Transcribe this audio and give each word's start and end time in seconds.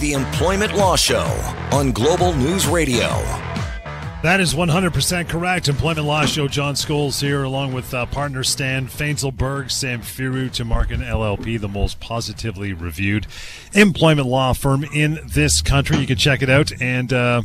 the 0.00 0.14
Employment 0.14 0.74
Law 0.74 0.96
Show 0.96 1.26
on 1.72 1.92
Global 1.92 2.32
News 2.32 2.66
Radio. 2.66 3.06
That 4.22 4.40
is 4.40 4.54
100% 4.54 5.28
correct. 5.28 5.68
Employment 5.68 6.06
Law 6.06 6.24
Show, 6.24 6.48
John 6.48 6.74
Scholes 6.74 7.20
here, 7.20 7.42
along 7.42 7.74
with 7.74 7.92
uh, 7.92 8.06
partner 8.06 8.42
Stan 8.42 8.86
Fainzilberg, 8.86 9.66
Samfiru 9.66 10.48
Tumarkin 10.48 11.06
LLP, 11.06 11.60
the 11.60 11.68
most 11.68 12.00
positively 12.00 12.72
reviewed 12.72 13.26
employment 13.74 14.26
law 14.26 14.54
firm 14.54 14.84
in 14.84 15.20
this 15.26 15.60
country. 15.60 15.98
You 15.98 16.06
can 16.06 16.16
check 16.16 16.40
it 16.40 16.48
out 16.48 16.72
and, 16.80 17.12
uh, 17.12 17.42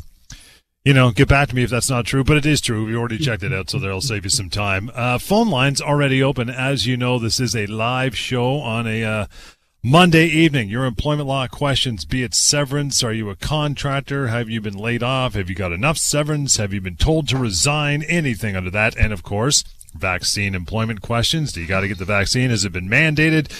you 0.85 0.93
know, 0.93 1.11
get 1.11 1.27
back 1.27 1.49
to 1.49 1.55
me 1.55 1.63
if 1.63 1.69
that's 1.69 1.89
not 1.89 2.05
true, 2.05 2.23
but 2.23 2.37
it 2.37 2.45
is 2.45 2.61
true. 2.61 2.85
We 2.85 2.95
already 2.95 3.17
checked 3.17 3.43
it 3.43 3.51
out, 3.51 3.69
so 3.69 3.79
that'll 3.79 3.99
save 3.99 4.23
you 4.23 4.29
some 4.29 4.49
time. 4.49 4.89
Uh, 4.93 5.17
phone 5.17 5.49
lines 5.49 5.81
already 5.81 6.23
open. 6.23 6.49
As 6.49 6.87
you 6.87 6.95
know, 6.95 7.19
this 7.19 7.41
is 7.41 7.53
a 7.53 7.65
live 7.67 8.15
show 8.15 8.59
on 8.59 8.87
a 8.87 9.03
uh, 9.03 9.25
Monday 9.87 10.25
evening, 10.25 10.67
your 10.67 10.83
employment 10.83 11.27
law 11.27 11.45
questions, 11.45 12.05
be 12.05 12.23
it 12.23 12.33
severance, 12.33 13.03
are 13.03 13.13
you 13.13 13.29
a 13.29 13.35
contractor? 13.35 14.29
Have 14.29 14.49
you 14.49 14.59
been 14.59 14.75
laid 14.75 15.03
off? 15.03 15.35
Have 15.35 15.47
you 15.47 15.53
got 15.53 15.71
enough 15.71 15.99
severance? 15.99 16.57
Have 16.57 16.73
you 16.73 16.81
been 16.81 16.95
told 16.95 17.27
to 17.27 17.37
resign? 17.37 18.01
Anything 18.01 18.55
under 18.55 18.71
that. 18.71 18.97
And 18.97 19.13
of 19.13 19.21
course, 19.21 19.63
vaccine 19.93 20.55
employment 20.55 21.03
questions. 21.03 21.53
Do 21.53 21.61
you 21.61 21.67
got 21.67 21.81
to 21.81 21.87
get 21.87 21.99
the 21.99 22.05
vaccine? 22.05 22.49
Has 22.49 22.65
it 22.65 22.73
been 22.73 22.89
mandated? 22.89 23.51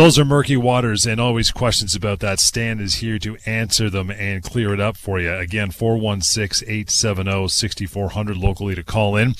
Those 0.00 0.18
are 0.18 0.24
murky 0.24 0.56
waters 0.56 1.04
and 1.04 1.20
always 1.20 1.50
questions 1.50 1.94
about 1.94 2.20
that. 2.20 2.40
Stan 2.40 2.80
is 2.80 2.94
here 2.94 3.18
to 3.18 3.36
answer 3.44 3.90
them 3.90 4.10
and 4.10 4.42
clear 4.42 4.72
it 4.72 4.80
up 4.80 4.96
for 4.96 5.20
you. 5.20 5.34
Again, 5.34 5.72
416-870-6400 5.72 8.42
locally 8.42 8.74
to 8.74 8.82
call 8.82 9.14
in 9.14 9.34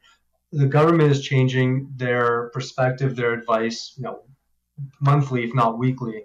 The 0.52 0.68
government 0.68 1.12
is 1.12 1.22
changing 1.22 1.92
their 1.96 2.50
perspective, 2.50 3.16
their 3.16 3.34
advice, 3.34 3.94
you 3.98 4.04
know, 4.04 4.22
monthly 5.02 5.44
if 5.44 5.54
not 5.54 5.78
weekly, 5.78 6.24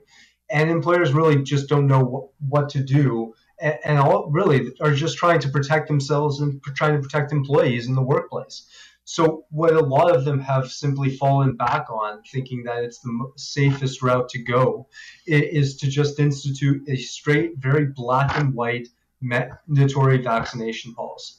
and 0.51 0.71
employers 0.71 1.13
really 1.13 1.43
just 1.43 1.69
don't 1.69 1.87
know 1.87 2.05
what, 2.05 2.29
what 2.49 2.69
to 2.71 2.83
do, 2.83 3.35
and, 3.61 3.79
and 3.85 3.99
all 3.99 4.31
really 4.31 4.73
are 4.81 4.93
just 4.93 5.19
trying 5.19 5.41
to 5.41 5.49
protect 5.49 5.89
themselves 5.89 6.41
and 6.41 6.63
trying 6.77 6.95
to 6.95 7.03
protect 7.03 7.33
employees 7.33 7.89
in 7.89 7.95
the 7.95 8.03
workplace. 8.03 8.69
So 9.11 9.47
what 9.49 9.73
a 9.73 9.81
lot 9.81 10.15
of 10.15 10.27
them 10.27 10.39
have 10.41 10.71
simply 10.71 11.09
fallen 11.09 11.57
back 11.57 11.87
on, 11.89 12.23
thinking 12.25 12.65
that 12.65 12.85
it's 12.85 12.99
the 12.99 13.33
safest 13.39 14.03
route 14.03 14.29
to 14.29 14.39
go, 14.39 14.87
is 15.27 15.79
to 15.79 15.89
just 15.89 16.21
institute 16.21 16.87
a 16.87 16.97
straight, 16.97 17.57
very 17.57 17.87
black 17.87 18.37
and 18.37 18.53
white 18.53 18.89
mandatory 19.23 20.19
vaccination 20.19 20.93
policy. 20.93 21.37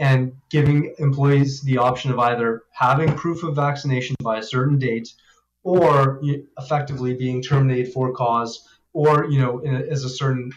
And 0.00 0.32
giving 0.50 0.92
employees 0.98 1.62
the 1.62 1.78
option 1.78 2.10
of 2.10 2.18
either 2.18 2.64
having 2.72 3.14
proof 3.14 3.44
of 3.44 3.54
vaccination 3.54 4.16
by 4.20 4.38
a 4.38 4.42
certain 4.42 4.80
date 4.80 5.14
or 5.62 6.20
effectively 6.58 7.14
being 7.14 7.42
terminated 7.42 7.92
for 7.92 8.12
cause 8.12 8.68
or 8.92 9.26
you 9.30 9.38
know 9.38 9.60
as 9.60 10.02
a 10.02 10.08
certain 10.08 10.50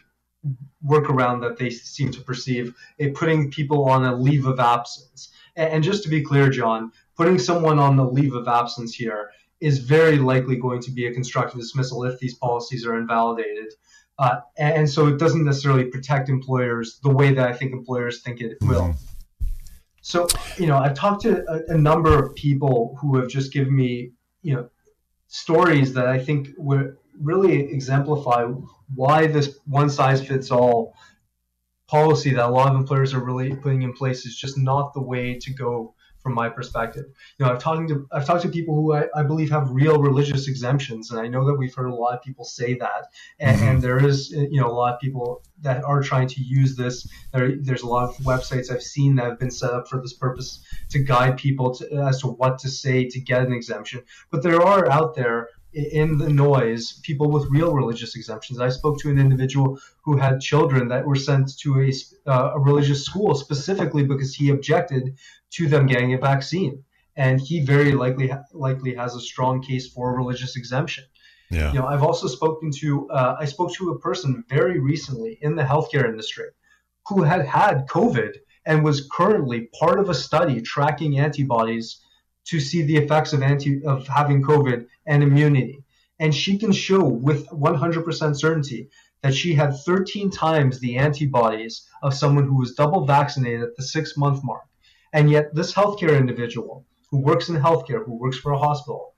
workaround 0.83 1.41
that 1.41 1.57
they 1.57 1.69
seem 1.69 2.09
to 2.11 2.21
perceive 2.21 2.73
putting 3.13 3.51
people 3.51 3.87
on 3.87 4.03
a 4.05 4.15
leave 4.15 4.47
of 4.47 4.59
absence 4.59 5.29
and 5.55 5.83
just 5.83 6.03
to 6.03 6.09
be 6.09 6.21
clear, 6.21 6.49
John, 6.49 6.91
putting 7.15 7.37
someone 7.39 7.79
on 7.79 7.95
the 7.95 8.05
leave 8.05 8.33
of 8.33 8.47
absence 8.47 8.93
here 8.93 9.31
is 9.59 9.79
very 9.79 10.17
likely 10.17 10.55
going 10.55 10.81
to 10.81 10.91
be 10.91 11.05
a 11.05 11.13
constructive 11.13 11.59
dismissal 11.59 12.03
if 12.03 12.19
these 12.19 12.35
policies 12.35 12.85
are 12.85 12.97
invalidated. 12.97 13.73
Uh, 14.17 14.41
and 14.57 14.89
so 14.89 15.07
it 15.07 15.17
doesn't 15.17 15.45
necessarily 15.45 15.85
protect 15.85 16.29
employers 16.29 16.99
the 17.03 17.09
way 17.09 17.33
that 17.33 17.47
I 17.47 17.53
think 17.53 17.71
employers 17.71 18.21
think 18.21 18.41
it 18.41 18.57
will. 18.61 18.81
Mm-hmm. 18.81 19.45
So, 20.01 20.27
you 20.57 20.65
know, 20.65 20.77
I've 20.77 20.95
talked 20.95 21.21
to 21.23 21.43
a, 21.47 21.73
a, 21.73 21.77
number 21.77 22.17
of 22.17 22.33
people 22.35 22.97
who 22.99 23.17
have 23.17 23.27
just 23.29 23.53
given 23.53 23.75
me, 23.75 24.11
you 24.41 24.55
know, 24.55 24.69
stories 25.27 25.93
that 25.93 26.07
I 26.07 26.17
think 26.17 26.49
would 26.57 26.97
really 27.19 27.71
exemplify 27.71 28.45
why 28.95 29.27
this 29.27 29.59
one 29.65 29.89
size 29.89 30.25
fits 30.25 30.49
all 30.49 30.95
policy 31.91 32.31
that 32.31 32.45
a 32.45 32.49
lot 32.49 32.71
of 32.71 32.75
employers 32.77 33.13
are 33.13 33.23
really 33.23 33.53
putting 33.53 33.81
in 33.81 33.91
place 33.91 34.25
is 34.25 34.35
just 34.37 34.57
not 34.57 34.93
the 34.93 35.01
way 35.01 35.37
to 35.37 35.53
go 35.53 35.93
from 36.21 36.33
my 36.33 36.47
perspective. 36.47 37.05
You 37.37 37.45
know, 37.45 37.51
I've 37.51 37.59
talked 37.59 37.89
to 37.89 38.07
I've 38.13 38.25
talked 38.25 38.43
to 38.43 38.49
people 38.49 38.75
who 38.75 38.93
I, 38.93 39.07
I 39.15 39.23
believe 39.23 39.49
have 39.49 39.69
real 39.71 39.99
religious 40.01 40.47
exemptions, 40.47 41.11
and 41.11 41.19
I 41.19 41.27
know 41.27 41.45
that 41.45 41.55
we've 41.55 41.73
heard 41.73 41.89
a 41.89 41.95
lot 41.95 42.13
of 42.13 42.21
people 42.21 42.45
say 42.45 42.75
that, 42.75 43.07
and, 43.39 43.57
mm-hmm. 43.57 43.67
and 43.67 43.81
there 43.81 44.05
is 44.05 44.29
you 44.29 44.61
know 44.61 44.67
a 44.67 44.77
lot 44.81 44.93
of 44.93 44.99
people 44.99 45.43
that 45.61 45.83
are 45.83 46.01
trying 46.01 46.27
to 46.29 46.41
use 46.41 46.75
this. 46.75 47.07
There, 47.33 47.55
there's 47.59 47.81
a 47.81 47.87
lot 47.87 48.09
of 48.09 48.15
websites 48.17 48.71
I've 48.71 48.83
seen 48.83 49.15
that 49.15 49.25
have 49.25 49.39
been 49.39 49.51
set 49.51 49.71
up 49.71 49.87
for 49.87 49.99
this 50.01 50.13
purpose 50.13 50.63
to 50.91 50.99
guide 50.99 51.37
people 51.37 51.73
to, 51.75 51.85
as 52.07 52.21
to 52.21 52.27
what 52.27 52.59
to 52.59 52.69
say 52.69 53.09
to 53.09 53.19
get 53.19 53.41
an 53.41 53.51
exemption. 53.51 54.03
But 54.31 54.43
there 54.43 54.61
are 54.61 54.89
out 54.89 55.15
there 55.15 55.49
in 55.73 56.17
the 56.17 56.29
noise 56.29 56.99
people 57.03 57.29
with 57.29 57.49
real 57.49 57.73
religious 57.73 58.15
exemptions. 58.15 58.59
I 58.59 58.69
spoke 58.69 58.99
to 58.99 59.09
an 59.09 59.19
individual 59.19 59.79
who 60.03 60.17
had 60.17 60.41
children 60.41 60.89
that 60.89 61.05
were 61.05 61.15
sent 61.15 61.57
to 61.59 61.81
a, 61.81 61.91
uh, 62.29 62.51
a 62.55 62.59
religious 62.59 63.05
school 63.05 63.35
specifically 63.35 64.03
because 64.03 64.35
he 64.35 64.49
objected 64.49 65.17
to 65.51 65.67
them 65.67 65.87
getting 65.87 66.13
a 66.13 66.17
vaccine, 66.17 66.83
and 67.15 67.39
he 67.39 67.61
very 67.61 67.93
likely 67.93 68.31
likely 68.53 68.95
has 68.95 69.15
a 69.15 69.21
strong 69.21 69.61
case 69.61 69.87
for 69.87 70.13
a 70.13 70.17
religious 70.17 70.55
exemption. 70.55 71.05
Yeah. 71.49 71.73
You 71.73 71.79
know, 71.79 71.87
I've 71.87 72.03
also 72.03 72.27
spoken 72.27 72.71
to 72.79 73.09
uh, 73.09 73.35
I 73.39 73.45
spoke 73.45 73.73
to 73.73 73.91
a 73.91 73.99
person 73.99 74.43
very 74.49 74.79
recently 74.79 75.37
in 75.41 75.55
the 75.55 75.63
healthcare 75.63 76.05
industry 76.05 76.49
who 77.07 77.23
had 77.23 77.45
had 77.45 77.87
COVID 77.87 78.37
and 78.65 78.83
was 78.83 79.07
currently 79.11 79.69
part 79.79 79.99
of 79.99 80.09
a 80.09 80.13
study 80.13 80.61
tracking 80.61 81.19
antibodies 81.19 81.99
to 82.45 82.59
see 82.59 82.81
the 82.83 82.97
effects 82.97 83.33
of 83.33 83.41
anti 83.41 83.83
of 83.85 84.07
having 84.07 84.43
COVID 84.43 84.85
and 85.05 85.23
immunity. 85.23 85.83
And 86.19 86.33
she 86.33 86.57
can 86.57 86.71
show 86.71 87.03
with 87.03 87.47
100% 87.47 88.35
certainty 88.35 88.89
that 89.23 89.33
she 89.33 89.53
had 89.53 89.77
13 89.77 90.29
times 90.29 90.79
the 90.79 90.97
antibodies 90.97 91.87
of 92.03 92.13
someone 92.13 92.45
who 92.45 92.57
was 92.57 92.73
double 92.73 93.05
vaccinated 93.05 93.63
at 93.63 93.75
the 93.75 93.83
six 93.83 94.17
month 94.17 94.43
mark. 94.43 94.63
And 95.13 95.29
yet, 95.29 95.53
this 95.53 95.73
healthcare 95.73 96.17
individual 96.17 96.85
who 97.09 97.19
works 97.19 97.49
in 97.49 97.55
healthcare, 97.55 98.05
who 98.05 98.17
works 98.17 98.37
for 98.37 98.51
a 98.51 98.57
hospital, 98.57 99.13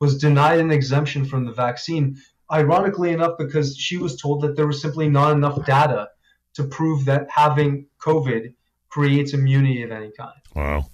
was 0.00 0.18
denied 0.18 0.60
an 0.60 0.70
exemption 0.70 1.24
from 1.24 1.44
the 1.44 1.52
vaccine, 1.52 2.16
ironically 2.52 3.10
enough, 3.10 3.38
because 3.38 3.76
she 3.76 3.96
was 3.96 4.20
told 4.20 4.42
that 4.42 4.54
there 4.56 4.66
was 4.66 4.82
simply 4.82 5.08
not 5.08 5.32
enough 5.32 5.64
data 5.64 6.08
to 6.54 6.64
prove 6.64 7.04
that 7.06 7.26
having 7.30 7.86
COVID 8.00 8.54
creates 8.88 9.32
immunity 9.32 9.82
of 9.82 9.90
any 9.90 10.10
kind. 10.16 10.40
Wow 10.54 10.84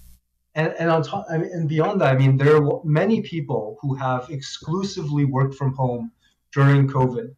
and 0.55 0.75
and 0.79 0.91
on 0.91 1.03
top 1.03 1.27
I 1.31 1.39
mean, 1.39 1.51
and 1.53 1.69
beyond 1.69 2.01
that, 2.01 2.15
I 2.15 2.19
mean, 2.19 2.37
there 2.37 2.57
are 2.57 2.81
many 2.85 3.23
people 3.23 3.79
who 3.81 3.95
have 3.95 4.31
exclusively 4.31 5.25
worked 5.25 5.55
from 5.55 5.75
home 5.75 6.13
during 6.53 6.89
COVID, 6.89 7.35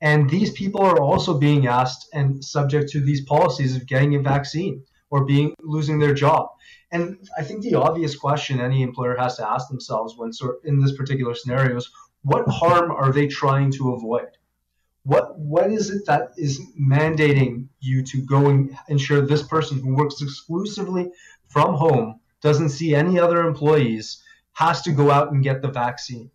and 0.00 0.28
these 0.28 0.52
people 0.52 0.82
are 0.82 1.00
also 1.00 1.38
being 1.38 1.66
asked 1.66 2.08
and 2.12 2.44
subject 2.44 2.90
to 2.90 3.00
these 3.00 3.22
policies 3.22 3.76
of 3.76 3.86
getting 3.86 4.14
a 4.14 4.20
vaccine 4.20 4.82
or 5.10 5.24
being 5.24 5.54
losing 5.60 5.98
their 5.98 6.14
job. 6.14 6.48
And 6.90 7.16
I 7.36 7.42
think 7.42 7.62
the 7.62 7.76
obvious 7.76 8.16
question 8.16 8.60
any 8.60 8.82
employer 8.82 9.16
has 9.16 9.36
to 9.36 9.48
ask 9.48 9.68
themselves 9.68 10.16
when 10.16 10.32
sort 10.32 10.56
in 10.64 10.80
this 10.80 10.96
particular 10.96 11.34
scenario 11.34 11.76
is, 11.76 11.90
what 12.22 12.48
harm 12.48 12.90
are 12.90 13.12
they 13.12 13.26
trying 13.26 13.70
to 13.72 13.92
avoid? 13.92 14.28
What 15.04 15.38
what 15.38 15.70
is 15.70 15.90
it 15.90 16.04
that 16.06 16.32
is 16.36 16.60
mandating 16.78 17.68
you 17.80 18.02
to 18.04 18.22
go 18.22 18.48
and 18.48 18.76
ensure 18.88 19.20
this 19.20 19.42
person 19.42 19.78
who 19.78 19.94
works 19.94 20.20
exclusively 20.20 21.10
from 21.48 21.74
home 21.74 22.20
doesn't 22.40 22.70
see 22.70 22.94
any 22.94 23.18
other 23.18 23.46
employees 23.46 24.22
has 24.52 24.82
to 24.82 24.92
go 24.92 25.10
out 25.10 25.32
and 25.32 25.42
get 25.42 25.62
the 25.62 25.68
vaccine? 25.68 26.30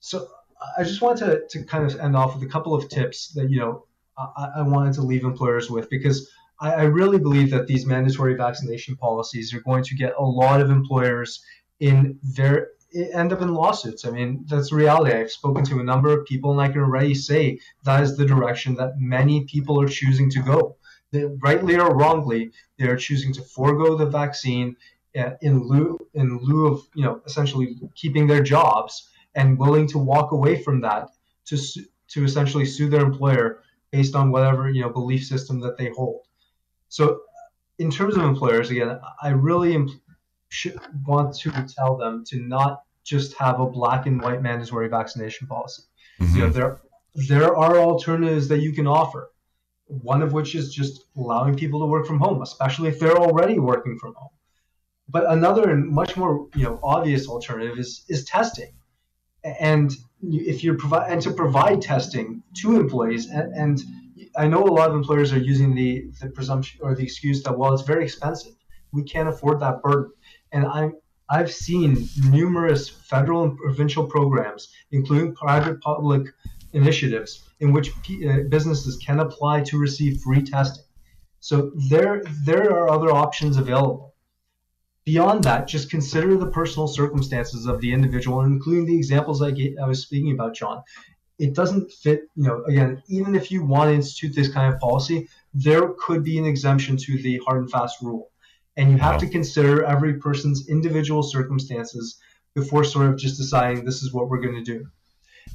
So 0.00 0.28
I 0.76 0.82
just 0.82 1.00
want 1.00 1.18
to, 1.18 1.42
to 1.48 1.64
kind 1.64 1.84
of 1.84 1.98
end 1.98 2.16
off 2.16 2.34
with 2.34 2.42
a 2.42 2.50
couple 2.50 2.74
of 2.74 2.88
tips 2.88 3.28
that 3.34 3.50
you 3.50 3.60
know 3.60 3.86
I, 4.16 4.48
I 4.56 4.62
wanted 4.62 4.94
to 4.94 5.02
leave 5.02 5.24
employers 5.24 5.70
with 5.70 5.88
because 5.90 6.30
I, 6.60 6.72
I 6.72 6.82
really 6.84 7.18
believe 7.18 7.50
that 7.50 7.66
these 7.66 7.86
mandatory 7.86 8.34
vaccination 8.34 8.96
policies 8.96 9.54
are 9.54 9.60
going 9.60 9.84
to 9.84 9.94
get 9.94 10.14
a 10.18 10.24
lot 10.24 10.60
of 10.60 10.70
employers 10.70 11.42
in 11.80 12.18
their 12.22 12.68
end 13.12 13.32
up 13.32 13.42
in 13.42 13.52
lawsuits. 13.52 14.04
I 14.04 14.10
mean, 14.10 14.44
that's 14.48 14.72
reality. 14.72 15.12
I've 15.12 15.30
spoken 15.30 15.64
to 15.66 15.80
a 15.80 15.84
number 15.84 16.08
of 16.08 16.24
people, 16.24 16.52
and 16.52 16.60
I 16.60 16.68
can 16.68 16.80
already 16.80 17.14
say 17.14 17.60
that 17.84 18.02
is 18.02 18.16
the 18.16 18.24
direction 18.24 18.74
that 18.76 18.98
many 18.98 19.44
people 19.44 19.80
are 19.80 19.88
choosing 19.88 20.30
to 20.30 20.40
go. 20.40 20.76
They, 21.10 21.24
rightly 21.24 21.76
or 21.76 21.94
wrongly, 21.94 22.52
they 22.78 22.86
are 22.86 22.96
choosing 22.96 23.32
to 23.34 23.42
forego 23.42 23.96
the 23.96 24.06
vaccine 24.06 24.76
in 25.42 25.62
lieu 25.62 25.98
in 26.14 26.38
lieu 26.38 26.66
of 26.66 26.82
you 26.94 27.04
know 27.04 27.20
essentially 27.26 27.76
keeping 27.94 28.26
their 28.26 28.42
jobs 28.42 29.10
and 29.34 29.58
willing 29.58 29.86
to 29.86 29.98
walk 29.98 30.32
away 30.32 30.62
from 30.62 30.80
that 30.80 31.08
to 31.46 31.56
to 32.08 32.24
essentially 32.24 32.64
sue 32.64 32.88
their 32.88 33.04
employer 33.04 33.62
based 33.90 34.14
on 34.14 34.30
whatever 34.30 34.70
you 34.70 34.82
know 34.82 34.90
belief 34.90 35.24
system 35.24 35.60
that 35.60 35.76
they 35.76 35.90
hold. 35.90 36.22
So, 36.88 37.20
in 37.78 37.90
terms 37.90 38.16
of 38.16 38.22
employers, 38.22 38.70
again, 38.70 38.98
I 39.22 39.30
really 39.30 39.86
should 40.48 40.78
want 41.06 41.34
to 41.34 41.66
tell 41.76 41.96
them 41.96 42.24
to 42.28 42.40
not 42.40 42.82
just 43.04 43.36
have 43.38 43.60
a 43.60 43.66
black 43.66 44.06
and 44.06 44.20
white 44.20 44.42
mandatory 44.42 44.88
vaccination 44.88 45.46
policy. 45.46 45.82
Mm-hmm. 46.20 46.36
You 46.36 46.42
know, 46.42 46.50
there 46.50 46.80
there 47.28 47.56
are 47.56 47.78
alternatives 47.78 48.48
that 48.48 48.60
you 48.60 48.72
can 48.72 48.86
offer. 48.86 49.30
One 49.86 50.20
of 50.20 50.34
which 50.34 50.54
is 50.54 50.74
just 50.74 51.04
allowing 51.16 51.56
people 51.56 51.80
to 51.80 51.86
work 51.86 52.06
from 52.06 52.18
home, 52.18 52.42
especially 52.42 52.90
if 52.90 52.98
they're 52.98 53.16
already 53.16 53.58
working 53.58 53.98
from 53.98 54.14
home. 54.14 54.28
But 55.08 55.30
another 55.30 55.70
and 55.70 55.88
much 55.88 56.16
more 56.16 56.48
you 56.54 56.64
know 56.64 56.78
obvious 56.82 57.28
alternative 57.28 57.78
is 57.78 58.04
is 58.08 58.24
testing, 58.24 58.72
and 59.44 59.90
if 60.22 60.62
you're 60.62 60.76
provide 60.76 61.10
and 61.12 61.22
to 61.22 61.32
provide 61.32 61.80
testing 61.80 62.42
to 62.56 62.78
employees 62.78 63.26
and, 63.26 63.52
and 63.54 63.82
I 64.36 64.48
know 64.48 64.64
a 64.64 64.74
lot 64.78 64.90
of 64.90 64.96
employers 64.96 65.32
are 65.32 65.38
using 65.38 65.76
the, 65.76 66.10
the 66.20 66.28
presumption 66.30 66.80
or 66.82 66.96
the 66.96 67.04
excuse 67.04 67.44
that 67.44 67.56
well 67.56 67.72
it's 67.72 67.84
very 67.84 68.02
expensive 68.02 68.52
we 68.90 69.04
can't 69.04 69.28
afford 69.28 69.60
that 69.60 69.80
burden 69.80 70.10
and 70.50 70.66
I'm 70.66 70.92
I've 71.30 71.52
seen 71.52 72.08
numerous 72.30 72.88
federal 72.88 73.44
and 73.44 73.56
provincial 73.56 74.06
programs, 74.06 74.68
including 74.92 75.34
private 75.34 75.80
public 75.82 76.26
initiatives, 76.72 77.50
in 77.60 77.72
which 77.72 77.90
uh, 77.90 78.44
businesses 78.48 78.96
can 78.96 79.20
apply 79.20 79.62
to 79.64 79.78
receive 79.78 80.22
free 80.22 80.42
testing. 80.42 80.84
So 81.40 81.70
there, 81.90 82.22
there 82.44 82.72
are 82.72 82.88
other 82.88 83.10
options 83.10 83.58
available. 83.58 84.07
Beyond 85.10 85.44
that, 85.44 85.66
just 85.66 85.90
consider 85.90 86.36
the 86.36 86.50
personal 86.50 86.86
circumstances 86.86 87.66
of 87.66 87.80
the 87.80 87.92
individual, 87.92 88.42
including 88.42 88.86
the 88.86 88.96
examples 88.96 89.40
I, 89.42 89.50
gave, 89.52 89.76
I 89.82 89.86
was 89.86 90.02
speaking 90.02 90.32
about, 90.32 90.54
John. 90.54 90.82
It 91.38 91.54
doesn't 91.54 91.90
fit, 91.92 92.22
you 92.34 92.44
know, 92.48 92.64
again, 92.64 93.02
even 93.08 93.34
if 93.34 93.50
you 93.50 93.64
want 93.64 93.90
to 93.90 93.94
institute 93.94 94.34
this 94.34 94.52
kind 94.52 94.74
of 94.74 94.80
policy, 94.80 95.28
there 95.54 95.94
could 96.04 96.24
be 96.24 96.36
an 96.36 96.44
exemption 96.44 96.96
to 96.96 97.22
the 97.22 97.40
hard 97.46 97.60
and 97.62 97.70
fast 97.70 98.02
rule 98.02 98.30
and 98.78 98.92
you 98.92 98.96
have 98.96 99.14
wow. 99.14 99.18
to 99.18 99.28
consider 99.28 99.84
every 99.84 100.14
person's 100.14 100.68
individual 100.68 101.22
circumstances 101.22 102.18
before 102.54 102.84
sort 102.84 103.10
of 103.10 103.18
just 103.18 103.36
deciding 103.36 103.84
this 103.84 104.02
is 104.02 104.12
what 104.12 104.28
we're 104.28 104.40
going 104.40 104.54
to 104.54 104.62
do. 104.62 104.86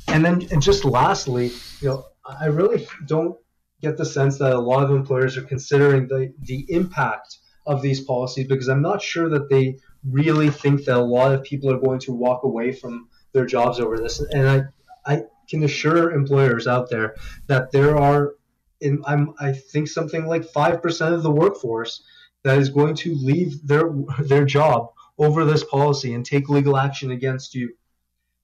And 0.09 0.23
then, 0.25 0.45
and 0.51 0.61
just 0.61 0.83
lastly, 0.83 1.51
you 1.79 1.87
know, 1.87 2.05
I 2.25 2.47
really 2.47 2.85
don't 3.07 3.37
get 3.81 3.97
the 3.97 4.05
sense 4.05 4.37
that 4.39 4.51
a 4.51 4.59
lot 4.59 4.83
of 4.83 4.91
employers 4.91 5.37
are 5.37 5.41
considering 5.41 6.07
the 6.07 6.33
the 6.41 6.65
impact 6.69 7.37
of 7.65 7.81
these 7.81 8.01
policies 8.01 8.47
because 8.47 8.67
I'm 8.67 8.81
not 8.81 9.01
sure 9.01 9.29
that 9.29 9.49
they 9.49 9.77
really 10.09 10.49
think 10.49 10.85
that 10.85 10.97
a 10.97 11.01
lot 11.01 11.33
of 11.33 11.43
people 11.43 11.71
are 11.71 11.79
going 11.79 11.99
to 12.01 12.11
walk 12.11 12.43
away 12.43 12.71
from 12.71 13.07
their 13.31 13.45
jobs 13.45 13.79
over 13.79 13.97
this. 13.97 14.19
And 14.19 14.49
I 14.49 14.63
I 15.05 15.23
can 15.49 15.63
assure 15.63 16.11
employers 16.11 16.67
out 16.67 16.89
there 16.89 17.15
that 17.47 17.71
there 17.71 17.97
are 17.97 18.35
in 18.81 19.03
I'm 19.05 19.33
I 19.39 19.53
think 19.53 19.87
something 19.87 20.25
like 20.25 20.45
five 20.45 20.81
percent 20.81 21.13
of 21.13 21.23
the 21.23 21.31
workforce 21.31 22.03
that 22.43 22.57
is 22.57 22.69
going 22.69 22.95
to 22.95 23.15
leave 23.15 23.65
their 23.65 23.89
their 24.19 24.45
job 24.45 24.91
over 25.17 25.45
this 25.45 25.63
policy 25.63 26.13
and 26.13 26.25
take 26.25 26.49
legal 26.49 26.77
action 26.77 27.11
against 27.11 27.55
you. 27.55 27.73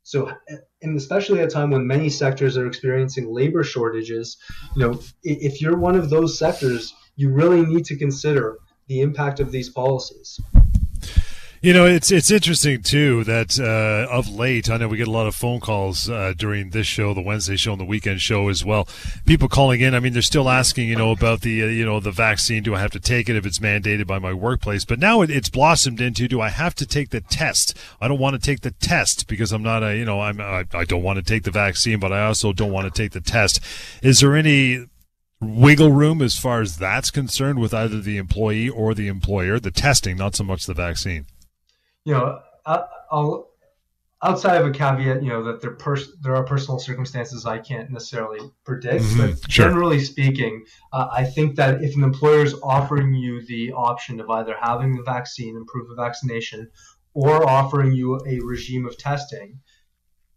So, 0.03 0.31
and 0.81 0.97
especially 0.97 1.39
at 1.39 1.47
a 1.47 1.51
time 1.51 1.71
when 1.71 1.85
many 1.85 2.09
sectors 2.09 2.57
are 2.57 2.65
experiencing 2.65 3.31
labor 3.31 3.63
shortages, 3.63 4.37
you 4.75 4.81
know, 4.81 4.99
if 5.23 5.61
you're 5.61 5.77
one 5.77 5.95
of 5.95 6.09
those 6.09 6.39
sectors, 6.39 6.95
you 7.15 7.29
really 7.29 7.65
need 7.65 7.85
to 7.85 7.97
consider 7.97 8.57
the 8.89 9.01
impact 9.01 9.39
of 9.39 9.51
these 9.51 9.69
policies. 9.69 10.41
You 11.61 11.73
know, 11.73 11.85
it's 11.85 12.09
it's 12.09 12.31
interesting 12.31 12.81
too 12.81 13.25
that 13.25 13.59
uh, 13.59 14.09
of 14.09 14.29
late, 14.29 14.69
I 14.69 14.77
know 14.77 14.87
we 14.87 14.95
get 14.95 15.09
a 15.09 15.11
lot 15.11 15.27
of 15.27 15.35
phone 15.35 15.59
calls 15.59 16.09
uh, 16.09 16.33
during 16.37 16.69
this 16.69 16.87
show, 16.87 17.13
the 17.13 17.21
Wednesday 17.21 17.57
show, 17.57 17.73
and 17.73 17.81
the 17.81 17.85
weekend 17.85 18.21
show 18.21 18.47
as 18.47 18.63
well. 18.63 18.87
People 19.25 19.49
calling 19.49 19.81
in. 19.81 19.93
I 19.93 19.99
mean, 19.99 20.13
they're 20.13 20.21
still 20.21 20.47
asking, 20.47 20.87
you 20.87 20.95
know, 20.95 21.11
about 21.11 21.41
the 21.41 21.63
uh, 21.63 21.65
you 21.65 21.85
know 21.85 21.99
the 21.99 22.11
vaccine. 22.11 22.63
Do 22.63 22.75
I 22.75 22.79
have 22.79 22.91
to 22.91 22.99
take 22.99 23.27
it 23.27 23.35
if 23.35 23.45
it's 23.45 23.59
mandated 23.59 24.07
by 24.07 24.19
my 24.19 24.33
workplace? 24.33 24.85
But 24.85 24.99
now 24.99 25.21
it, 25.21 25.29
it's 25.29 25.49
blossomed 25.49 25.99
into, 25.99 26.29
do 26.29 26.39
I 26.39 26.47
have 26.47 26.75
to 26.75 26.85
take 26.85 27.09
the 27.09 27.19
test? 27.19 27.77
I 27.99 28.07
don't 28.07 28.19
want 28.19 28.41
to 28.41 28.41
take 28.41 28.61
the 28.61 28.71
test 28.71 29.27
because 29.27 29.51
I'm 29.51 29.63
not 29.63 29.83
a, 29.83 29.97
you 29.97 30.05
know, 30.05 30.21
I'm 30.21 30.39
I, 30.39 30.63
I 30.73 30.85
don't 30.85 31.03
want 31.03 31.17
to 31.17 31.23
take 31.23 31.43
the 31.43 31.51
vaccine, 31.51 31.99
but 31.99 32.13
I 32.13 32.25
also 32.25 32.53
don't 32.53 32.71
want 32.71 32.85
to 32.91 33.03
take 33.03 33.11
the 33.11 33.21
test. 33.21 33.59
Is 34.01 34.21
there 34.21 34.37
any 34.37 34.85
wiggle 35.41 35.91
room 35.91 36.21
as 36.21 36.37
far 36.37 36.61
as 36.61 36.77
that's 36.77 37.11
concerned 37.11 37.59
with 37.59 37.73
either 37.73 37.99
the 37.99 38.17
employee 38.17 38.69
or 38.69 38.93
the 38.93 39.07
employer? 39.07 39.59
The 39.59 39.71
testing, 39.71 40.17
not 40.17 40.35
so 40.35 40.43
much 40.43 40.65
the 40.65 40.73
vaccine 40.73 41.25
you 42.05 42.13
know, 42.13 42.39
I'll, 42.65 43.49
outside 44.23 44.57
of 44.61 44.67
a 44.67 44.71
caveat, 44.71 45.21
you 45.23 45.29
know, 45.29 45.43
that 45.43 45.61
there 45.61 45.75
pers- 45.75 46.17
there 46.21 46.35
are 46.35 46.43
personal 46.43 46.79
circumstances 46.79 47.45
I 47.45 47.59
can't 47.59 47.91
necessarily 47.91 48.39
predict, 48.65 49.03
mm-hmm. 49.03 49.31
but 49.31 49.51
sure. 49.51 49.65
generally 49.65 49.99
speaking, 49.99 50.65
uh, 50.91 51.07
I 51.11 51.23
think 51.23 51.55
that 51.57 51.83
if 51.83 51.95
an 51.95 52.03
employer 52.03 52.43
is 52.43 52.55
offering 52.63 53.13
you 53.13 53.45
the 53.45 53.73
option 53.73 54.19
of 54.19 54.29
either 54.29 54.55
having 54.59 54.95
the 54.95 55.03
vaccine 55.03 55.55
and 55.55 55.67
proof 55.67 55.89
of 55.89 55.97
vaccination, 55.97 56.69
or 57.13 57.47
offering 57.47 57.91
you 57.91 58.19
a 58.27 58.39
regime 58.39 58.85
of 58.85 58.97
testing, 58.97 59.59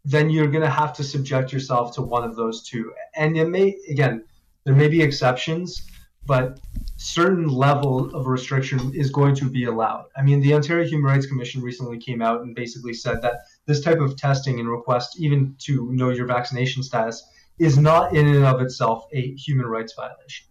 then 0.04 0.30
you're 0.30 0.49
going 0.49 0.64
to 0.64 0.71
have 0.71 0.92
to 0.94 1.04
subject 1.04 1.52
yourself 1.52 1.94
to 1.94 2.02
one 2.02 2.25
of 2.25 2.35
those 2.35 2.62
two. 2.62 2.92
And 3.14 3.37
it 3.37 3.49
may, 3.49 3.76
again, 3.88 4.25
there 4.64 4.75
may 4.75 4.88
be 4.88 5.02
exceptions, 5.02 5.83
but 6.25 6.61
certain 6.97 7.49
level 7.49 8.14
of 8.14 8.26
restriction 8.26 8.92
is 8.95 9.11
going 9.11 9.35
to 9.35 9.50
be 9.50 9.64
allowed. 9.64 10.04
I 10.16 10.23
mean, 10.23 10.40
the 10.40 10.54
Ontario 10.54 10.87
Human 10.87 11.07
Rights 11.07 11.26
Commission 11.26 11.62
recently 11.62 11.99
came 11.99 12.23
out 12.23 12.42
and 12.42 12.54
basically 12.54 12.95
said 12.95 13.23
that 13.23 13.40
this 13.66 13.81
type 13.81 13.99
of 13.99 14.16
testing 14.16 14.61
and 14.61 14.69
request, 14.69 15.19
even 15.19 15.57
to 15.61 15.90
know 15.92 16.11
your 16.11 16.26
vaccination 16.26 16.83
status, 16.83 17.25
is 17.59 17.76
not 17.76 18.14
in 18.14 18.28
and 18.28 18.45
of 18.45 18.61
itself 18.61 19.07
a 19.12 19.35
human 19.35 19.66
rights 19.66 19.95
violation. 19.95 20.47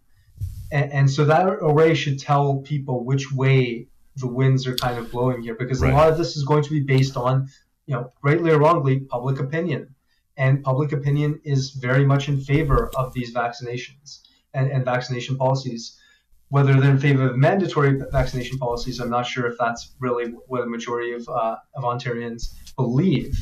And, 0.70 0.92
and 0.92 1.10
so 1.10 1.24
that 1.24 1.46
array 1.46 1.94
should 1.94 2.18
tell 2.18 2.58
people 2.58 3.04
which 3.04 3.32
way 3.32 3.88
the 4.16 4.28
winds 4.28 4.66
are 4.66 4.76
kind 4.76 4.98
of 4.98 5.10
blowing 5.10 5.42
here, 5.42 5.54
because 5.54 5.80
right. 5.80 5.92
a 5.92 5.96
lot 5.96 6.10
of 6.10 6.18
this 6.18 6.36
is 6.36 6.44
going 6.44 6.62
to 6.64 6.70
be 6.70 6.80
based 6.80 7.16
on, 7.16 7.48
you 7.86 7.94
know, 7.94 8.12
rightly 8.22 8.50
or 8.50 8.58
wrongly, 8.58 9.00
public 9.00 9.40
opinion. 9.40 9.94
And 10.42 10.60
public 10.64 10.90
opinion 10.90 11.40
is 11.44 11.70
very 11.70 12.04
much 12.04 12.28
in 12.28 12.40
favor 12.40 12.90
of 12.96 13.12
these 13.12 13.32
vaccinations 13.32 14.22
and, 14.52 14.68
and 14.72 14.84
vaccination 14.84 15.36
policies. 15.36 15.96
Whether 16.48 16.74
they're 16.80 16.90
in 16.90 16.98
favor 16.98 17.30
of 17.30 17.36
mandatory 17.36 18.00
vaccination 18.10 18.58
policies, 18.58 18.98
I'm 18.98 19.08
not 19.08 19.24
sure 19.24 19.46
if 19.46 19.56
that's 19.56 19.94
really 20.00 20.32
what 20.48 20.62
a 20.62 20.66
majority 20.66 21.12
of, 21.12 21.28
uh, 21.28 21.58
of 21.76 21.84
Ontarians 21.84 22.54
believe. 22.74 23.38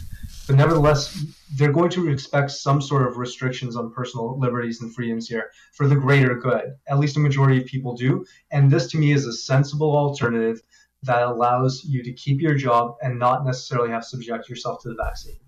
But 0.46 0.56
nevertheless, 0.56 1.24
they're 1.56 1.72
going 1.72 1.88
to 1.92 2.10
expect 2.10 2.50
some 2.50 2.82
sort 2.82 3.08
of 3.08 3.16
restrictions 3.16 3.76
on 3.76 3.94
personal 3.94 4.38
liberties 4.38 4.82
and 4.82 4.94
freedoms 4.94 5.26
here 5.26 5.50
for 5.72 5.88
the 5.88 5.96
greater 5.96 6.34
good. 6.34 6.74
At 6.86 6.98
least 6.98 7.16
a 7.16 7.20
majority 7.20 7.62
of 7.62 7.64
people 7.64 7.96
do. 7.96 8.26
And 8.50 8.70
this 8.70 8.88
to 8.88 8.98
me 8.98 9.12
is 9.12 9.24
a 9.24 9.32
sensible 9.32 9.96
alternative 9.96 10.60
that 11.04 11.22
allows 11.22 11.82
you 11.82 12.02
to 12.02 12.12
keep 12.12 12.42
your 12.42 12.56
job 12.56 12.96
and 13.00 13.18
not 13.18 13.46
necessarily 13.46 13.88
have 13.88 14.02
to 14.02 14.08
subject 14.08 14.50
yourself 14.50 14.82
to 14.82 14.90
the 14.90 14.96
vaccine. 15.02 15.40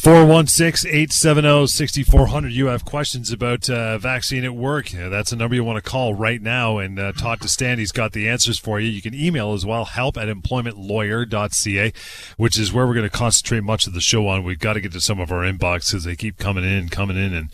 416 0.00 0.90
870 0.90 1.66
6400. 1.66 2.52
You 2.52 2.68
have 2.68 2.86
questions 2.86 3.30
about 3.30 3.68
uh, 3.68 3.98
vaccine 3.98 4.44
at 4.44 4.54
work. 4.54 4.94
Yeah, 4.94 5.10
that's 5.10 5.30
a 5.30 5.36
number 5.36 5.54
you 5.54 5.62
want 5.62 5.76
to 5.76 5.90
call 5.90 6.14
right 6.14 6.40
now 6.40 6.78
and 6.78 6.98
uh, 6.98 7.12
talk 7.12 7.40
to 7.40 7.48
Stan. 7.48 7.78
He's 7.78 7.92
got 7.92 8.12
the 8.12 8.26
answers 8.26 8.58
for 8.58 8.80
you. 8.80 8.88
You 8.88 9.02
can 9.02 9.14
email 9.14 9.52
as 9.52 9.66
well, 9.66 9.84
help 9.84 10.16
at 10.16 10.28
employmentlawyer.ca, 10.28 11.92
which 12.38 12.58
is 12.58 12.72
where 12.72 12.86
we're 12.86 12.94
going 12.94 13.10
to 13.10 13.14
concentrate 13.14 13.60
much 13.62 13.86
of 13.86 13.92
the 13.92 14.00
show 14.00 14.26
on. 14.26 14.42
We've 14.42 14.58
got 14.58 14.72
to 14.72 14.80
get 14.80 14.92
to 14.92 15.02
some 15.02 15.20
of 15.20 15.30
our 15.30 15.42
inboxes. 15.42 16.06
They 16.06 16.16
keep 16.16 16.38
coming 16.38 16.64
in, 16.64 16.88
coming 16.88 17.18
in, 17.18 17.34
and 17.34 17.50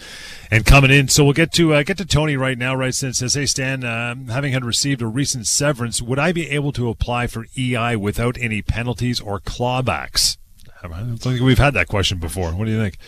and 0.48 0.64
coming 0.64 0.92
in. 0.92 1.08
So 1.08 1.24
we'll 1.24 1.32
get 1.32 1.50
to 1.54 1.74
uh, 1.74 1.82
get 1.82 1.98
to 1.98 2.06
Tony 2.06 2.36
right 2.36 2.56
now. 2.56 2.76
Right, 2.76 2.94
since 2.94 3.18
says, 3.18 3.34
"Hey 3.34 3.46
Stan, 3.46 3.82
um, 3.82 4.28
having 4.28 4.52
had 4.52 4.64
received 4.64 5.02
a 5.02 5.08
recent 5.08 5.48
severance, 5.48 6.00
would 6.00 6.20
I 6.20 6.30
be 6.30 6.48
able 6.50 6.70
to 6.74 6.90
apply 6.90 7.26
for 7.26 7.46
EI 7.58 7.96
without 7.96 8.38
any 8.38 8.62
penalties 8.62 9.18
or 9.18 9.40
clawbacks?" 9.40 10.38
Think 10.80 11.40
we've 11.40 11.58
had 11.58 11.74
that 11.74 11.88
question 11.88 12.18
before. 12.18 12.52
What 12.52 12.66
do 12.66 12.70
you 12.70 12.78
think? 12.78 12.98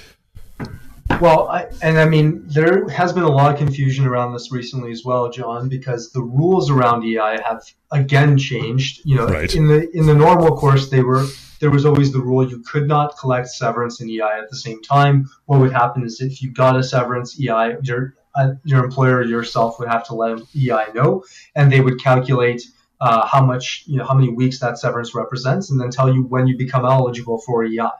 Well, 1.20 1.48
I, 1.48 1.66
and 1.82 1.98
I 1.98 2.04
mean, 2.04 2.42
there 2.46 2.88
has 2.88 3.12
been 3.12 3.24
a 3.24 3.30
lot 3.30 3.52
of 3.52 3.58
confusion 3.58 4.06
around 4.06 4.34
this 4.34 4.52
recently 4.52 4.92
as 4.92 5.04
well, 5.04 5.30
John, 5.30 5.68
because 5.68 6.12
the 6.12 6.22
rules 6.22 6.70
around 6.70 7.04
EI 7.04 7.40
have 7.44 7.62
again 7.90 8.38
changed. 8.38 9.00
You 9.04 9.16
know, 9.16 9.26
right. 9.26 9.52
in 9.54 9.66
the 9.66 9.90
in 9.96 10.06
the 10.06 10.14
normal 10.14 10.56
course, 10.56 10.90
they 10.90 11.02
were 11.02 11.26
there 11.60 11.70
was 11.70 11.84
always 11.84 12.12
the 12.12 12.20
rule 12.20 12.48
you 12.48 12.60
could 12.60 12.86
not 12.86 13.18
collect 13.18 13.48
severance 13.48 14.00
and 14.00 14.10
EI 14.10 14.38
at 14.38 14.50
the 14.50 14.56
same 14.56 14.80
time. 14.82 15.28
What 15.46 15.60
would 15.60 15.72
happen 15.72 16.04
is 16.04 16.20
if 16.20 16.40
you 16.40 16.52
got 16.52 16.76
a 16.76 16.82
severance, 16.82 17.40
EI 17.40 17.76
your 17.82 18.14
uh, 18.34 18.52
your 18.64 18.84
employer 18.84 19.24
yourself 19.24 19.78
would 19.80 19.88
have 19.88 20.06
to 20.08 20.14
let 20.14 20.40
EI 20.54 20.92
know, 20.94 21.24
and 21.56 21.72
they 21.72 21.80
would 21.80 22.00
calculate 22.00 22.62
uh, 23.00 23.26
how 23.26 23.44
much 23.44 23.84
you 23.86 23.96
know 23.96 24.04
how 24.04 24.14
many 24.14 24.30
weeks 24.30 24.58
that 24.60 24.78
severance 24.78 25.14
represents, 25.14 25.70
and 25.70 25.80
then 25.80 25.90
tell 25.90 26.12
you 26.12 26.22
when 26.24 26.46
you 26.46 26.56
become 26.56 26.84
eligible 26.84 27.38
for 27.38 27.64
EI. 27.64 27.90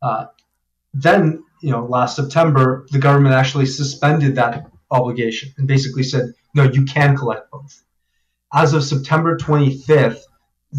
Uh, 0.00 0.26
then 0.94 1.44
you 1.60 1.70
know 1.70 1.84
last 1.84 2.16
September 2.16 2.86
the 2.90 2.98
government 2.98 3.34
actually 3.34 3.66
suspended 3.66 4.34
that 4.36 4.66
obligation 4.90 5.50
and 5.56 5.66
basically 5.66 6.02
said 6.02 6.34
no 6.54 6.64
you 6.64 6.84
can 6.84 7.16
collect 7.16 7.50
both. 7.50 7.82
As 8.54 8.74
of 8.74 8.84
September 8.84 9.38
25th, 9.38 10.20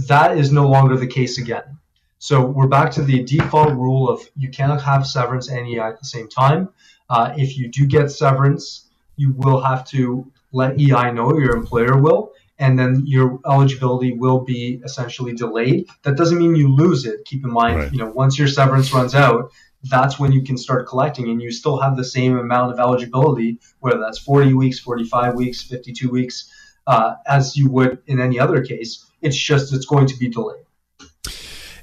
that 0.07 0.37
is 0.37 0.51
no 0.51 0.67
longer 0.67 0.95
the 0.95 1.07
case 1.07 1.39
again. 1.39 1.79
So 2.19 2.45
we're 2.45 2.67
back 2.67 2.91
to 2.91 3.01
the 3.01 3.23
default 3.23 3.73
rule 3.73 4.09
of 4.09 4.21
you 4.37 4.49
cannot 4.49 4.81
have 4.81 5.05
severance 5.05 5.49
and 5.49 5.67
EI 5.67 5.79
at 5.79 5.99
the 5.99 6.05
same 6.05 6.29
time. 6.29 6.69
Uh, 7.09 7.33
if 7.35 7.57
you 7.57 7.69
do 7.69 7.85
get 7.85 8.11
severance, 8.11 8.89
you 9.17 9.33
will 9.33 9.59
have 9.59 9.85
to 9.89 10.31
let 10.53 10.79
EI 10.79 11.11
know, 11.11 11.37
your 11.37 11.55
employer 11.55 11.97
will, 11.97 12.31
and 12.59 12.77
then 12.77 13.03
your 13.05 13.39
eligibility 13.45 14.13
will 14.13 14.39
be 14.39 14.81
essentially 14.83 15.33
delayed. 15.33 15.87
That 16.03 16.17
doesn't 16.17 16.37
mean 16.37 16.55
you 16.55 16.67
lose 16.67 17.05
it. 17.05 17.25
Keep 17.25 17.45
in 17.45 17.51
mind, 17.51 17.77
right. 17.77 17.91
you 17.91 17.97
know, 17.97 18.09
once 18.09 18.37
your 18.37 18.47
severance 18.47 18.93
runs 18.93 19.15
out, 19.15 19.51
that's 19.83 20.19
when 20.19 20.31
you 20.31 20.43
can 20.43 20.57
start 20.57 20.87
collecting 20.87 21.29
and 21.29 21.41
you 21.41 21.51
still 21.51 21.79
have 21.79 21.97
the 21.97 22.05
same 22.05 22.37
amount 22.37 22.71
of 22.71 22.79
eligibility, 22.79 23.59
whether 23.79 23.99
that's 23.99 24.19
40 24.19 24.53
weeks, 24.53 24.79
45 24.79 25.35
weeks, 25.35 25.61
52 25.61 26.09
weeks, 26.09 26.49
uh, 26.87 27.15
as 27.27 27.57
you 27.57 27.69
would 27.69 28.01
in 28.07 28.21
any 28.21 28.39
other 28.39 28.63
case. 28.63 29.05
It's 29.21 29.37
just 29.37 29.73
it's 29.73 29.85
going 29.85 30.07
to 30.07 30.17
be 30.17 30.29
delayed. 30.29 30.63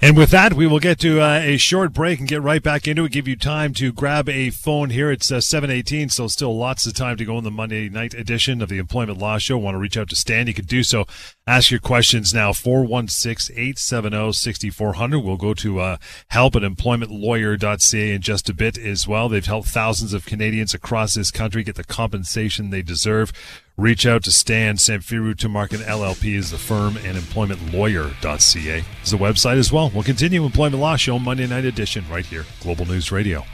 And 0.03 0.17
with 0.17 0.31
that, 0.31 0.55
we 0.55 0.67
will 0.67 0.79
get 0.79 0.99
to 1.01 1.21
uh, 1.21 1.41
a 1.43 1.59
short 1.59 1.93
break 1.93 2.21
and 2.21 2.29
get 2.29 2.41
right 2.41 2.63
back 2.63 2.89
into 2.89 3.05
it. 3.05 3.13
Give 3.13 3.29
you 3.29 3.37
time 3.37 3.75
to 3.75 3.93
grab 3.93 4.31
a 4.31 4.49
phone 4.49 4.89
here. 4.89 5.11
It's 5.11 5.31
uh, 5.31 5.43
718, 5.43 6.09
so 6.09 6.27
still 6.27 6.57
lots 6.57 6.87
of 6.87 6.95
time 6.95 7.19
to 7.19 7.25
go 7.27 7.37
in 7.37 7.45
the 7.45 7.51
Monday 7.51 7.91
night 7.91 8.15
edition 8.15 8.63
of 8.63 8.71
the 8.71 8.79
Employment 8.79 9.19
Law 9.19 9.37
Show. 9.37 9.59
Want 9.59 9.75
to 9.75 9.79
reach 9.79 9.99
out 9.99 10.09
to 10.09 10.17
Stan? 10.17 10.47
You 10.47 10.55
can 10.55 10.65
do 10.65 10.83
so. 10.83 11.07
Ask 11.51 11.71
your 11.73 11.81
questions 11.81 12.33
now, 12.33 12.53
416-870-6400. 12.53 15.25
We'll 15.25 15.37
go 15.37 15.53
to 15.55 15.81
uh, 15.81 15.97
help 16.29 16.55
at 16.55 16.63
employmentlawyer.ca 16.63 18.15
in 18.15 18.23
just 18.23 18.49
a 18.49 18.55
bit 18.55 18.79
as 18.79 19.09
well. 19.09 19.29
They've 19.29 19.45
helped 19.45 19.67
thousands 19.67 20.13
of 20.13 20.27
Canadians 20.27 20.75
across 20.75 21.15
this 21.15 21.33
country 21.33 21.65
get 21.65 21.75
the 21.75 21.83
compensation 21.83 22.71
they 22.71 22.83
deserve. 22.83 23.33
Reach 23.77 24.07
out 24.07 24.23
to 24.25 24.31
Stan 24.31 24.77
Samfiru 24.77 25.35
Tumarkin 25.35 25.79
LLP 25.79 26.37
is 26.37 26.53
the 26.53 26.59
firm 26.59 26.97
and 26.99 27.19
employmentlawyer.ca 27.19 28.85
is 29.03 29.11
the 29.11 29.17
website 29.17 29.57
as 29.57 29.73
well. 29.73 29.91
We'll 29.93 30.05
continue 30.05 30.45
Employment 30.45 30.81
Law 30.81 30.95
Show 30.95 31.19
Monday 31.19 31.49
night 31.49 31.65
edition 31.65 32.05
right 32.09 32.25
here, 32.25 32.47
Global 32.61 32.87
News 32.87 33.11
Radio. 33.11 33.45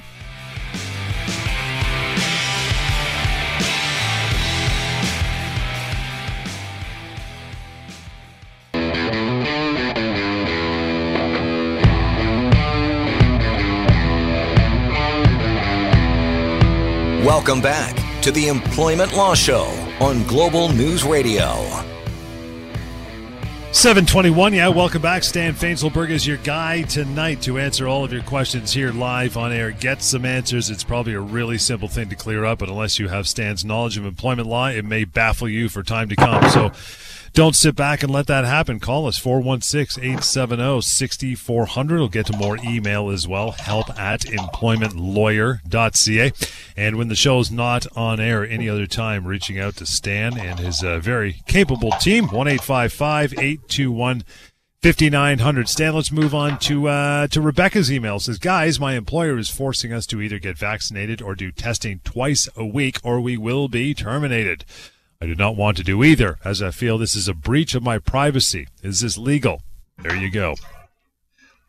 Welcome 17.57 17.73
back 17.73 18.23
to 18.23 18.31
the 18.31 18.49
Employment 18.49 19.15
Law 19.15 19.35
Show 19.35 19.65
on 19.99 20.25
Global 20.25 20.69
News 20.69 21.05
Radio. 21.05 21.55
721, 23.73 24.53
yeah, 24.53 24.69
welcome 24.69 25.01
back. 25.01 25.25
Stan 25.25 25.55
Fainzilberg 25.55 26.11
is 26.11 26.27
your 26.27 26.37
guy 26.39 26.83
tonight 26.83 27.41
to 27.43 27.59
answer 27.59 27.89
all 27.89 28.05
of 28.05 28.13
your 28.13 28.23
questions 28.25 28.75
here 28.75 28.93
live 28.93 29.39
on 29.39 29.55
air. 29.55 29.71
Get 29.71 30.03
some 30.03 30.27
answers. 30.27 30.69
It's 30.69 30.85
probably 30.85 31.15
a 31.15 31.21
really 31.21 31.57
simple 31.57 31.89
thing 31.89 32.11
to 32.11 32.15
clear 32.15 32.45
up, 32.45 32.59
but 32.59 32.69
unless 32.69 32.99
you 32.99 33.09
have 33.09 33.27
Stan's 33.27 33.65
knowledge 33.65 33.97
of 33.97 34.05
employment 34.05 34.49
law, 34.49 34.69
it 34.69 34.85
may 34.85 35.05
baffle 35.05 35.49
you 35.49 35.71
for 35.71 35.83
time 35.83 36.11
to 36.11 36.17
come. 36.17 36.51
So 36.51 36.73
don't 37.37 37.55
sit 37.55 37.77
back 37.77 38.03
and 38.03 38.11
let 38.11 38.27
that 38.29 38.47
happen. 38.47 38.81
Call 38.81 39.07
us 39.07 39.21
416-870-6400. 39.21 41.91
We'll 41.91 42.09
get 42.09 42.25
to 42.27 42.37
more 42.39 42.57
email 42.65 43.11
as 43.11 43.29
well. 43.29 43.51
Help 43.51 43.91
at 44.01 44.23
employmentlawyer.ca. 44.23 46.33
And 46.79 46.97
when 46.97 47.09
the 47.09 47.15
show's 47.15 47.51
not 47.51 47.87
on 47.95 48.21
air 48.21 48.47
any 48.47 48.71
other 48.71 48.87
time, 48.87 49.27
reaching 49.27 49.59
out 49.59 49.77
to 49.77 49.85
Stan 49.85 50.39
and 50.39 50.59
his 50.59 50.83
uh, 50.83 50.99
very 50.99 51.43
capable 51.47 51.91
team, 52.01 52.29
1-855-821 52.29 54.23
5900 54.83 55.69
Stan, 55.69 55.95
let's 55.95 56.13
move 56.13 56.35
on 56.35 56.59
to 56.61 56.89
uh, 56.89 57.27
to 57.27 57.43
Rebecca's 57.43 57.93
email. 57.93 58.17
It 58.17 58.21
says, 58.21 58.39
guys, 58.39 58.81
my 58.81 58.95
employer 58.95 59.37
is 59.37 59.51
forcing 59.51 59.93
us 59.93 60.07
to 60.07 60.23
either 60.23 60.39
get 60.39 60.57
vaccinated 60.57 61.21
or 61.21 61.35
do 61.35 61.53
testing 61.53 62.01
twice 62.03 62.49
a 62.57 62.65
week, 62.65 62.99
or 63.05 63.21
we 63.21 63.37
will 63.37 63.69
be 63.69 63.93
terminated. 63.93 64.65
I 65.21 65.27
do 65.27 65.35
not 65.35 65.57
want 65.57 65.77
to 65.79 65.83
do 65.83 66.05
either, 66.05 66.39
as 66.45 66.61
I 66.61 66.71
feel 66.71 66.99
this 66.99 67.17
is 67.17 67.29
a 67.29 67.35
breach 67.35 67.75
of 67.75 67.83
my 67.83 67.99
privacy. 67.99 68.69
Is 68.83 69.01
this 69.01 69.17
legal? 69.17 69.63
There 69.99 70.17
you 70.17 70.31
go. 70.31 70.57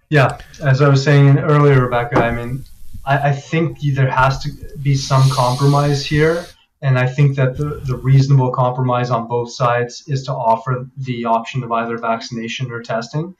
Yeah, 0.10 0.38
as 0.62 0.82
I 0.82 0.90
was 0.90 1.04
saying 1.04 1.40
earlier, 1.40 1.84
Rebecca, 1.84 2.24
I 2.24 2.32
mean, 2.32 2.66
I, 3.06 3.30
I 3.30 3.32
think 3.34 3.80
there 3.94 4.10
has 4.10 4.40
to 4.44 4.52
be 4.82 4.96
some 4.96 5.30
compromise 5.30 6.06
here. 6.06 6.46
And 6.82 7.00
I 7.00 7.08
think 7.08 7.36
that 7.38 7.58
the, 7.58 7.82
the 7.86 7.98
reasonable 7.98 8.52
compromise 8.52 9.10
on 9.10 9.28
both 9.28 9.52
sides 9.52 10.04
is 10.08 10.24
to 10.26 10.34
offer 10.34 10.88
the 10.96 11.26
option 11.26 11.64
of 11.64 11.72
either 11.72 11.98
vaccination 11.98 12.72
or 12.72 12.84
testing. 12.84 13.36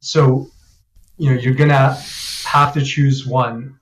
So, 0.00 0.50
you 1.16 1.30
know, 1.30 1.40
you're 1.40 1.54
going 1.54 1.70
to 1.70 1.98
have 2.46 2.74
to 2.74 2.82
choose 2.82 3.26
one 3.26 3.78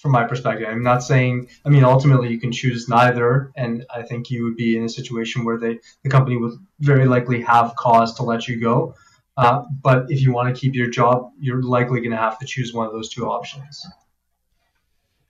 from 0.00 0.12
my 0.12 0.24
perspective. 0.24 0.66
I'm 0.68 0.82
not 0.82 1.02
saying, 1.02 1.48
I 1.64 1.68
mean, 1.68 1.84
ultimately 1.84 2.30
you 2.30 2.40
can 2.40 2.52
choose 2.52 2.88
neither, 2.88 3.52
and 3.54 3.84
I 3.94 4.02
think 4.02 4.30
you 4.30 4.44
would 4.44 4.56
be 4.56 4.76
in 4.76 4.84
a 4.84 4.88
situation 4.88 5.44
where 5.44 5.58
they, 5.58 5.78
the 6.02 6.08
company 6.08 6.36
would 6.36 6.54
very 6.80 7.06
likely 7.06 7.42
have 7.42 7.76
cause 7.76 8.14
to 8.14 8.22
let 8.22 8.48
you 8.48 8.58
go. 8.58 8.94
Uh, 9.36 9.62
but 9.82 10.10
if 10.10 10.22
you 10.22 10.32
want 10.32 10.54
to 10.54 10.58
keep 10.58 10.74
your 10.74 10.88
job, 10.88 11.30
you're 11.38 11.62
likely 11.62 12.00
going 12.00 12.10
to 12.12 12.16
have 12.16 12.38
to 12.38 12.46
choose 12.46 12.72
one 12.72 12.86
of 12.86 12.92
those 12.92 13.10
two 13.10 13.26
options. 13.26 13.86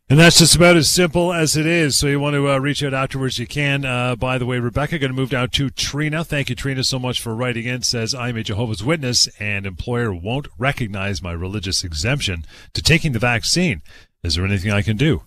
And 0.08 0.18
that's 0.18 0.40
just 0.40 0.56
about 0.56 0.76
as 0.76 0.88
simple 0.88 1.32
as 1.32 1.56
it 1.56 1.66
is. 1.66 1.96
So 1.96 2.08
you 2.08 2.18
want 2.18 2.34
to 2.34 2.50
uh, 2.50 2.58
reach 2.58 2.82
out 2.82 2.92
afterwards, 2.92 3.38
you 3.38 3.46
can. 3.46 3.84
Uh, 3.84 4.16
by 4.16 4.38
the 4.38 4.46
way, 4.46 4.58
Rebecca, 4.58 4.98
going 4.98 5.12
to 5.12 5.16
move 5.16 5.30
down 5.30 5.50
to 5.50 5.70
Trina. 5.70 6.24
Thank 6.24 6.48
you, 6.48 6.56
Trina, 6.56 6.82
so 6.82 6.98
much 6.98 7.20
for 7.20 7.32
writing 7.32 7.66
in. 7.66 7.82
Says 7.82 8.12
I'm 8.12 8.36
a 8.36 8.42
Jehovah's 8.42 8.82
Witness, 8.82 9.28
and 9.38 9.66
employer 9.66 10.12
won't 10.12 10.48
recognize 10.58 11.22
my 11.22 11.30
religious 11.30 11.84
exemption 11.84 12.44
to 12.74 12.82
taking 12.82 13.12
the 13.12 13.20
vaccine. 13.20 13.82
Is 14.22 14.34
there 14.34 14.44
anything 14.44 14.70
I 14.70 14.82
can 14.82 14.96
do? 14.96 15.22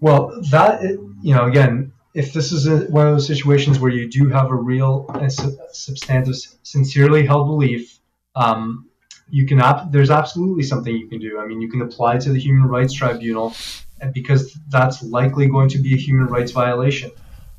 Well, 0.00 0.40
that 0.50 0.82
you 0.82 1.34
know, 1.34 1.46
again, 1.46 1.92
if 2.14 2.32
this 2.32 2.52
is 2.52 2.66
a, 2.66 2.80
one 2.86 3.06
of 3.06 3.14
those 3.14 3.26
situations 3.26 3.78
where 3.78 3.90
you 3.90 4.08
do 4.08 4.28
have 4.28 4.50
a 4.50 4.54
real 4.54 5.06
and 5.14 5.32
substantive, 5.72 6.36
sincerely 6.62 7.26
held 7.26 7.46
belief, 7.46 7.98
um, 8.34 8.88
you 9.28 9.46
can 9.46 9.60
there's 9.90 10.10
absolutely 10.10 10.62
something 10.62 10.94
you 10.96 11.08
can 11.08 11.18
do. 11.18 11.38
I 11.38 11.46
mean, 11.46 11.60
you 11.60 11.68
can 11.68 11.82
apply 11.82 12.18
to 12.18 12.30
the 12.30 12.38
Human 12.38 12.68
Rights 12.68 12.94
Tribunal, 12.94 13.54
because 14.12 14.58
that's 14.68 15.02
likely 15.02 15.46
going 15.48 15.68
to 15.70 15.78
be 15.78 15.94
a 15.94 15.96
human 15.96 16.26
rights 16.26 16.52
violation. 16.52 17.10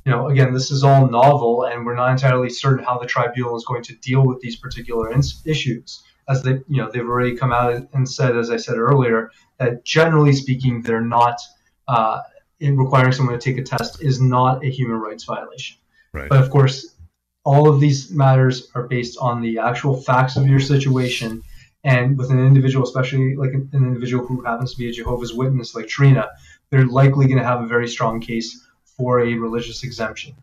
You 0.05 0.11
know, 0.11 0.29
again, 0.29 0.53
this 0.53 0.71
is 0.71 0.83
all 0.83 1.07
novel, 1.09 1.65
and 1.65 1.85
we're 1.85 1.95
not 1.95 2.11
entirely 2.11 2.49
certain 2.49 2.83
how 2.83 2.97
the 2.97 3.05
tribunal 3.05 3.57
is 3.57 3.65
going 3.65 3.83
to 3.83 3.95
deal 3.95 4.25
with 4.25 4.39
these 4.39 4.55
particular 4.55 5.13
issues 5.45 6.03
as 6.29 6.43
they, 6.43 6.61
you 6.67 6.77
know, 6.77 6.89
they've 6.91 7.07
already 7.07 7.35
come 7.35 7.51
out 7.51 7.87
and 7.93 8.09
said, 8.09 8.35
as 8.35 8.49
I 8.49 8.57
said 8.57 8.77
earlier, 8.77 9.31
that 9.59 9.85
generally 9.85 10.33
speaking, 10.33 10.81
they're 10.81 11.01
not 11.01 11.39
uh, 11.87 12.21
in 12.59 12.77
requiring 12.77 13.11
someone 13.11 13.37
to 13.37 13.41
take 13.41 13.59
a 13.59 13.63
test 13.63 14.01
is 14.01 14.19
not 14.19 14.63
a 14.63 14.69
human 14.69 14.99
rights 14.99 15.23
violation. 15.23 15.77
Right. 16.13 16.29
But 16.29 16.41
of 16.43 16.49
course, 16.49 16.95
all 17.43 17.69
of 17.69 17.79
these 17.79 18.11
matters 18.11 18.69
are 18.75 18.87
based 18.87 19.17
on 19.19 19.41
the 19.41 19.59
actual 19.59 20.01
facts 20.01 20.35
of 20.35 20.47
your 20.47 20.59
situation. 20.59 21.43
And 21.83 22.17
with 22.17 22.29
an 22.29 22.45
individual, 22.45 22.83
especially 22.83 23.35
like 23.35 23.53
an 23.53 23.69
individual 23.73 24.25
who 24.25 24.41
happens 24.43 24.73
to 24.73 24.77
be 24.77 24.89
a 24.89 24.91
Jehovah's 24.91 25.33
Witness 25.33 25.75
like 25.75 25.87
Trina, 25.87 26.27
they're 26.69 26.85
likely 26.85 27.27
going 27.27 27.37
to 27.37 27.45
have 27.45 27.61
a 27.61 27.67
very 27.67 27.87
strong 27.87 28.19
case 28.19 28.67
for 28.83 29.21
a 29.21 29.35
religious 29.35 29.83
exemption. 29.83 30.35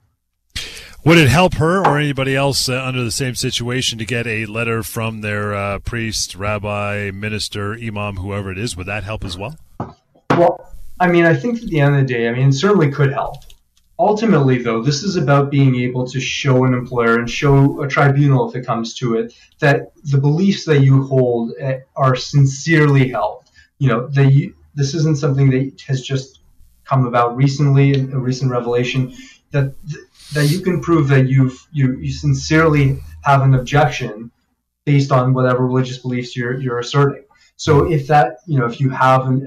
Would 1.04 1.18
it 1.18 1.28
help 1.28 1.56
her 1.56 1.84
or 1.84 1.98
anybody 1.98 2.34
else 2.34 2.66
uh, 2.66 2.82
under 2.82 3.04
the 3.04 3.10
same 3.10 3.34
situation 3.34 3.98
to 3.98 4.06
get 4.06 4.26
a 4.26 4.46
letter 4.46 4.82
from 4.82 5.20
their 5.20 5.54
uh, 5.54 5.78
priest, 5.80 6.34
rabbi, 6.34 7.10
minister, 7.12 7.74
imam, 7.74 8.16
whoever 8.16 8.50
it 8.50 8.56
is? 8.56 8.74
Would 8.74 8.86
that 8.86 9.04
help 9.04 9.22
as 9.22 9.36
well? 9.36 9.58
Well, 10.30 10.74
I 10.98 11.08
mean, 11.08 11.26
I 11.26 11.34
think 11.34 11.62
at 11.62 11.68
the 11.68 11.80
end 11.80 11.94
of 11.94 12.00
the 12.00 12.06
day, 12.06 12.26
I 12.26 12.32
mean, 12.32 12.48
it 12.48 12.54
certainly 12.54 12.90
could 12.90 13.12
help. 13.12 13.36
Ultimately, 13.98 14.62
though, 14.62 14.82
this 14.82 15.02
is 15.02 15.16
about 15.16 15.50
being 15.50 15.74
able 15.74 16.06
to 16.06 16.18
show 16.20 16.64
an 16.64 16.72
employer 16.72 17.18
and 17.18 17.28
show 17.28 17.82
a 17.82 17.86
tribunal, 17.86 18.48
if 18.48 18.56
it 18.56 18.64
comes 18.64 18.94
to 18.94 19.16
it, 19.16 19.34
that 19.58 19.92
the 20.04 20.16
beliefs 20.16 20.64
that 20.64 20.80
you 20.80 21.02
hold 21.02 21.52
eh, 21.60 21.80
are 21.96 22.16
sincerely 22.16 23.10
held. 23.10 23.44
You 23.78 23.88
know, 23.88 24.08
that 24.08 24.32
you, 24.32 24.54
this 24.74 24.94
isn't 24.94 25.18
something 25.18 25.50
that 25.50 25.82
has 25.82 26.00
just 26.00 26.40
come 26.84 27.06
about 27.06 27.36
recently, 27.36 27.92
a 27.94 28.18
recent 28.18 28.50
revelation. 28.50 29.12
That 29.54 29.74
that 30.34 30.46
you 30.52 30.60
can 30.60 30.80
prove 30.80 31.08
that 31.08 31.28
you've 31.28 31.58
you, 31.72 31.98
you 31.98 32.12
sincerely 32.12 32.98
have 33.22 33.42
an 33.42 33.54
objection 33.54 34.30
based 34.84 35.10
on 35.12 35.32
whatever 35.32 35.66
religious 35.66 35.98
beliefs 35.98 36.36
you're 36.36 36.60
you're 36.60 36.78
asserting. 36.78 37.24
So 37.56 37.90
if 37.90 38.08
that 38.08 38.38
you 38.46 38.58
know 38.58 38.66
if 38.66 38.80
you 38.80 38.90
have 38.90 39.26
an, 39.26 39.38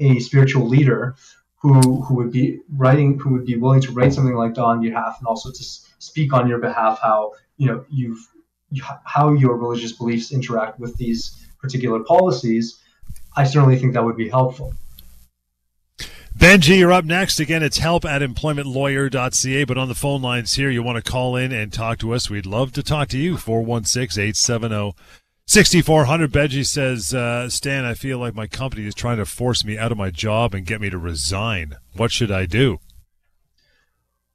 a, 0.00 0.04
a 0.04 0.20
spiritual 0.20 0.66
leader 0.68 1.16
who 1.60 2.02
who 2.04 2.14
would 2.14 2.30
be 2.30 2.60
writing 2.82 3.18
who 3.18 3.32
would 3.34 3.46
be 3.46 3.56
willing 3.56 3.80
to 3.82 3.92
write 3.92 4.12
something 4.14 4.36
like 4.36 4.54
that 4.54 4.64
on 4.64 4.82
your 4.82 4.92
behalf 4.92 5.16
and 5.18 5.26
also 5.26 5.50
to 5.50 5.64
speak 5.98 6.32
on 6.32 6.48
your 6.48 6.58
behalf 6.58 7.00
how 7.02 7.32
you 7.56 7.66
know 7.66 7.84
you've 7.90 8.24
how 9.04 9.32
your 9.32 9.56
religious 9.56 9.92
beliefs 9.92 10.32
interact 10.32 10.78
with 10.80 10.96
these 10.96 11.46
particular 11.60 12.00
policies, 12.00 12.80
I 13.36 13.44
certainly 13.44 13.78
think 13.78 13.94
that 13.94 14.04
would 14.04 14.16
be 14.16 14.28
helpful. 14.28 14.74
Benji, 16.36 16.78
you're 16.78 16.92
up 16.92 17.04
next. 17.04 17.38
Again, 17.38 17.62
it's 17.62 17.78
help 17.78 18.04
at 18.04 18.20
employmentlawyer.ca. 18.20 19.64
But 19.64 19.78
on 19.78 19.88
the 19.88 19.94
phone 19.94 20.20
lines 20.20 20.54
here, 20.54 20.68
you 20.68 20.82
want 20.82 21.02
to 21.02 21.10
call 21.10 21.36
in 21.36 21.52
and 21.52 21.72
talk 21.72 21.98
to 21.98 22.12
us. 22.12 22.28
We'd 22.28 22.44
love 22.44 22.72
to 22.72 22.82
talk 22.82 23.08
to 23.08 23.18
you. 23.18 23.36
416 23.36 24.20
870 24.20 24.94
6400. 25.46 26.32
Benji 26.32 26.66
says, 26.66 27.14
uh, 27.14 27.48
Stan, 27.48 27.84
I 27.84 27.94
feel 27.94 28.18
like 28.18 28.34
my 28.34 28.46
company 28.46 28.86
is 28.86 28.94
trying 28.94 29.18
to 29.18 29.26
force 29.26 29.64
me 29.64 29.78
out 29.78 29.92
of 29.92 29.98
my 29.98 30.10
job 30.10 30.54
and 30.54 30.66
get 30.66 30.80
me 30.80 30.90
to 30.90 30.98
resign. 30.98 31.76
What 31.96 32.10
should 32.10 32.32
I 32.32 32.46
do? 32.46 32.78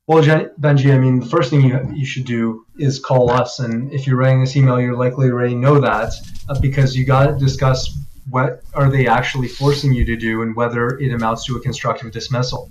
Well, 0.07 0.23
Benji, 0.23 0.93
I 0.93 0.97
mean, 0.97 1.19
the 1.19 1.25
first 1.25 1.49
thing 1.49 1.61
you, 1.61 1.79
you 1.93 2.05
should 2.05 2.25
do 2.25 2.65
is 2.77 2.97
call 2.97 3.29
us. 3.29 3.59
And 3.59 3.91
if 3.93 4.07
you're 4.07 4.17
writing 4.17 4.41
this 4.41 4.55
email, 4.55 4.79
you're 4.79 4.95
likely 4.95 5.29
already 5.29 5.55
know 5.55 5.79
that 5.81 6.13
uh, 6.47 6.59
because 6.59 6.95
you 6.95 7.05
got 7.05 7.27
to 7.27 7.37
discuss 7.37 7.95
what 8.29 8.61
are 8.73 8.89
they 8.89 9.07
actually 9.07 9.47
forcing 9.47 9.93
you 9.93 10.05
to 10.05 10.15
do 10.15 10.41
and 10.41 10.55
whether 10.55 10.97
it 10.99 11.11
amounts 11.13 11.45
to 11.45 11.55
a 11.55 11.61
constructive 11.61 12.11
dismissal. 12.11 12.69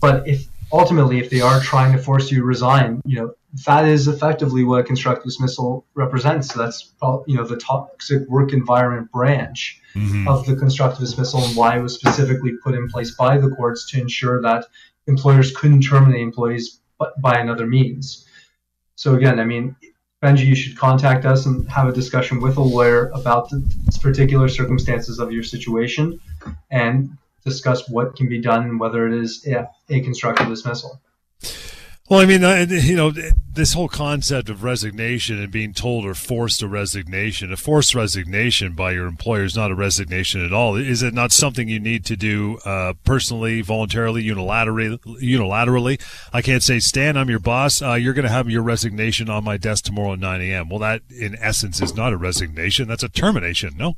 But 0.00 0.26
if 0.28 0.46
ultimately, 0.72 1.18
if 1.18 1.30
they 1.30 1.40
are 1.40 1.60
trying 1.60 1.92
to 1.92 1.98
force 1.98 2.30
you 2.30 2.38
to 2.38 2.44
resign, 2.44 3.02
you 3.04 3.16
know, 3.16 3.34
that 3.66 3.86
is 3.86 4.08
effectively 4.08 4.64
what 4.64 4.80
a 4.80 4.84
constructive 4.84 5.24
dismissal 5.24 5.86
represents. 5.94 6.52
So 6.52 6.62
that's 6.62 6.92
you 7.26 7.36
know 7.36 7.44
the 7.44 7.56
toxic 7.56 8.28
work 8.28 8.52
environment 8.52 9.10
branch 9.10 9.80
mm-hmm. 9.94 10.28
of 10.28 10.46
the 10.46 10.56
constructive 10.56 11.00
dismissal 11.00 11.42
and 11.42 11.56
why 11.56 11.78
it 11.78 11.82
was 11.82 11.94
specifically 11.94 12.52
put 12.62 12.74
in 12.74 12.88
place 12.88 13.12
by 13.12 13.38
the 13.38 13.50
courts 13.50 13.90
to 13.90 14.00
ensure 14.00 14.42
that 14.42 14.66
employers 15.06 15.56
couldn't 15.56 15.82
terminate 15.82 16.20
employees 16.20 16.80
by 17.20 17.38
another 17.38 17.66
means. 17.66 18.26
So 18.96 19.14
again, 19.14 19.38
I 19.38 19.44
mean, 19.44 19.76
Benji, 20.22 20.46
you 20.46 20.56
should 20.56 20.76
contact 20.76 21.24
us 21.24 21.46
and 21.46 21.68
have 21.70 21.88
a 21.88 21.92
discussion 21.92 22.40
with 22.40 22.56
a 22.56 22.60
lawyer 22.60 23.08
about 23.14 23.50
the 23.50 23.62
particular 24.02 24.48
circumstances 24.48 25.20
of 25.20 25.30
your 25.30 25.44
situation 25.44 26.18
and 26.70 27.16
discuss 27.44 27.88
what 27.88 28.16
can 28.16 28.28
be 28.28 28.40
done 28.40 28.78
whether 28.78 29.06
it 29.06 29.14
is 29.14 29.46
a 29.46 30.00
constructive 30.00 30.48
dismissal. 30.48 31.00
Well, 32.08 32.20
I 32.20 32.24
mean, 32.24 32.40
you 32.70 32.96
know, 32.96 33.12
this 33.52 33.74
whole 33.74 33.88
concept 33.88 34.48
of 34.48 34.64
resignation 34.64 35.38
and 35.42 35.52
being 35.52 35.74
told 35.74 36.06
or 36.06 36.14
forced 36.14 36.62
a 36.62 36.68
resignation, 36.68 37.52
a 37.52 37.56
forced 37.58 37.94
resignation 37.94 38.72
by 38.72 38.92
your 38.92 39.06
employer 39.06 39.44
is 39.44 39.54
not 39.54 39.70
a 39.70 39.74
resignation 39.74 40.42
at 40.42 40.50
all. 40.50 40.76
Is 40.76 41.02
it 41.02 41.12
not 41.12 41.32
something 41.32 41.68
you 41.68 41.78
need 41.78 42.06
to 42.06 42.16
do 42.16 42.58
uh, 42.64 42.94
personally, 43.04 43.60
voluntarily, 43.60 44.24
unilaterally? 44.24 44.98
Unilaterally, 45.20 46.00
I 46.32 46.40
can't 46.40 46.62
say, 46.62 46.78
Stan, 46.78 47.18
I'm 47.18 47.28
your 47.28 47.40
boss. 47.40 47.82
Uh, 47.82 47.94
you're 47.94 48.14
going 48.14 48.24
to 48.24 48.32
have 48.32 48.48
your 48.48 48.62
resignation 48.62 49.28
on 49.28 49.44
my 49.44 49.58
desk 49.58 49.84
tomorrow 49.84 50.14
at 50.14 50.18
9 50.18 50.40
a.m. 50.40 50.70
Well, 50.70 50.78
that 50.78 51.02
in 51.10 51.36
essence 51.40 51.82
is 51.82 51.94
not 51.94 52.14
a 52.14 52.16
resignation. 52.16 52.88
That's 52.88 53.02
a 53.02 53.10
termination. 53.10 53.76
No. 53.76 53.96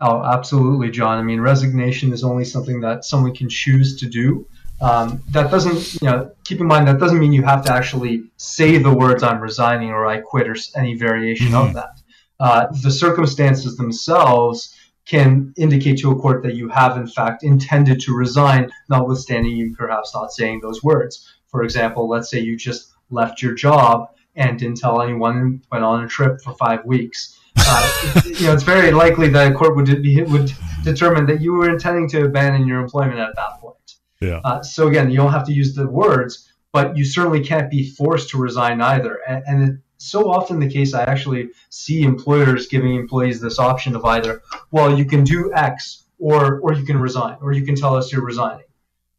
Oh, 0.00 0.24
absolutely, 0.24 0.90
John. 0.90 1.18
I 1.18 1.22
mean, 1.22 1.40
resignation 1.40 2.12
is 2.12 2.24
only 2.24 2.44
something 2.44 2.80
that 2.80 3.04
someone 3.04 3.32
can 3.32 3.48
choose 3.48 4.00
to 4.00 4.08
do. 4.08 4.44
Um, 4.82 5.22
that 5.30 5.50
doesn't, 5.50 6.02
you 6.02 6.08
know, 6.08 6.32
keep 6.44 6.60
in 6.60 6.66
mind 6.66 6.88
that 6.88 6.98
doesn't 6.98 7.18
mean 7.18 7.32
you 7.32 7.44
have 7.44 7.64
to 7.66 7.72
actually 7.72 8.24
say 8.36 8.78
the 8.78 8.92
words 8.92 9.22
"I'm 9.22 9.40
resigning" 9.40 9.90
or 9.90 10.06
"I 10.06 10.20
quit" 10.20 10.48
or 10.48 10.56
any 10.76 10.94
variation 10.94 11.48
mm-hmm. 11.48 11.68
of 11.68 11.74
that. 11.74 12.00
Uh, 12.40 12.66
the 12.82 12.90
circumstances 12.90 13.76
themselves 13.76 14.76
can 15.06 15.54
indicate 15.56 15.98
to 15.98 16.10
a 16.10 16.16
court 16.16 16.42
that 16.42 16.54
you 16.54 16.68
have 16.68 16.96
in 16.96 17.06
fact 17.06 17.44
intended 17.44 18.00
to 18.00 18.14
resign, 18.14 18.70
notwithstanding 18.88 19.56
you 19.56 19.74
perhaps 19.76 20.14
not 20.14 20.32
saying 20.32 20.60
those 20.60 20.82
words. 20.82 21.32
For 21.46 21.62
example, 21.62 22.08
let's 22.08 22.30
say 22.30 22.40
you 22.40 22.56
just 22.56 22.92
left 23.10 23.42
your 23.42 23.54
job 23.54 24.08
and 24.34 24.58
didn't 24.58 24.78
tell 24.78 25.00
anyone 25.02 25.36
and 25.36 25.62
went 25.70 25.84
on 25.84 26.04
a 26.04 26.08
trip 26.08 26.40
for 26.40 26.54
five 26.54 26.84
weeks. 26.84 27.38
Uh, 27.56 28.20
you 28.24 28.46
know, 28.46 28.52
it's 28.52 28.62
very 28.62 28.90
likely 28.90 29.28
that 29.28 29.52
a 29.52 29.54
court 29.54 29.76
would 29.76 30.02
be, 30.02 30.22
would 30.22 30.52
determine 30.82 31.26
that 31.26 31.40
you 31.40 31.52
were 31.52 31.70
intending 31.70 32.08
to 32.08 32.24
abandon 32.24 32.66
your 32.66 32.80
employment 32.80 33.18
at 33.18 33.34
that 33.36 33.60
point. 33.60 33.76
Yeah. 34.22 34.40
Uh, 34.44 34.62
so 34.62 34.88
again, 34.88 35.10
you 35.10 35.16
don't 35.16 35.32
have 35.32 35.46
to 35.46 35.52
use 35.52 35.74
the 35.74 35.86
words, 35.86 36.52
but 36.72 36.96
you 36.96 37.04
certainly 37.04 37.44
can't 37.44 37.70
be 37.70 37.90
forced 37.90 38.30
to 38.30 38.38
resign 38.38 38.80
either. 38.80 39.20
And, 39.28 39.42
and 39.46 39.68
it's 39.96 40.06
so 40.06 40.30
often 40.30 40.58
the 40.58 40.68
case, 40.68 40.94
I 40.94 41.02
actually 41.04 41.50
see 41.70 42.02
employers 42.02 42.66
giving 42.66 42.94
employees 42.94 43.40
this 43.40 43.58
option 43.58 43.94
of 43.94 44.04
either, 44.04 44.42
well, 44.70 44.96
you 44.96 45.04
can 45.04 45.24
do 45.24 45.52
X, 45.54 46.04
or 46.18 46.60
or 46.60 46.72
you 46.72 46.84
can 46.84 46.98
resign, 46.98 47.36
or 47.40 47.52
you 47.52 47.64
can 47.64 47.74
tell 47.74 47.96
us 47.96 48.12
you're 48.12 48.24
resigning. 48.24 48.66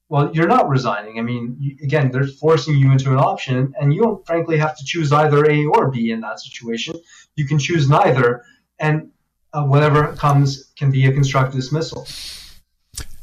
Well, 0.09 0.31
you're 0.33 0.47
not 0.47 0.69
resigning. 0.69 1.19
I 1.19 1.21
mean, 1.21 1.57
you, 1.59 1.75
again, 1.83 2.11
they're 2.11 2.27
forcing 2.27 2.77
you 2.77 2.91
into 2.91 3.11
an 3.11 3.17
option, 3.17 3.73
and 3.79 3.93
you 3.93 4.01
don't 4.01 4.25
frankly 4.25 4.57
have 4.57 4.77
to 4.77 4.85
choose 4.85 5.11
either 5.11 5.43
A 5.49 5.65
or 5.65 5.91
B 5.91 6.11
in 6.11 6.21
that 6.21 6.39
situation. 6.39 6.95
You 7.35 7.45
can 7.45 7.59
choose 7.59 7.89
neither, 7.89 8.43
and 8.79 9.11
uh, 9.53 9.63
whatever 9.63 10.13
comes 10.13 10.71
can 10.77 10.91
be 10.91 11.05
a 11.07 11.11
constructive 11.11 11.55
dismissal. 11.55 12.07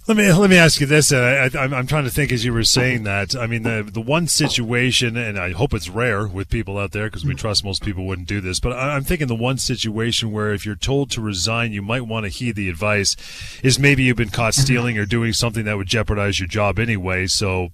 Let 0.08 0.16
me 0.16 0.32
let 0.32 0.50
me 0.50 0.56
ask 0.56 0.80
you 0.80 0.86
this. 0.86 1.12
I, 1.12 1.50
am 1.54 1.86
trying 1.86 2.04
to 2.04 2.10
think 2.10 2.32
as 2.32 2.44
you 2.44 2.52
were 2.52 2.64
saying 2.64 3.04
that. 3.04 3.36
I 3.36 3.46
mean, 3.46 3.62
the 3.62 3.88
the 3.88 4.00
one 4.00 4.26
situation, 4.26 5.16
and 5.16 5.38
I 5.38 5.52
hope 5.52 5.74
it's 5.74 5.90
rare 5.90 6.26
with 6.26 6.48
people 6.48 6.78
out 6.78 6.92
there 6.92 7.06
because 7.06 7.24
we 7.24 7.34
mm. 7.34 7.38
trust 7.38 7.64
most 7.64 7.82
people 7.82 8.06
wouldn't 8.06 8.26
do 8.26 8.40
this. 8.40 8.60
But 8.60 8.72
I'm 8.72 9.04
thinking 9.04 9.28
the 9.28 9.34
one 9.36 9.58
situation 9.58 10.32
where 10.32 10.52
if 10.52 10.64
you're 10.64 10.74
told 10.74 11.10
to 11.12 11.20
resign, 11.20 11.72
you 11.72 11.82
might 11.82 12.06
want 12.06 12.24
to 12.24 12.30
heed 12.30 12.56
the 12.56 12.70
advice. 12.70 13.14
Is 13.62 13.78
maybe 13.78 14.02
you've 14.02 14.16
been 14.16 14.30
caught 14.30 14.54
stealing 14.54 14.98
or 14.98 15.04
doing 15.04 15.34
something 15.34 15.64
that 15.66 15.76
would 15.76 15.86
jeopardize 15.86 16.40
your 16.40 16.48
job 16.48 16.78
anyway. 16.78 17.26
So 17.26 17.70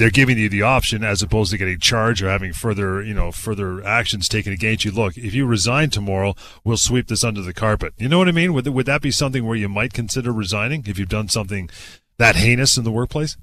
they're 0.00 0.08
giving 0.08 0.38
you 0.38 0.48
the 0.48 0.62
option 0.62 1.04
as 1.04 1.20
opposed 1.20 1.50
to 1.50 1.58
getting 1.58 1.78
charged 1.78 2.22
or 2.22 2.30
having 2.30 2.54
further, 2.54 3.02
you 3.02 3.12
know, 3.12 3.30
further 3.30 3.84
actions 3.84 4.30
taken 4.30 4.50
against 4.50 4.82
you. 4.82 4.90
Look, 4.90 5.18
if 5.18 5.34
you 5.34 5.44
resign 5.44 5.90
tomorrow, 5.90 6.34
we'll 6.64 6.78
sweep 6.78 7.08
this 7.08 7.22
under 7.22 7.42
the 7.42 7.52
carpet. 7.52 7.92
You 7.98 8.08
know 8.08 8.16
what 8.16 8.26
I 8.26 8.32
mean? 8.32 8.54
Would 8.54 8.66
would 8.66 8.86
that 8.86 9.02
be 9.02 9.10
something 9.10 9.44
where 9.44 9.58
you 9.58 9.68
might 9.68 9.92
consider 9.92 10.32
resigning 10.32 10.84
if 10.86 10.98
you've 10.98 11.10
done 11.10 11.28
something 11.28 11.68
that 12.16 12.36
heinous 12.36 12.78
in 12.78 12.84
the 12.84 12.90
workplace? 12.90 13.36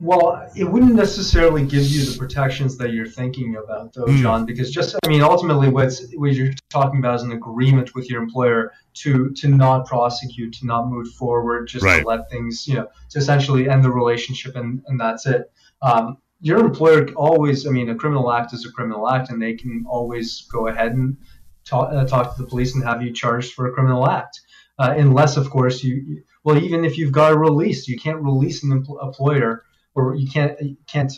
Well, 0.00 0.48
it 0.54 0.62
wouldn't 0.62 0.94
necessarily 0.94 1.66
give 1.66 1.82
you 1.82 2.04
the 2.04 2.16
protections 2.16 2.78
that 2.78 2.92
you're 2.92 3.08
thinking 3.08 3.56
about, 3.56 3.92
though, 3.92 4.04
mm. 4.04 4.22
John. 4.22 4.46
Because 4.46 4.70
just, 4.70 4.94
I 5.04 5.08
mean, 5.08 5.22
ultimately, 5.22 5.68
what's 5.68 6.14
what 6.14 6.32
you're 6.32 6.52
talking 6.70 7.00
about 7.00 7.16
is 7.16 7.22
an 7.22 7.32
agreement 7.32 7.96
with 7.96 8.08
your 8.08 8.22
employer 8.22 8.72
to 9.02 9.30
to 9.30 9.48
not 9.48 9.84
prosecute, 9.86 10.52
to 10.54 10.66
not 10.66 10.88
move 10.88 11.08
forward, 11.14 11.66
just 11.66 11.84
right. 11.84 12.02
to 12.02 12.06
let 12.06 12.30
things, 12.30 12.68
you 12.68 12.74
know, 12.74 12.86
to 13.10 13.18
essentially 13.18 13.68
end 13.68 13.82
the 13.82 13.90
relationship, 13.90 14.54
and 14.54 14.80
and 14.86 15.00
that's 15.00 15.26
it. 15.26 15.50
Um, 15.82 16.18
your 16.40 16.60
employer 16.60 17.08
always, 17.14 17.66
I 17.66 17.70
mean, 17.70 17.88
a 17.90 17.94
criminal 17.94 18.32
act 18.32 18.52
is 18.52 18.64
a 18.64 18.72
criminal 18.72 19.08
act, 19.08 19.30
and 19.30 19.42
they 19.42 19.54
can 19.54 19.84
always 19.88 20.46
go 20.52 20.68
ahead 20.68 20.92
and 20.92 21.16
talk, 21.64 21.92
uh, 21.92 22.06
talk 22.06 22.36
to 22.36 22.42
the 22.42 22.48
police 22.48 22.74
and 22.74 22.84
have 22.84 23.02
you 23.02 23.12
charged 23.12 23.54
for 23.54 23.66
a 23.66 23.72
criminal 23.72 24.08
act. 24.08 24.40
Uh, 24.78 24.94
unless, 24.96 25.36
of 25.36 25.50
course, 25.50 25.82
you, 25.82 26.22
well, 26.44 26.56
even 26.56 26.84
if 26.84 26.96
you've 26.96 27.12
got 27.12 27.32
a 27.32 27.38
release, 27.38 27.88
you 27.88 27.98
can't 27.98 28.22
release 28.22 28.62
an 28.62 28.70
empl- 28.70 29.02
employer, 29.04 29.64
or 29.94 30.14
you 30.14 30.30
can't, 30.30 30.60
you 30.60 30.76
can't, 30.86 31.12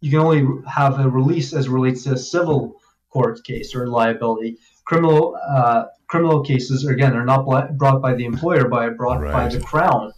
you 0.00 0.10
can 0.10 0.18
only 0.18 0.44
have 0.68 0.98
a 0.98 1.08
release 1.08 1.52
as 1.52 1.68
relates 1.68 2.02
to 2.04 2.14
a 2.14 2.18
civil 2.18 2.80
court 3.10 3.44
case 3.44 3.74
or 3.74 3.86
liability. 3.86 4.58
Criminal, 4.84 5.38
uh, 5.48 5.84
criminal 6.08 6.42
cases, 6.42 6.84
again, 6.84 7.14
are 7.16 7.24
not 7.24 7.46
brought 7.78 8.02
by 8.02 8.14
the 8.14 8.24
employer, 8.24 8.68
but 8.68 8.96
brought 8.96 9.20
right. 9.20 9.32
by 9.32 9.48
the 9.48 9.60
crown. 9.60 10.12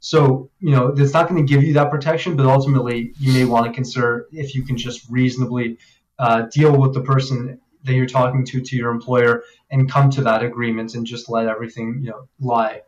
So, 0.00 0.50
you 0.60 0.70
know, 0.70 0.88
it's 0.88 1.12
not 1.12 1.28
going 1.28 1.46
to 1.46 1.52
give 1.52 1.62
you 1.62 1.74
that 1.74 1.90
protection, 1.90 2.34
but 2.34 2.46
ultimately 2.46 3.12
you 3.18 3.32
may 3.32 3.44
want 3.44 3.66
to 3.66 3.72
consider 3.72 4.26
if 4.32 4.54
you 4.54 4.64
can 4.64 4.76
just 4.76 5.08
reasonably 5.10 5.78
uh, 6.18 6.42
deal 6.52 6.76
with 6.76 6.94
the 6.94 7.02
person 7.02 7.60
that 7.84 7.92
you're 7.92 8.06
talking 8.06 8.44
to, 8.46 8.60
to 8.60 8.76
your 8.76 8.90
employer, 8.90 9.42
and 9.70 9.90
come 9.90 10.10
to 10.10 10.22
that 10.22 10.42
agreement 10.42 10.94
and 10.94 11.06
just 11.06 11.28
let 11.28 11.46
everything, 11.46 12.00
you 12.02 12.10
know, 12.10 12.28
lie. 12.40 12.82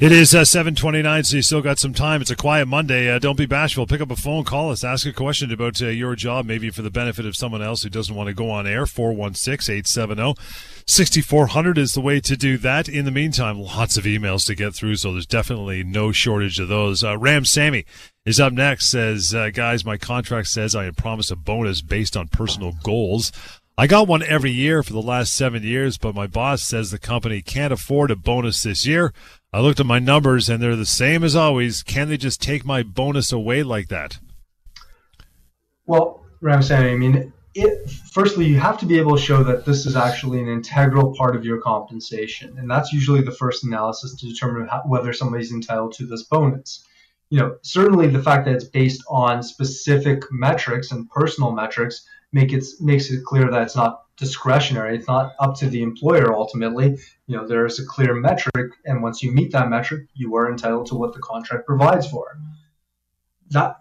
It 0.00 0.12
is 0.12 0.32
uh, 0.32 0.44
729, 0.44 1.24
so 1.24 1.36
you 1.36 1.42
still 1.42 1.60
got 1.60 1.80
some 1.80 1.92
time. 1.92 2.20
It's 2.20 2.30
a 2.30 2.36
quiet 2.36 2.68
Monday. 2.68 3.10
Uh, 3.10 3.18
don't 3.18 3.36
be 3.36 3.46
bashful. 3.46 3.84
Pick 3.84 4.00
up 4.00 4.12
a 4.12 4.16
phone, 4.16 4.44
call 4.44 4.70
us, 4.70 4.84
ask 4.84 5.04
a 5.08 5.12
question 5.12 5.50
about 5.50 5.82
uh, 5.82 5.86
your 5.86 6.14
job, 6.14 6.46
maybe 6.46 6.70
for 6.70 6.82
the 6.82 6.90
benefit 6.90 7.26
of 7.26 7.34
someone 7.34 7.62
else 7.62 7.82
who 7.82 7.88
doesn't 7.88 8.14
want 8.14 8.28
to 8.28 8.32
go 8.32 8.48
on 8.48 8.64
air. 8.64 8.86
416 8.86 9.74
870 9.74 10.40
6400 10.86 11.78
is 11.78 11.94
the 11.94 12.00
way 12.00 12.20
to 12.20 12.36
do 12.36 12.56
that. 12.58 12.88
In 12.88 13.06
the 13.06 13.10
meantime, 13.10 13.58
lots 13.58 13.96
of 13.96 14.04
emails 14.04 14.46
to 14.46 14.54
get 14.54 14.72
through, 14.72 14.94
so 14.94 15.10
there's 15.10 15.26
definitely 15.26 15.82
no 15.82 16.12
shortage 16.12 16.60
of 16.60 16.68
those. 16.68 17.02
Uh, 17.02 17.18
Ram 17.18 17.44
Sammy 17.44 17.84
is 18.24 18.38
up 18.38 18.52
next, 18.52 18.90
says, 18.90 19.34
uh, 19.34 19.50
Guys, 19.50 19.84
my 19.84 19.96
contract 19.96 20.46
says 20.46 20.76
I 20.76 20.84
am 20.84 20.94
promised 20.94 21.32
a 21.32 21.36
bonus 21.36 21.82
based 21.82 22.16
on 22.16 22.28
personal 22.28 22.72
goals. 22.84 23.32
I 23.76 23.86
got 23.86 24.08
one 24.08 24.24
every 24.24 24.50
year 24.50 24.82
for 24.82 24.92
the 24.92 25.00
last 25.00 25.32
seven 25.32 25.62
years, 25.62 25.98
but 25.98 26.12
my 26.12 26.26
boss 26.26 26.64
says 26.64 26.90
the 26.90 26.98
company 26.98 27.42
can't 27.42 27.72
afford 27.72 28.10
a 28.10 28.16
bonus 28.16 28.64
this 28.64 28.84
year. 28.84 29.12
I 29.52 29.60
looked 29.60 29.80
at 29.80 29.86
my 29.86 29.98
numbers 29.98 30.50
and 30.50 30.62
they're 30.62 30.76
the 30.76 30.84
same 30.84 31.24
as 31.24 31.34
always. 31.34 31.82
Can 31.82 32.08
they 32.08 32.18
just 32.18 32.42
take 32.42 32.66
my 32.66 32.82
bonus 32.82 33.32
away 33.32 33.62
like 33.62 33.88
that? 33.88 34.18
Well, 35.86 36.22
Ramsamy, 36.42 36.92
I 36.92 36.96
mean, 36.96 37.32
it, 37.54 37.90
firstly, 38.12 38.44
you 38.44 38.58
have 38.58 38.78
to 38.78 38.86
be 38.86 38.98
able 38.98 39.16
to 39.16 39.22
show 39.22 39.42
that 39.42 39.64
this 39.64 39.86
is 39.86 39.96
actually 39.96 40.40
an 40.40 40.48
integral 40.48 41.14
part 41.16 41.34
of 41.34 41.46
your 41.46 41.60
compensation, 41.60 42.58
and 42.58 42.70
that's 42.70 42.92
usually 42.92 43.22
the 43.22 43.32
first 43.32 43.64
analysis 43.64 44.14
to 44.16 44.28
determine 44.28 44.68
how, 44.68 44.82
whether 44.84 45.14
somebody's 45.14 45.50
entitled 45.50 45.92
to 45.94 46.06
this 46.06 46.24
bonus. 46.24 46.84
You 47.30 47.40
know, 47.40 47.56
certainly 47.62 48.06
the 48.06 48.22
fact 48.22 48.44
that 48.44 48.54
it's 48.54 48.64
based 48.64 49.02
on 49.08 49.42
specific 49.42 50.22
metrics 50.30 50.92
and 50.92 51.08
personal 51.10 51.52
metrics 51.52 52.06
make 52.32 52.52
it 52.52 52.64
makes 52.80 53.10
it 53.10 53.24
clear 53.24 53.50
that 53.50 53.62
it's 53.62 53.76
not 53.76 54.02
discretionary. 54.18 54.96
It's 54.96 55.08
not 55.08 55.32
up 55.38 55.56
to 55.58 55.68
the 55.68 55.82
employer 55.82 56.34
ultimately. 56.34 56.98
You 57.26 57.36
know, 57.36 57.46
there 57.46 57.64
is 57.64 57.78
a 57.78 57.86
clear 57.86 58.14
metric, 58.14 58.72
and 58.84 59.02
once 59.02 59.22
you 59.22 59.32
meet 59.32 59.52
that 59.52 59.70
metric, 59.70 60.08
you 60.14 60.34
are 60.36 60.50
entitled 60.50 60.86
to 60.86 60.96
what 60.96 61.14
the 61.14 61.20
contract 61.20 61.66
provides 61.66 62.08
for. 62.08 62.38
That 63.50 63.76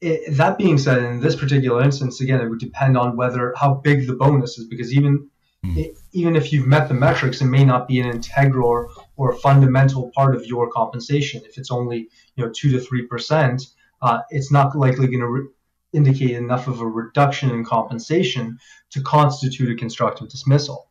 it, 0.00 0.36
that 0.36 0.58
being 0.58 0.78
said, 0.78 1.02
in 1.02 1.20
this 1.20 1.36
particular 1.36 1.82
instance, 1.82 2.20
again, 2.20 2.40
it 2.40 2.48
would 2.48 2.58
depend 2.58 2.98
on 2.98 3.16
whether 3.16 3.54
how 3.56 3.74
big 3.74 4.06
the 4.06 4.14
bonus 4.14 4.58
is, 4.58 4.66
because 4.66 4.92
even 4.92 5.30
mm. 5.64 5.76
it, 5.76 5.96
even 6.12 6.36
if 6.36 6.52
you've 6.52 6.66
met 6.66 6.88
the 6.88 6.94
metrics, 6.94 7.40
it 7.40 7.46
may 7.46 7.64
not 7.64 7.88
be 7.88 8.00
an 8.00 8.10
integral 8.10 8.68
or, 8.68 8.90
or 9.16 9.32
fundamental 9.36 10.10
part 10.14 10.34
of 10.34 10.44
your 10.44 10.70
compensation. 10.70 11.40
If 11.46 11.56
it's 11.56 11.70
only 11.70 12.08
you 12.34 12.44
know 12.44 12.50
two 12.54 12.70
to 12.72 12.80
three 12.80 13.06
percent, 13.06 13.62
uh, 14.02 14.20
it's 14.30 14.52
not 14.52 14.76
likely 14.76 15.06
going 15.06 15.20
to 15.20 15.28
re- 15.28 15.48
indicate 15.92 16.32
enough 16.32 16.68
of 16.68 16.80
a 16.80 16.86
reduction 16.86 17.50
in 17.50 17.64
compensation 17.64 18.58
to 18.90 19.02
constitute 19.02 19.70
a 19.70 19.74
constructive 19.74 20.28
dismissal. 20.28 20.88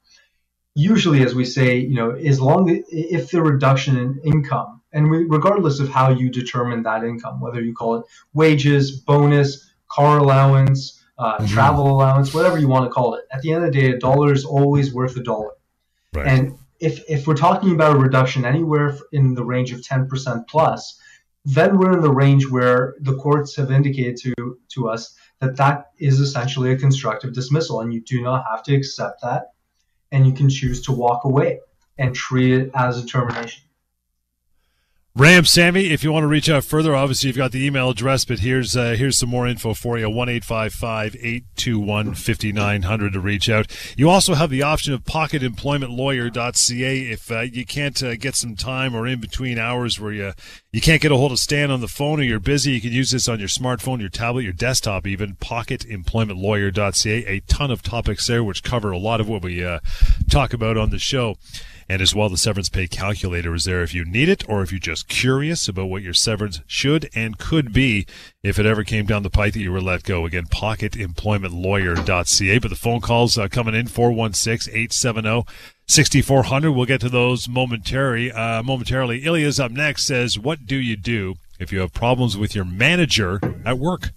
Usually, 0.75 1.23
as 1.23 1.33
we 1.33 1.45
say, 1.45 1.77
you 1.77 1.95
know, 1.95 2.11
as 2.11 2.41
long 2.41 2.69
as, 2.69 2.83
if 2.89 3.31
the 3.31 3.41
reduction 3.41 3.97
in 3.97 4.19
income 4.25 4.81
and 4.91 5.09
re- 5.09 5.25
regardless 5.27 5.79
of 5.79 5.89
how 5.89 6.09
you 6.09 6.29
determine 6.29 6.83
that 6.83 7.03
income, 7.03 7.39
whether 7.39 7.61
you 7.61 7.73
call 7.73 7.95
it 7.95 8.05
wages, 8.33 8.91
bonus, 8.91 9.71
car 9.89 10.17
allowance, 10.17 11.01
uh, 11.17 11.37
mm-hmm. 11.37 11.45
travel 11.47 11.89
allowance, 11.89 12.33
whatever 12.33 12.57
you 12.57 12.67
want 12.67 12.85
to 12.85 12.89
call 12.89 13.15
it, 13.15 13.25
at 13.31 13.41
the 13.41 13.53
end 13.53 13.63
of 13.63 13.71
the 13.71 13.79
day, 13.79 13.91
a 13.91 13.99
dollar 13.99 14.33
is 14.33 14.43
always 14.43 14.93
worth 14.93 15.15
a 15.15 15.23
dollar. 15.23 15.51
Right. 16.13 16.27
And 16.27 16.57
if, 16.79 17.01
if 17.09 17.25
we're 17.25 17.35
talking 17.35 17.71
about 17.71 17.95
a 17.95 17.99
reduction 17.99 18.45
anywhere 18.45 18.97
in 19.11 19.33
the 19.33 19.43
range 19.43 19.71
of 19.71 19.81
10% 19.81 20.47
plus, 20.47 20.99
then 21.45 21.77
we're 21.77 21.93
in 21.93 22.01
the 22.01 22.11
range 22.11 22.49
where 22.49 22.95
the 22.99 23.15
courts 23.15 23.55
have 23.55 23.71
indicated 23.71 24.17
to, 24.17 24.59
to 24.69 24.89
us 24.89 25.15
that 25.39 25.57
that 25.57 25.91
is 25.99 26.19
essentially 26.19 26.71
a 26.71 26.77
constructive 26.77 27.33
dismissal, 27.33 27.81
and 27.81 27.93
you 27.93 28.01
do 28.01 28.21
not 28.21 28.45
have 28.49 28.63
to 28.63 28.75
accept 28.75 29.21
that, 29.21 29.51
and 30.11 30.25
you 30.25 30.33
can 30.33 30.49
choose 30.49 30.81
to 30.83 30.91
walk 30.91 31.23
away 31.23 31.59
and 31.97 32.15
treat 32.15 32.51
it 32.51 32.71
as 32.73 33.01
a 33.01 33.05
termination. 33.05 33.64
Ram 35.17 35.45
Sammy, 35.45 35.91
if 35.91 36.03
you 36.03 36.11
want 36.11 36.23
to 36.23 36.27
reach 36.27 36.49
out 36.49 36.65
further, 36.65 36.93
obviously 36.93 37.27
you've 37.27 37.37
got 37.37 37.53
the 37.53 37.65
email 37.65 37.89
address, 37.89 38.25
but 38.25 38.39
here's 38.39 38.75
uh, 38.75 38.95
here's 38.97 39.17
some 39.17 39.29
more 39.29 39.47
info 39.47 39.73
for 39.73 39.97
you. 39.97 40.09
One 40.09 40.27
eight 40.27 40.43
five 40.43 40.73
five 40.73 41.15
eight 41.21 41.45
two 41.55 41.79
one 41.79 42.15
fifty 42.15 42.51
nine 42.51 42.81
hundred 42.81 43.13
to 43.13 43.21
reach 43.21 43.49
out. 43.49 43.73
You 43.95 44.09
also 44.09 44.33
have 44.33 44.49
the 44.49 44.61
option 44.61 44.93
of 44.93 45.05
pocketemploymentlawyer.ca 45.05 46.99
if 46.99 47.31
uh, 47.31 47.39
you 47.39 47.65
can't 47.65 48.03
uh, 48.03 48.17
get 48.17 48.35
some 48.35 48.57
time 48.57 48.93
or 48.93 49.07
in 49.07 49.21
between 49.21 49.57
hours 49.57 50.01
where 50.01 50.11
you 50.11 50.33
you 50.73 50.81
can't 50.81 51.01
get 51.01 51.13
a 51.13 51.15
hold 51.15 51.31
of 51.31 51.39
Stan 51.39 51.71
on 51.71 51.79
the 51.79 51.87
phone 51.87 52.19
or 52.19 52.23
you're 52.23 52.41
busy. 52.41 52.73
You 52.73 52.81
can 52.81 52.91
use 52.91 53.11
this 53.11 53.29
on 53.29 53.39
your 53.39 53.47
smartphone, 53.47 54.01
your 54.01 54.09
tablet, 54.09 54.43
your 54.43 54.51
desktop, 54.51 55.07
even 55.07 55.37
pocketemploymentlawyer.ca. 55.37 57.25
A 57.25 57.39
ton 57.39 57.71
of 57.71 57.81
topics 57.81 58.27
there 58.27 58.43
which 58.43 58.63
cover 58.63 58.91
a 58.91 58.97
lot 58.97 59.21
of 59.21 59.29
what 59.29 59.43
we 59.43 59.63
uh, 59.63 59.79
talk 60.29 60.51
about 60.51 60.75
on 60.75 60.89
the 60.89 60.99
show. 60.99 61.37
And 61.87 62.01
as 62.01 62.15
well, 62.15 62.29
the 62.29 62.37
severance 62.37 62.69
pay 62.69 62.87
calculator 62.87 63.53
is 63.53 63.65
there 63.65 63.83
if 63.83 63.93
you 63.93 64.05
need 64.05 64.27
it 64.27 64.43
or 64.49 64.63
if 64.63 64.71
you're 64.71 64.79
just 64.79 65.07
curious 65.07 65.67
about 65.67 65.85
what 65.85 66.01
your 66.01 66.15
severance 66.15 66.61
should 66.65 67.11
and 67.13 67.37
could 67.37 67.71
be 67.71 68.07
if 68.41 68.57
it 68.57 68.65
ever 68.65 68.83
came 68.83 69.05
down 69.05 69.21
the 69.21 69.29
pipe 69.29 69.53
that 69.53 69.59
you 69.59 69.71
were 69.71 69.81
let 69.81 70.01
go. 70.03 70.25
Again, 70.25 70.47
pocketemploymentlawyer.ca. 70.47 72.57
But 72.57 72.69
the 72.69 72.75
phone 72.75 73.01
calls 73.01 73.37
uh, 73.37 73.47
coming 73.49 73.75
in 73.75 73.85
416 73.87 74.73
870 74.73 75.43
6400. 75.87 76.71
We'll 76.71 76.85
get 76.85 77.01
to 77.01 77.09
those 77.09 77.47
momentarily. 77.47 78.31
Uh, 78.31 78.63
momentarily. 78.63 79.23
Ilya's 79.23 79.59
up 79.59 79.71
next 79.71 80.07
says, 80.07 80.39
What 80.39 80.65
do 80.65 80.77
you 80.77 80.95
do 80.95 81.35
if 81.59 81.71
you 81.71 81.81
have 81.81 81.93
problems 81.93 82.35
with 82.35 82.55
your 82.55 82.65
manager 82.65 83.39
at 83.63 83.77
work? 83.77 84.09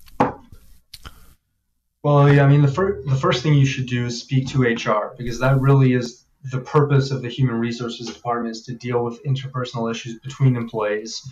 Well, 2.03 2.33
yeah, 2.33 2.45
I 2.45 2.49
mean, 2.49 2.63
the, 2.63 2.73
fir- 2.73 3.03
the 3.05 3.17
first 3.17 3.43
thing 3.43 3.53
you 3.55 3.67
should 3.67 3.87
do 3.87 4.07
is 4.07 4.21
speak 4.21 4.49
to 4.49 4.63
HR 4.63 5.15
because 5.19 5.39
that 5.41 5.61
really 5.61 5.93
is 5.93 6.25
the 6.45 6.61
purpose 6.61 7.11
of 7.11 7.23
the 7.23 7.29
human 7.29 7.57
resources 7.57 8.07
department 8.07 8.57
is 8.57 8.63
to 8.63 8.75
deal 8.75 9.05
with 9.05 9.23
interpersonal 9.25 9.91
issues 9.91 10.19
between 10.21 10.57
employees. 10.57 11.23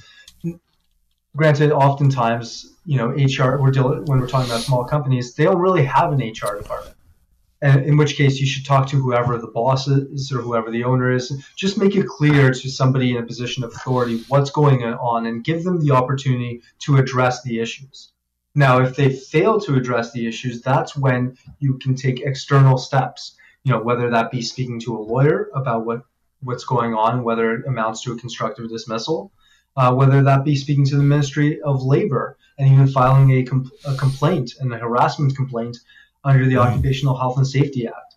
Granted, 1.36 1.70
oftentimes, 1.70 2.74
you 2.84 2.96
know, 2.96 3.08
HR, 3.08 3.60
we're 3.60 3.70
dealing, 3.70 4.04
when 4.06 4.20
we're 4.20 4.28
talking 4.28 4.50
about 4.50 4.62
small 4.62 4.84
companies, 4.84 5.34
they 5.34 5.44
don't 5.44 5.60
really 5.60 5.84
have 5.84 6.12
an 6.12 6.18
HR 6.18 6.56
department. 6.56 6.96
And 7.62 7.86
in 7.86 7.96
which 7.96 8.16
case, 8.16 8.38
you 8.38 8.46
should 8.46 8.66
talk 8.66 8.88
to 8.88 8.96
whoever 8.96 9.38
the 9.38 9.46
boss 9.46 9.88
is 9.88 10.30
or 10.32 10.40
whoever 10.40 10.70
the 10.70 10.84
owner 10.84 11.10
is. 11.12 11.32
Just 11.56 11.78
make 11.78 11.94
it 11.94 12.06
clear 12.06 12.50
to 12.50 12.70
somebody 12.70 13.12
in 13.12 13.22
a 13.22 13.26
position 13.26 13.64
of 13.64 13.72
authority 13.72 14.22
what's 14.28 14.50
going 14.50 14.82
on 14.82 15.26
and 15.26 15.44
give 15.44 15.64
them 15.64 15.84
the 15.84 15.92
opportunity 15.92 16.62
to 16.80 16.96
address 16.96 17.42
the 17.42 17.60
issues. 17.60 18.12
Now, 18.54 18.80
if 18.80 18.96
they 18.96 19.10
fail 19.10 19.60
to 19.60 19.74
address 19.74 20.12
the 20.12 20.26
issues, 20.26 20.62
that's 20.62 20.96
when 20.96 21.36
you 21.58 21.78
can 21.78 21.94
take 21.94 22.20
external 22.20 22.78
steps 22.78 23.35
you 23.66 23.72
know, 23.72 23.82
whether 23.82 24.10
that 24.10 24.30
be 24.30 24.42
speaking 24.42 24.78
to 24.78 24.96
a 24.96 25.00
lawyer 25.00 25.50
about 25.52 25.84
what 25.84 26.02
what's 26.40 26.64
going 26.64 26.94
on, 26.94 27.24
whether 27.24 27.52
it 27.56 27.66
amounts 27.66 28.00
to 28.02 28.12
a 28.12 28.16
constructive 28.16 28.68
dismissal, 28.68 29.32
uh, 29.76 29.92
whether 29.92 30.22
that 30.22 30.44
be 30.44 30.54
speaking 30.54 30.84
to 30.84 30.96
the 30.96 31.02
Ministry 31.02 31.60
of 31.62 31.82
Labor 31.82 32.36
and 32.58 32.68
even 32.68 32.86
filing 32.86 33.32
a, 33.32 33.42
com- 33.42 33.72
a 33.84 33.96
complaint 33.96 34.54
and 34.60 34.72
a 34.72 34.78
harassment 34.78 35.34
complaint 35.34 35.78
under 36.22 36.44
the 36.44 36.54
mm-hmm. 36.54 36.74
Occupational 36.74 37.16
Health 37.16 37.38
and 37.38 37.46
Safety 37.46 37.88
Act. 37.88 38.14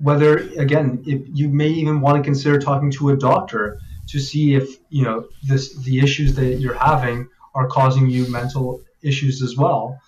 Whether 0.00 0.36
again, 0.58 1.02
if 1.06 1.22
you 1.32 1.48
may 1.48 1.70
even 1.70 2.02
want 2.02 2.18
to 2.18 2.22
consider 2.22 2.58
talking 2.58 2.90
to 2.90 3.08
a 3.08 3.16
doctor 3.16 3.80
to 4.08 4.18
see 4.20 4.54
if 4.54 4.76
you 4.90 5.04
know 5.04 5.28
this 5.44 5.74
the 5.84 6.00
issues 6.00 6.34
that 6.34 6.56
you're 6.56 6.74
having 6.74 7.26
are 7.54 7.68
causing 7.68 8.10
you 8.10 8.30
mental 8.30 8.82
issues 9.00 9.40
as 9.40 9.56
well, 9.56 9.98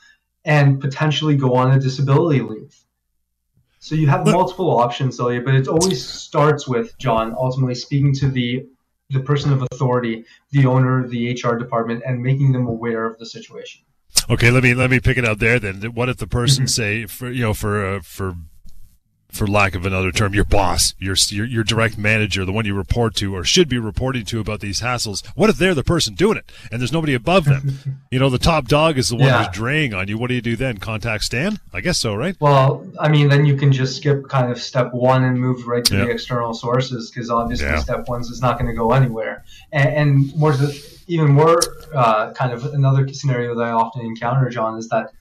and 0.45 0.83
potentially 0.83 1.35
go 1.35 1.55
on 1.55 1.71
a 1.71 1.81
disability 1.81 2.43
leave. 2.43 2.78
So 3.81 3.95
you 3.95 4.09
have 4.09 4.27
multiple 4.27 4.77
options, 4.79 5.21
Ilya, 5.21 5.43
but 5.43 5.55
it 5.55 5.69
always 5.69 6.05
starts 6.05 6.67
with 6.67 6.97
John 6.99 7.35
ultimately 7.37 7.75
speaking 7.75 8.13
to 8.15 8.29
the 8.29 8.67
the 9.11 9.21
person 9.21 9.53
of 9.53 9.67
authority, 9.73 10.25
the 10.51 10.67
owner, 10.67 11.09
the 11.09 11.33
HR 11.33 11.55
department, 11.55 12.03
and 12.05 12.23
making 12.23 12.53
them 12.53 12.67
aware 12.67 13.07
of 13.07 13.19
the 13.19 13.25
situation. 13.25 13.83
Okay, 14.29 14.51
let 14.51 14.63
me 14.63 14.75
let 14.75 14.91
me 14.91 15.01
pick 15.01 15.17
it 15.17 15.25
out 15.25 15.39
there. 15.39 15.59
Then, 15.59 15.83
what 15.95 16.09
if 16.09 16.19
the 16.19 16.27
person 16.27 16.65
mm-hmm. 16.65 16.69
say 16.69 17.07
for 17.07 17.31
you 17.31 17.43
know 17.43 17.55
for 17.55 17.87
uh, 17.87 18.01
for 18.01 18.35
for 19.31 19.47
lack 19.47 19.75
of 19.75 19.85
another 19.85 20.11
term, 20.11 20.35
your 20.35 20.45
boss, 20.45 20.95
your, 20.99 21.15
your, 21.29 21.45
your 21.45 21.65
direct 21.65 21.99
manager, 21.99 22.45
the 22.45 22.53
one 22.53 22.65
you 22.65 22.75
report 22.75 23.15
to 23.17 23.35
or 23.37 23.45
should 23.45 23.69
be 23.69 23.79
reporting 23.79 24.25
to 24.25 24.41
about 24.41 24.61
these 24.61 24.81
hassles. 24.81 25.27
What 25.35 25.51
if 25.51 25.59
they're 25.59 25.75
the 25.75 25.85
person 25.85 26.15
doing 26.15 26.39
it 26.39 26.51
and 26.73 26.81
there's 26.81 26.93
nobody 26.93 27.15
above 27.15 27.45
them? 27.45 28.01
you 28.11 28.19
know, 28.19 28.31
the 28.31 28.39
top 28.39 28.69
dog 28.69 28.97
is 28.97 29.11
the 29.11 29.17
one 29.17 29.27
yeah. 29.27 29.45
who's 29.45 29.55
draying 29.55 29.93
on 29.93 30.09
you. 30.09 30.17
What 30.17 30.29
do 30.29 30.35
you 30.35 30.41
do 30.41 30.57
then? 30.57 30.79
Contact 30.79 31.25
Stan? 31.25 31.59
I 31.73 31.81
guess 31.81 31.99
so, 31.99 32.15
right? 32.15 32.37
Well, 32.41 32.87
I 32.99 33.09
mean, 33.09 33.29
then 33.29 33.45
you 33.45 33.57
can 33.57 33.71
just 33.71 33.97
skip 33.97 34.29
kind 34.29 34.51
of 34.51 34.61
step 34.61 34.93
one 34.93 35.25
and 35.25 35.39
move 35.39 35.67
right 35.67 35.85
to 35.85 35.97
the 35.97 36.11
external 36.11 36.55
sources 36.55 37.11
because 37.11 37.31
obviously 37.31 37.67
yeah. 37.67 37.79
step 37.79 38.09
one 38.09 38.23
is 38.23 38.41
not 38.41 38.59
going 38.59 38.71
to 38.71 38.77
go 38.77 38.93
anywhere. 38.93 39.45
And, 39.73 39.89
and 39.89 40.37
more 40.37 40.53
the, 40.53 40.99
even 41.07 41.33
more 41.33 41.61
uh, 41.95 42.33
kind 42.33 42.53
of 42.53 42.65
another 42.67 43.07
scenario 43.09 43.55
that 43.55 43.65
I 43.65 43.71
often 43.71 44.05
encounter, 44.05 44.49
John, 44.49 44.79
is 44.79 44.89
that 44.89 45.13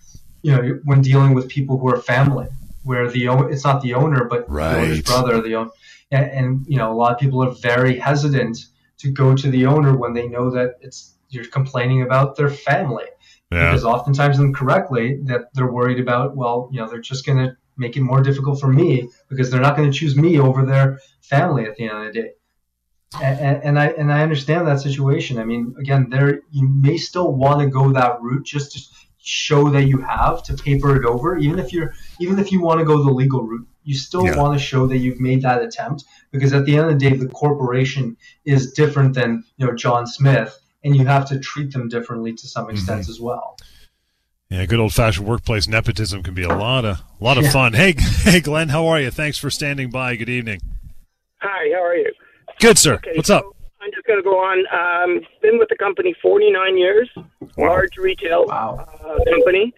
you 0.44 0.52
know 0.52 0.80
when 0.86 1.02
dealing 1.02 1.34
with 1.34 1.50
people 1.50 1.78
who 1.78 1.90
are 1.90 2.00
family 2.02 2.48
where 2.88 3.10
the 3.10 3.28
it's 3.52 3.64
not 3.64 3.82
the 3.82 3.94
owner 3.94 4.24
but 4.26 4.50
right. 4.50 4.74
the 4.74 4.82
owner's 4.82 5.02
brother 5.02 5.42
the 5.42 5.56
owner 5.56 5.70
and, 6.10 6.32
and, 6.32 6.66
you 6.68 6.78
know 6.78 6.92
a 6.92 6.96
lot 6.96 7.12
of 7.12 7.20
people 7.20 7.44
are 7.44 7.52
very 7.52 7.98
hesitant 8.00 8.58
to 8.98 9.12
go 9.12 9.36
to 9.36 9.50
the 9.52 9.66
owner 9.66 9.96
when 9.96 10.14
they 10.14 10.28
know 10.28 10.50
that 10.50 10.76
it's 10.82 11.16
you're 11.30 11.46
complaining 11.46 12.02
about 12.02 12.36
their 12.38 12.50
family 12.50 13.10
yeah. 13.52 13.70
because 13.70 13.84
oftentimes 13.84 14.40
incorrectly 14.40 15.20
that 15.26 15.42
they're 15.54 15.72
worried 15.72 16.00
about 16.00 16.36
well 16.36 16.70
you 16.72 16.80
know 16.80 16.88
they're 16.90 17.10
just 17.14 17.26
going 17.26 17.38
to 17.38 17.56
make 17.76 17.96
it 17.98 18.02
more 18.02 18.22
difficult 18.22 18.60
for 18.60 18.70
me 18.70 19.10
because 19.30 19.52
they're 19.52 19.62
not 19.62 19.76
going 19.76 19.92
to 19.92 19.98
choose 19.98 20.16
me 20.16 20.40
over 20.40 20.66
their 20.66 21.00
family 21.22 21.66
at 21.66 21.76
the 21.76 21.84
end 21.84 21.98
of 21.98 22.06
the 22.06 22.22
day 22.22 22.32
and, 23.22 23.64
and, 23.64 23.80
I 23.80 23.88
and 23.88 24.12
I 24.12 24.22
understand 24.22 24.68
that 24.68 24.82
situation. 24.82 25.38
I 25.38 25.46
mean, 25.46 25.76
again, 25.80 26.10
there 26.10 26.42
you 26.52 26.68
may 26.68 26.98
still 26.98 27.32
want 27.34 27.62
to 27.62 27.68
go 27.68 27.94
that 27.94 28.22
route 28.22 28.46
just 28.46 28.74
to 28.74 28.80
show 29.28 29.70
that 29.70 29.84
you 29.84 30.00
have 30.00 30.42
to 30.44 30.54
paper 30.54 30.96
it 30.96 31.06
over 31.06 31.38
even 31.38 31.60
if 31.60 31.74
you're 31.74 31.94
even 32.20 32.40
if 32.40 32.52
you 32.52 32.62
want 32.62 32.80
to 32.80 32.86
go 32.86 33.04
the 33.04 33.12
legal 33.12 33.44
route 33.44 33.68
you 33.84 33.96
still 33.96 34.26
yeah. 34.26 34.38
want 34.38 34.58
to 34.58 34.64
show 34.64 34.88
that 34.88 34.98
you've 34.98 35.20
made 35.20 35.42
that 35.42 35.62
attempt 35.62 36.06
because 36.32 36.54
at 36.54 36.66
the 36.66 36.76
end 36.76 36.90
of 36.90 37.00
the 37.00 37.10
day 37.10 37.16
the 37.16 37.28
corporation 37.28 38.16
is 38.46 38.72
different 38.74 39.14
than 39.14 39.44
you 39.58 39.66
know 39.66 39.76
john 39.76 40.08
smith 40.08 40.60
and 40.84 40.96
you 40.96 41.06
have 41.06 41.28
to 41.28 41.40
treat 41.40 41.74
them 41.74 41.90
differently 41.90 42.34
to 42.34 42.48
some 42.48 42.70
extent 42.70 43.02
mm-hmm. 43.02 43.12
as 43.12 43.20
well 43.20 43.58
yeah, 44.50 44.66
good 44.66 44.80
old 44.80 44.94
fashioned 44.94 45.28
workplace 45.28 45.68
nepotism 45.68 46.24
can 46.24 46.34
be 46.34 46.44
a 46.44 46.48
lot 46.48 46.86
of 46.86 47.00
a 47.00 47.24
lot 47.24 47.38
of 47.38 47.44
yeah. 47.44 47.52
fun. 47.52 47.74
Hey, 47.74 47.96
hey, 48.24 48.40
Glenn, 48.40 48.70
how 48.70 48.88
are 48.88 48.98
you? 48.98 49.12
Thanks 49.12 49.38
for 49.38 49.50
standing 49.50 49.90
by. 49.90 50.16
Good 50.16 50.30
evening. 50.30 50.62
Hi, 51.42 51.70
how 51.74 51.84
are 51.84 51.96
you? 51.96 52.14
Good, 52.60 52.78
sir. 52.78 52.94
Okay, 52.94 53.12
What's 53.16 53.28
so, 53.28 53.40
up? 53.40 53.57
I'm 53.88 53.94
just 53.94 54.06
going 54.06 54.20
to 54.20 54.24
go 54.24 54.38
on. 54.38 54.66
Um, 54.68 55.22
been 55.42 55.58
with 55.58 55.70
the 55.70 55.78
company 55.78 56.14
49 56.22 56.78
years, 56.78 57.10
large 57.58 57.96
retail 57.98 58.46
Wow. 58.46 58.86
uh, 59.02 59.24
company. 59.32 59.74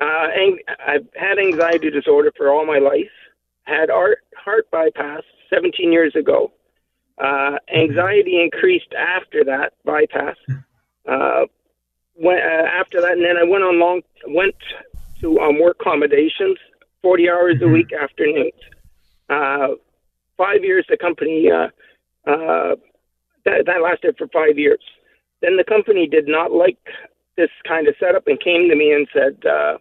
Uh, 0.00 0.26
and 0.34 0.58
I've 0.84 1.06
had 1.14 1.38
anxiety 1.38 1.88
disorder 1.88 2.32
for 2.36 2.52
all 2.52 2.66
my 2.66 2.78
life. 2.78 3.12
Had 3.62 3.90
heart 3.90 4.18
heart 4.36 4.68
bypass 4.72 5.22
17 5.50 5.92
years 5.92 6.16
ago. 6.16 6.52
Uh, 7.16 7.58
anxiety 7.72 8.42
increased 8.42 8.92
after 8.92 9.44
that 9.44 9.74
bypass. 9.84 10.36
Uh, 11.06 11.44
went, 12.16 12.40
uh, 12.40 12.66
after 12.80 13.00
that, 13.00 13.12
and 13.12 13.24
then 13.24 13.36
I 13.36 13.44
went 13.44 13.62
on 13.62 13.78
long 13.78 14.02
went 14.26 14.56
to 15.20 15.38
um, 15.38 15.60
work 15.60 15.76
accommodations, 15.80 16.58
40 17.02 17.30
hours 17.30 17.62
a 17.62 17.68
week 17.68 17.92
afternoons. 17.92 18.52
Uh, 19.30 19.68
five 20.36 20.64
years 20.64 20.84
the 20.88 20.96
company 20.96 21.48
uh, 21.50 21.68
uh, 22.28 22.74
that, 23.44 23.66
that 23.66 23.82
lasted 23.82 24.16
for 24.16 24.28
five 24.28 24.58
years. 24.58 24.82
Then 25.40 25.56
the 25.56 25.64
company 25.64 26.06
did 26.06 26.26
not 26.26 26.52
like 26.52 26.78
this 27.36 27.50
kind 27.66 27.88
of 27.88 27.94
setup 27.98 28.26
and 28.26 28.40
came 28.40 28.68
to 28.68 28.76
me 28.76 28.92
and 28.92 29.06
said, 29.12 29.36
uh, 29.46 29.78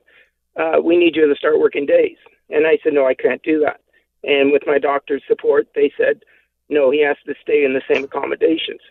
uh, 0.60 0.82
"We 0.82 0.98
need 0.98 1.16
you 1.16 1.28
to 1.28 1.36
start 1.36 1.60
working 1.60 1.86
days." 1.86 2.18
And 2.50 2.68
I 2.68 2.78
said, 2.84 2.94
"No, 2.94 3.08
I 3.08 3.14
can't 3.14 3.42
do 3.44 3.60
that." 3.62 3.80
And 4.24 4.52
with 4.52 4.64
my 4.66 4.80
doctor's 4.80 5.24
support, 5.28 5.68
they 5.76 5.92
said, 5.98 6.24
"No, 6.70 6.92
he 6.92 7.02
has 7.02 7.18
to 7.26 7.36
stay 7.42 7.64
in 7.64 7.74
the 7.74 7.82
same 7.92 8.04
accommodations." 8.04 8.82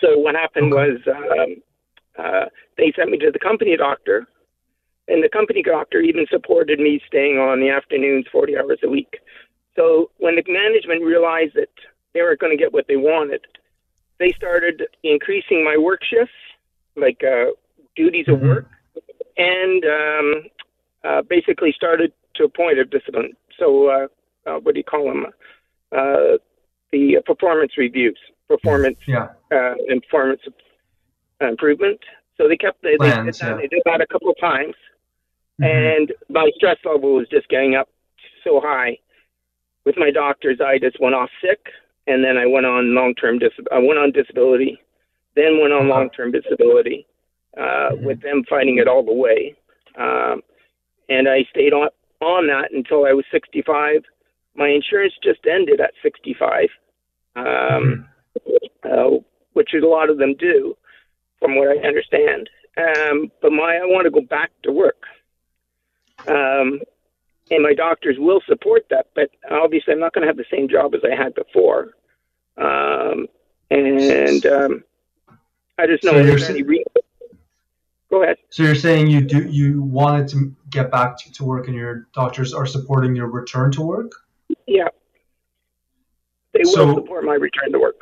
So 0.00 0.18
what 0.18 0.34
happened 0.34 0.72
was 0.72 0.98
um, 1.08 1.62
uh, 2.18 2.46
they 2.76 2.92
sent 2.94 3.10
me 3.10 3.18
to 3.18 3.30
the 3.30 3.38
company 3.38 3.76
doctor, 3.76 4.26
and 5.08 5.22
the 5.22 5.28
company 5.28 5.62
doctor 5.62 6.00
even 6.00 6.26
supported 6.30 6.78
me 6.78 7.00
staying 7.06 7.38
on 7.38 7.60
the 7.60 7.70
afternoons 7.70 8.26
40 8.30 8.58
hours 8.58 8.78
a 8.82 8.88
week. 8.88 9.20
So 9.76 10.10
when 10.18 10.36
the 10.36 10.44
management 10.46 11.02
realized 11.02 11.54
that 11.54 11.70
they 12.12 12.20
weren't 12.22 12.40
going 12.40 12.56
to 12.56 12.62
get 12.62 12.72
what 12.72 12.86
they 12.86 12.96
wanted, 12.96 13.44
they 14.18 14.32
started 14.36 14.82
increasing 15.02 15.64
my 15.64 15.76
work 15.76 16.00
shifts, 16.04 16.34
like 16.96 17.22
uh, 17.24 17.50
duties 17.96 18.26
of 18.28 18.40
work, 18.40 18.68
and 19.36 19.84
um, 19.84 20.42
uh, 21.04 21.22
basically 21.22 21.72
started 21.76 22.12
to 22.36 22.44
a 22.44 22.48
point 22.48 22.78
of 22.78 22.90
discipline. 22.90 23.32
So 23.58 23.88
uh, 23.88 24.06
uh, 24.48 24.58
what 24.60 24.74
do 24.74 24.78
you 24.78 24.84
call 24.84 25.04
them? 25.06 25.26
Uh, 25.92 26.38
the 26.92 27.16
performance 27.26 27.72
reviews, 27.76 28.18
performance 28.48 28.98
Yeah. 29.06 29.28
uh, 29.52 29.74
and 29.88 30.02
performance 30.02 30.42
improvement. 31.40 32.00
So 32.36 32.48
they 32.48 32.56
kept 32.56 32.82
they, 32.82 32.96
they, 32.98 33.10
did 33.10 33.34
that, 33.34 33.40
yeah. 33.42 33.56
they 33.56 33.68
did 33.68 33.82
that 33.84 34.00
a 34.00 34.06
couple 34.06 34.30
of 34.30 34.36
times, 34.40 34.74
Mhm. 35.60 35.98
and 35.98 36.12
my 36.28 36.50
stress 36.56 36.78
level 36.84 37.14
was 37.14 37.28
just 37.28 37.48
getting 37.48 37.74
up 37.76 37.88
so 38.42 38.60
high. 38.60 38.98
With 39.84 39.96
my 39.96 40.10
doctors, 40.10 40.60
I 40.60 40.78
just 40.78 40.98
went 40.98 41.14
off 41.14 41.30
sick, 41.40 41.60
and 42.06 42.24
then 42.24 42.36
I 42.36 42.46
went 42.46 42.66
on 42.66 42.94
long 42.94 43.14
term 43.14 43.38
dis- 43.38 43.52
I 43.72 43.78
went 43.78 43.98
on 43.98 44.12
disability, 44.12 44.78
then 45.34 45.60
went 45.60 45.72
on 45.72 45.88
long 45.88 46.10
term 46.10 46.32
disability, 46.32 47.06
uh, 47.56 47.90
Mhm. 47.90 48.02
with 48.02 48.20
them 48.20 48.44
fighting 48.44 48.78
it 48.78 48.88
all 48.88 49.02
the 49.02 49.12
way, 49.12 49.54
um, 49.96 50.42
and 51.08 51.28
I 51.28 51.44
stayed 51.44 51.72
on 51.72 51.88
on 52.20 52.46
that 52.46 52.72
until 52.72 53.04
I 53.04 53.12
was 53.12 53.26
65. 53.30 54.04
My 54.54 54.68
insurance 54.68 55.14
just 55.22 55.46
ended 55.46 55.80
at 55.80 55.94
65, 56.02 56.70
um, 57.36 58.08
uh, 58.84 59.18
which 59.52 59.74
is 59.74 59.82
a 59.82 59.86
lot 59.86 60.10
of 60.10 60.18
them 60.18 60.34
do, 60.34 60.76
from 61.40 61.56
what 61.56 61.68
I 61.68 61.78
understand. 61.86 62.48
Um, 62.76 63.30
but 63.40 63.52
my 63.52 63.76
I 63.76 63.84
want 63.84 64.04
to 64.04 64.10
go 64.10 64.20
back 64.20 64.50
to 64.62 64.72
work. 64.72 65.04
Um, 66.26 66.80
and 67.50 67.62
my 67.62 67.74
doctors 67.74 68.16
will 68.18 68.40
support 68.46 68.86
that, 68.90 69.08
but 69.14 69.30
obviously 69.50 69.92
I'm 69.92 70.00
not 70.00 70.12
going 70.12 70.22
to 70.22 70.28
have 70.28 70.36
the 70.36 70.46
same 70.50 70.68
job 70.68 70.94
as 70.94 71.02
I 71.04 71.14
had 71.14 71.34
before. 71.34 71.94
Um, 72.56 73.26
and 73.70 74.46
um, 74.46 74.84
I 75.78 75.86
just 75.86 76.04
know 76.04 76.12
So 76.12 76.22
there's 76.22 76.48
any 76.48 76.62
re- 76.62 76.84
Go 78.10 78.22
ahead. 78.22 78.36
So 78.50 78.62
you're 78.62 78.76
saying 78.76 79.08
you 79.08 79.22
do 79.22 79.48
you 79.48 79.82
wanted 79.82 80.28
to 80.28 80.54
get 80.70 80.90
back 80.92 81.18
to, 81.18 81.32
to 81.32 81.44
work, 81.44 81.66
and 81.66 81.76
your 81.76 82.06
doctors 82.14 82.54
are 82.54 82.64
supporting 82.66 83.16
your 83.16 83.26
return 83.26 83.72
to 83.72 83.82
work. 83.82 84.12
Yeah. 84.66 84.88
They 86.52 86.60
will 86.62 86.72
So- 86.72 86.94
support 86.94 87.24
my 87.24 87.34
return 87.34 87.72
to 87.72 87.78
work. 87.80 87.96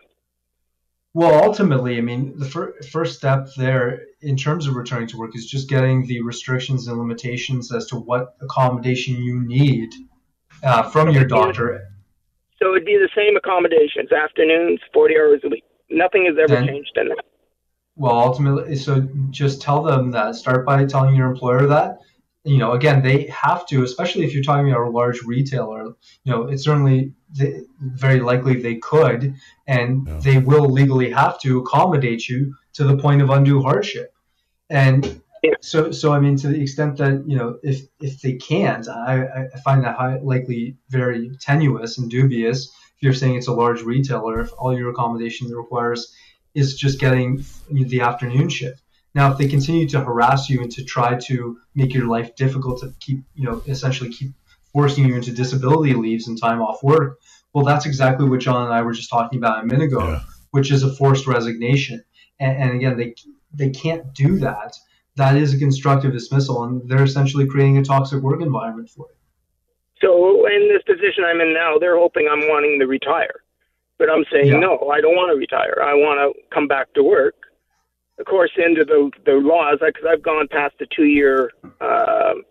Well, 1.15 1.45
ultimately, 1.45 1.99
I 1.99 2.01
mean, 2.01 2.39
the 2.39 2.47
fir- 2.47 2.75
first 2.91 3.19
step 3.19 3.49
there 3.57 4.03
in 4.23 4.37
terms 4.37 4.67
of 4.67 4.77
returning 4.77 5.09
to 5.09 5.19
work 5.19 5.37
is 5.37 5.47
just 5.47 5.69
getting 5.69 6.07
the 6.07 6.23
restrictions 6.23 6.89
and 6.89 6.99
limitations 6.99 7.73
as 7.73 7.87
to 7.87 7.97
what 7.97 8.35
accommodation 8.41 9.17
you 9.17 9.41
need 9.47 9.91
uh, 10.63 10.83
from 10.85 11.11
your 11.11 11.25
doctor. 11.27 11.89
So 12.59 12.71
it'd 12.71 12.87
be 12.87 12.97
the 12.97 13.11
same 13.15 13.37
accommodations, 13.37 14.11
afternoons, 14.11 14.81
40 14.95 15.17
hours 15.17 15.41
a 15.45 15.49
week. 15.49 15.65
Nothing 15.91 16.25
has 16.27 16.37
ever 16.39 16.55
Then- 16.61 16.67
changed 16.69 16.93
in 16.97 17.09
that. 17.09 17.25
Well, 17.95 18.15
ultimately, 18.15 18.75
so 18.77 19.07
just 19.29 19.61
tell 19.61 19.83
them 19.83 20.11
that. 20.13 20.35
Start 20.35 20.65
by 20.65 20.87
telling 20.87 21.15
your 21.15 21.31
employer 21.31 21.67
that. 21.67 21.99
You 22.45 22.59
know, 22.59 22.73
again, 22.73 23.03
they 23.03 23.27
have 23.27 23.67
to, 23.69 23.85
especially 23.85 24.25
if 24.25 24.35
you're 24.35 24.43
talking 24.43 24.71
about 24.71 24.87
a 24.87 24.91
large 24.91 25.23
retailer. 25.23 25.85
You 26.25 26.33
know, 26.33 26.43
it's 26.49 26.65
certainly 26.65 27.13
they, 27.31 27.63
very 27.81 28.21
likely 28.21 28.61
they 28.61 28.77
could, 28.77 29.35
and 29.67 30.07
Yeah. 30.07 30.19
they 30.19 30.39
will 30.39 30.69
legally 30.69 31.11
have 31.11 31.39
to 31.41 31.59
accommodate 31.61 32.29
you 32.29 32.55
to 32.75 32.85
the 32.85 32.97
point 32.97 33.23
of 33.23 33.31
undue 33.31 33.63
hardship. 33.63 34.13
And 34.69 35.21
so, 35.61 35.93
so 35.93 36.13
I 36.13 36.21
mean, 36.21 36.37
to 36.39 36.49
the 36.49 36.61
extent 36.61 36.97
that 36.99 37.25
you 37.27 37.37
know, 37.37 37.59
if 37.63 37.83
if 38.01 38.21
they 38.21 38.35
can't, 38.35 38.89
I, 38.89 39.47
I 39.55 39.59
find 39.65 39.85
that 39.85 39.97
high, 39.97 40.19
likely 40.19 40.77
very 40.89 41.31
tenuous 41.41 41.99
and 41.99 42.11
dubious. 42.11 42.69
If 42.97 43.03
you're 43.03 43.13
saying 43.13 43.37
it's 43.37 43.49
a 43.49 43.53
large 43.53 43.83
retailer, 43.83 44.41
if 44.41 44.51
all 44.59 44.77
your 44.77 44.91
accommodation 44.91 45.49
requires 45.51 46.13
is 46.55 46.77
just 46.77 47.01
getting 47.01 47.45
the 47.71 48.01
afternoon 48.01 48.49
shift. 48.49 48.82
Now, 49.15 49.31
if 49.31 49.39
they 49.39 49.47
continue 49.49 49.87
to 49.89 50.01
harass 50.01 50.49
you 50.49 50.63
and 50.63 50.71
to 50.73 50.85
try 50.85 51.17
to 51.19 51.59
make 51.75 51.93
your 51.93 52.07
life 52.07 52.35
difficult 52.35 52.81
to 52.81 52.95
keep, 53.01 53.23
you 53.35 53.45
know, 53.45 53.63
essentially 53.67 54.11
keep 54.11 54.33
forcing 54.73 55.07
you 55.07 55.15
into 55.15 55.33
disability 55.33 55.93
leaves 55.95 56.29
and 56.29 56.41
time 56.41 56.63
off 56.63 56.83
work, 56.83 57.19
well, 57.53 57.65
that's 57.65 57.85
exactly 57.85 58.27
what 58.29 58.41
John 58.41 58.65
and 58.65 58.73
I 58.73 58.81
were 58.81 58.93
just 58.93 59.11
talking 59.11 59.39
about 59.39 59.63
a 59.63 59.67
minute 59.67 59.85
ago, 59.85 60.07
Yeah. 60.09 60.21
which 60.53 60.71
is 60.73 60.83
a 60.83 60.95
forced 60.95 61.27
resignation. 61.27 62.03
And, 62.41 62.57
and 62.63 62.73
again, 62.75 62.97
they 62.97 63.15
they 63.55 63.69
can't 63.69 64.15
do 64.15 64.39
that. 64.39 64.75
That 65.17 65.37
is 65.37 65.53
a 65.53 65.59
constructive 65.59 66.13
dismissal, 66.13 66.65
and 66.65 66.89
they're 66.89 67.03
essentially 67.05 67.47
creating 67.47 67.77
a 67.77 67.85
toxic 67.85 68.23
work 68.23 68.41
environment 68.41 68.89
for 68.89 69.09
you. 69.11 69.17
So 70.01 70.47
in 70.47 70.69
this 70.73 70.83
position 70.85 71.25
I'm 71.25 71.41
in 71.43 71.53
now, 71.53 71.77
they're 71.79 71.99
hoping 71.99 72.29
I'm 72.33 72.49
wanting 72.49 72.79
to 72.81 72.87
retire. 72.87 73.45
But 73.99 74.09
I'm 74.11 74.25
saying, 74.33 74.47
Yeah. 74.47 74.59
no, 74.59 74.89
I 74.91 75.03
don't 75.03 75.15
want 75.15 75.31
to 75.33 75.37
retire. 75.37 75.77
I 75.83 75.93
want 75.93 76.19
to 76.35 76.43
come 76.55 76.67
back 76.67 76.95
to 76.95 77.03
work. 77.03 77.35
Of 78.23 78.27
course, 78.27 78.53
into 78.57 78.85
the, 78.85 79.11
the 79.27 79.33
laws, 79.33 79.79
because 79.85 80.05
I've 80.09 80.23
gone 80.23 80.47
past 80.47 80.75
the 80.79 80.87
two 80.87 81.07
year 81.07 81.51
um 81.81 82.45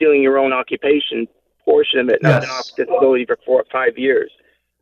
doing 0.00 0.20
your 0.20 0.38
own 0.38 0.52
occupation 0.52 1.28
portion 1.64 2.00
of 2.00 2.08
it, 2.08 2.18
and 2.20 2.32
I've 2.32 2.40
been 2.40 2.48
Yes. 2.50 2.58
off 2.58 2.76
disability 2.76 3.24
for 3.24 3.38
four 3.46 3.60
or 3.60 3.64
five 3.70 3.96
years. 3.96 4.32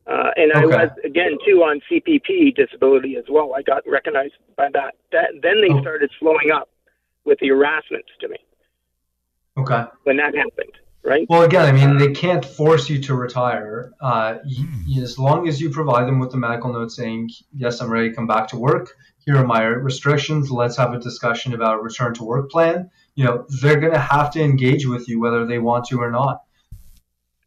Uh, 0.06 0.30
and 0.36 0.50
I 0.54 0.64
was, 0.64 0.88
again, 1.04 1.36
too, 1.46 1.62
on 1.62 1.82
CPP 1.90 2.54
disability 2.56 3.16
as 3.16 3.24
well. 3.28 3.52
I 3.54 3.60
got 3.60 3.82
recognized 3.86 4.32
by 4.56 4.70
that. 4.72 4.94
that 5.12 5.32
then 5.42 5.60
they 5.60 5.68
Oh. 5.68 5.82
started 5.82 6.10
slowing 6.18 6.50
up 6.50 6.70
with 7.26 7.38
the 7.40 7.48
harassments 7.48 8.08
to 8.20 8.28
me 8.28 8.38
Okay. 9.58 9.84
when 10.04 10.16
that 10.16 10.34
happened, 10.34 10.72
right? 11.02 11.26
Well, 11.28 11.42
again, 11.42 11.64
I 11.64 11.72
mean, 11.72 11.98
they 11.98 12.12
can't 12.12 12.44
force 12.44 12.88
you 12.88 13.00
to 13.02 13.14
retire. 13.14 13.92
Uh, 14.00 14.38
y- 14.44 14.66
y- 14.88 15.02
as 15.02 15.18
long 15.18 15.48
as 15.48 15.60
you 15.60 15.70
provide 15.70 16.06
them 16.06 16.18
with 16.18 16.30
the 16.30 16.36
medical 16.38 16.72
note 16.72 16.92
saying, 16.92 17.30
"Yes, 17.54 17.80
I'm 17.80 17.90
ready 17.90 18.10
to 18.10 18.14
come 18.14 18.26
back 18.26 18.48
to 18.48 18.58
work. 18.58 18.94
Here 19.24 19.36
are 19.36 19.46
my 19.46 19.64
restrictions. 19.64 20.50
Let's 20.50 20.76
have 20.76 20.92
a 20.92 20.98
discussion 20.98 21.54
about 21.54 21.78
a 21.78 21.82
return 21.82 22.14
to 22.14 22.24
work 22.24 22.50
plan." 22.50 22.90
You 23.14 23.24
know, 23.24 23.46
they're 23.60 23.80
going 23.80 23.92
to 23.92 23.98
have 23.98 24.30
to 24.32 24.42
engage 24.42 24.86
with 24.86 25.08
you 25.08 25.20
whether 25.20 25.46
they 25.46 25.58
want 25.58 25.86
to 25.86 26.00
or 26.00 26.10
not. 26.10 26.42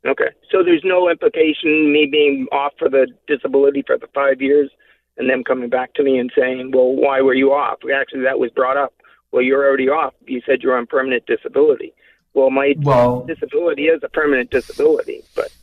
Okay. 0.05 0.29
So 0.51 0.63
there's 0.63 0.83
no 0.83 1.09
implication 1.09 1.91
me 1.91 2.05
being 2.05 2.47
off 2.51 2.73
for 2.77 2.89
the 2.89 3.07
disability 3.27 3.83
for 3.85 3.97
the 3.97 4.07
five 4.13 4.41
years 4.41 4.69
and 5.17 5.29
them 5.29 5.43
coming 5.43 5.69
back 5.69 5.93
to 5.93 6.03
me 6.03 6.17
and 6.19 6.31
saying, 6.37 6.71
well, 6.73 6.93
why 6.93 7.21
were 7.21 7.33
you 7.33 7.53
off? 7.53 7.79
Actually, 7.95 8.23
that 8.23 8.39
was 8.39 8.51
brought 8.51 8.77
up. 8.77 8.93
Well, 9.31 9.41
you're 9.41 9.65
already 9.65 9.89
off. 9.89 10.13
You 10.27 10.41
said 10.45 10.61
you're 10.61 10.77
on 10.77 10.85
permanent 10.87 11.25
disability. 11.25 11.93
Well, 12.33 12.49
my 12.49 12.75
Well, 12.79 13.23
disability 13.25 13.87
is 13.87 14.01
a 14.03 14.09
permanent 14.09 14.49
disability, 14.49 15.23
but 15.35 15.53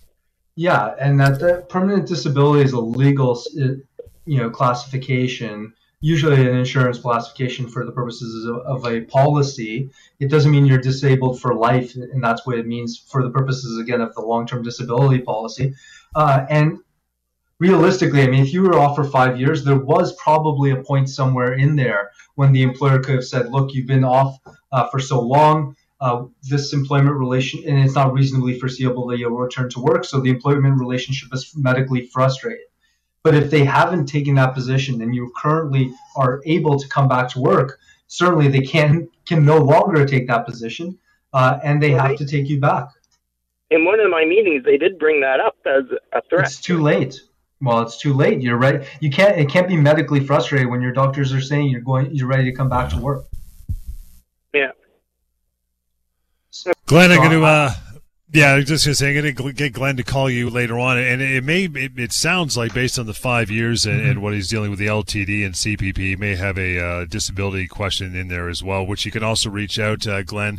Yeah, 0.56 0.94
and 1.00 1.18
that 1.20 1.40
the 1.40 1.64
permanent 1.68 2.06
disability 2.06 2.64
is 2.64 2.72
a 2.72 2.80
legal, 2.80 3.42
you 3.54 4.38
know, 4.38 4.50
classification. 4.50 5.72
Usually, 6.02 6.40
an 6.40 6.56
insurance 6.56 6.98
classification 6.98 7.68
for 7.68 7.84
the 7.84 7.92
purposes 7.92 8.46
of, 8.46 8.56
of 8.58 8.86
a 8.86 9.02
policy. 9.02 9.90
It 10.18 10.28
doesn't 10.30 10.50
mean 10.50 10.64
you're 10.64 10.78
disabled 10.78 11.40
for 11.40 11.54
life, 11.54 11.94
and 11.94 12.22
that's 12.22 12.46
what 12.46 12.58
it 12.58 12.66
means 12.66 12.98
for 12.98 13.22
the 13.22 13.30
purposes 13.30 13.78
again 13.78 14.00
of 14.00 14.14
the 14.14 14.22
long-term 14.22 14.62
disability 14.62 15.20
policy. 15.20 15.74
Uh, 16.14 16.46
and 16.48 16.78
realistically, 17.58 18.22
I 18.22 18.28
mean, 18.28 18.42
if 18.42 18.52
you 18.52 18.62
were 18.62 18.78
off 18.78 18.96
for 18.96 19.04
five 19.04 19.38
years, 19.38 19.64
there 19.64 19.78
was 19.78 20.14
probably 20.14 20.70
a 20.70 20.82
point 20.82 21.10
somewhere 21.10 21.52
in 21.54 21.76
there 21.76 22.10
when 22.34 22.52
the 22.52 22.62
employer 22.62 22.98
could 23.00 23.16
have 23.16 23.24
said, 23.24 23.50
"Look, 23.50 23.74
you've 23.74 23.86
been 23.86 24.04
off 24.04 24.38
uh, 24.72 24.88
for 24.88 25.00
so 25.00 25.20
long." 25.20 25.76
Uh, 26.00 26.24
this 26.42 26.72
employment 26.72 27.16
relation, 27.16 27.62
and 27.66 27.78
it's 27.78 27.94
not 27.94 28.12
reasonably 28.12 28.58
foreseeable 28.58 29.06
that 29.08 29.18
you'll 29.18 29.36
return 29.36 29.68
to 29.70 29.80
work. 29.80 30.04
So 30.04 30.20
the 30.20 30.30
employment 30.30 30.78
relationship 30.78 31.28
is 31.34 31.52
medically 31.56 32.06
frustrated. 32.06 32.64
But 33.22 33.34
if 33.34 33.50
they 33.50 33.64
haven't 33.64 34.06
taken 34.06 34.34
that 34.36 34.54
position 34.54 35.02
and 35.02 35.14
you 35.14 35.30
currently 35.36 35.92
are 36.16 36.40
able 36.46 36.78
to 36.78 36.88
come 36.88 37.06
back 37.06 37.28
to 37.30 37.40
work, 37.40 37.78
certainly 38.06 38.48
they 38.48 38.62
can 38.62 39.08
can 39.26 39.44
no 39.44 39.58
longer 39.58 40.06
take 40.06 40.26
that 40.28 40.46
position, 40.46 40.98
uh, 41.34 41.58
and 41.62 41.82
they 41.82 41.90
well, 41.90 42.00
have 42.00 42.10
they, 42.18 42.24
to 42.24 42.26
take 42.26 42.48
you 42.48 42.58
back. 42.58 42.88
In 43.70 43.84
one 43.84 44.00
of 44.00 44.10
my 44.10 44.24
meetings, 44.24 44.64
they 44.64 44.78
did 44.78 44.98
bring 44.98 45.20
that 45.20 45.38
up 45.38 45.56
as 45.66 45.84
a 46.12 46.22
threat. 46.28 46.46
It's 46.46 46.60
too 46.60 46.80
late. 46.80 47.20
Well, 47.60 47.82
it's 47.82 47.98
too 47.98 48.14
late. 48.14 48.40
You're 48.40 48.56
right. 48.56 48.88
You 49.00 49.10
can't. 49.10 49.38
It 49.38 49.50
can't 49.50 49.68
be 49.68 49.76
medically 49.76 50.20
frustrated 50.20 50.68
when 50.68 50.80
your 50.80 50.92
doctors 50.92 51.34
are 51.34 51.42
saying 51.42 51.68
you're 51.68 51.82
going. 51.82 52.14
You're 52.14 52.26
ready 52.26 52.44
to 52.44 52.52
come 52.52 52.70
back 52.70 52.88
to 52.90 52.98
work. 52.98 53.26
Yeah. 54.54 54.70
So, 56.90 56.96
Glenn, 56.96 57.12
I'm 57.12 57.18
going 57.18 57.30
to. 57.30 57.44
Uh, 57.44 57.72
yeah, 58.32 58.50
I 58.50 58.56
was 58.56 58.64
just 58.64 58.84
going 58.84 58.94
to 58.94 58.96
say, 58.96 59.16
I'm 59.16 59.22
going 59.22 59.36
to 59.36 59.52
get 59.52 59.72
Glenn 59.72 59.96
to 59.98 60.02
call 60.02 60.28
you 60.28 60.50
later 60.50 60.76
on, 60.76 60.98
and 60.98 61.22
it 61.22 61.44
may. 61.44 61.66
It, 61.66 61.96
it 61.96 62.12
sounds 62.12 62.56
like 62.56 62.74
based 62.74 62.98
on 62.98 63.06
the 63.06 63.14
five 63.14 63.48
years 63.48 63.86
and, 63.86 64.00
mm-hmm. 64.00 64.10
and, 64.10 64.22
what 64.22 64.34
he's 64.34 64.48
dealing 64.48 64.70
with 64.70 64.80
the 64.80 64.88
LTD 64.88 65.46
and 65.46 65.54
CPP, 65.54 65.98
he 65.98 66.16
may 66.16 66.34
have 66.34 66.58
a 66.58 66.84
uh, 66.84 67.04
disability 67.04 67.68
question 67.68 68.16
in 68.16 68.26
there 68.26 68.48
as 68.48 68.64
well, 68.64 68.84
which 68.84 69.06
you 69.06 69.12
can 69.12 69.22
also 69.22 69.50
reach 69.50 69.78
out, 69.78 70.04
uh, 70.04 70.24
Glenn 70.24 70.58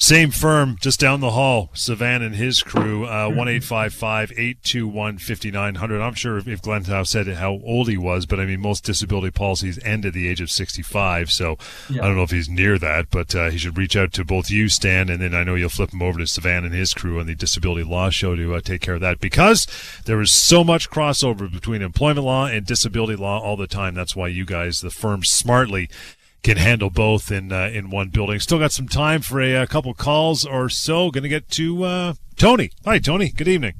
same 0.00 0.30
firm, 0.30 0.78
just 0.80 0.98
down 0.98 1.20
the 1.20 1.32
hall, 1.32 1.68
Sivan 1.74 2.24
and 2.24 2.34
his 2.34 2.62
crew, 2.62 3.04
uh, 3.04 3.28
1-855-821-5900. 3.28 6.02
I'm 6.02 6.14
sure 6.14 6.38
if 6.38 6.62
Glenn 6.62 6.84
Howe 6.84 7.02
said 7.02 7.28
how 7.28 7.60
old 7.62 7.90
he 7.90 7.98
was, 7.98 8.24
but 8.24 8.40
I 8.40 8.46
mean, 8.46 8.60
most 8.60 8.82
disability 8.82 9.30
policies 9.30 9.78
end 9.84 10.06
at 10.06 10.14
the 10.14 10.26
age 10.26 10.40
of 10.40 10.50
65, 10.50 11.30
so 11.30 11.58
yeah. 11.90 12.02
I 12.02 12.06
don't 12.06 12.16
know 12.16 12.22
if 12.22 12.30
he's 12.30 12.48
near 12.48 12.78
that, 12.78 13.10
but 13.10 13.34
uh, 13.34 13.50
he 13.50 13.58
should 13.58 13.76
reach 13.76 13.94
out 13.94 14.14
to 14.14 14.24
both 14.24 14.50
you, 14.50 14.70
Stan, 14.70 15.10
and 15.10 15.20
then 15.20 15.34
I 15.34 15.44
know 15.44 15.54
you'll 15.54 15.68
flip 15.68 15.92
him 15.92 16.00
over 16.00 16.18
to 16.18 16.24
Sivan 16.24 16.64
and 16.64 16.72
his 16.72 16.94
crew 16.94 17.20
on 17.20 17.26
the 17.26 17.34
Disability 17.34 17.84
Law 17.84 18.08
Show 18.08 18.34
to 18.36 18.54
uh, 18.54 18.62
take 18.62 18.80
care 18.80 18.94
of 18.94 19.02
that, 19.02 19.20
because 19.20 19.66
there 20.06 20.22
is 20.22 20.32
so 20.32 20.64
much 20.64 20.88
crossover 20.88 21.52
between 21.52 21.82
employment 21.82 22.24
law 22.24 22.46
and 22.46 22.64
disability 22.64 23.16
law 23.16 23.38
all 23.38 23.58
the 23.58 23.66
time. 23.66 23.94
That's 23.94 24.16
why 24.16 24.28
you 24.28 24.46
guys, 24.46 24.80
the 24.80 24.88
firm, 24.88 25.24
smartly 25.24 25.90
can 26.42 26.56
handle 26.56 26.90
both 26.90 27.30
in 27.30 27.52
uh, 27.52 27.70
in 27.72 27.90
one 27.90 28.08
building. 28.08 28.40
Still 28.40 28.58
got 28.58 28.72
some 28.72 28.88
time 28.88 29.20
for 29.22 29.40
a, 29.40 29.54
a 29.54 29.66
couple 29.66 29.92
calls 29.94 30.44
or 30.44 30.68
so. 30.68 31.10
Going 31.10 31.22
to 31.22 31.28
get 31.28 31.48
to 31.50 31.84
uh, 31.84 32.14
Tony. 32.36 32.70
Hi, 32.84 32.98
Tony. 32.98 33.30
Good 33.30 33.48
evening. 33.48 33.74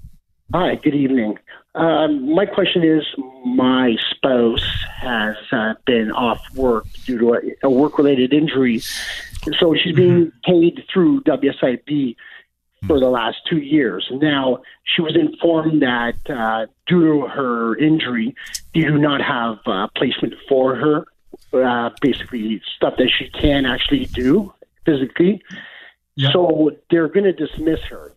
Hi. 0.52 0.76
Good 0.76 0.94
evening. 0.94 1.38
Um, 1.74 2.34
my 2.34 2.46
question 2.46 2.82
is: 2.82 3.04
My 3.44 3.96
spouse 4.10 4.64
has 4.96 5.36
uh, 5.52 5.74
been 5.86 6.10
off 6.10 6.40
work 6.54 6.86
due 7.04 7.18
to 7.18 7.34
a, 7.34 7.40
a 7.62 7.70
work-related 7.70 8.32
injury, 8.32 8.80
so 9.58 9.74
she's 9.74 9.94
being 9.94 10.26
mm-hmm. 10.26 10.50
paid 10.50 10.84
through 10.92 11.22
WSIB 11.22 12.16
for 12.86 12.98
the 12.98 13.08
last 13.08 13.38
two 13.48 13.58
years. 13.58 14.08
Now, 14.10 14.62
she 14.84 15.02
was 15.02 15.14
informed 15.14 15.82
that 15.82 16.16
uh, 16.28 16.66
due 16.86 17.20
to 17.20 17.26
her 17.28 17.76
injury, 17.76 18.34
they 18.74 18.80
do 18.80 18.98
not 18.98 19.20
have 19.20 19.58
uh, 19.66 19.88
placement 19.94 20.34
for 20.48 20.74
her 20.74 21.04
uh, 21.52 21.90
basically 22.00 22.60
stuff 22.76 22.94
that 22.98 23.10
she 23.10 23.28
can 23.30 23.66
actually 23.66 24.06
do 24.06 24.52
physically. 24.84 25.42
Yeah. 26.16 26.32
So 26.32 26.72
they're 26.90 27.08
going 27.08 27.24
to 27.24 27.32
dismiss 27.32 27.80
her. 27.90 28.12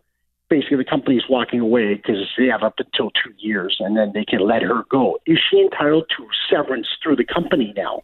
Basically, 0.49 0.78
the 0.78 0.86
company's 0.86 1.23
walking 1.30 1.60
away 1.60 1.95
because 1.95 2.28
they 2.38 2.47
have 2.47 2.63
up 2.63 2.76
until 2.78 3.10
two 3.12 3.34
years, 3.38 3.78
and 3.80 3.97
then 3.97 4.12
they 4.13 4.26
can 4.26 4.39
let 4.39 4.62
her 4.62 4.84
go. 4.89 5.17
Is 5.26 5.39
she 5.49 5.62
entitled 5.62 6.06
to 6.17 6.28
severance 6.49 6.88
through 7.02 7.15
the 7.15 7.26
company 7.26 7.73
now? 7.76 8.04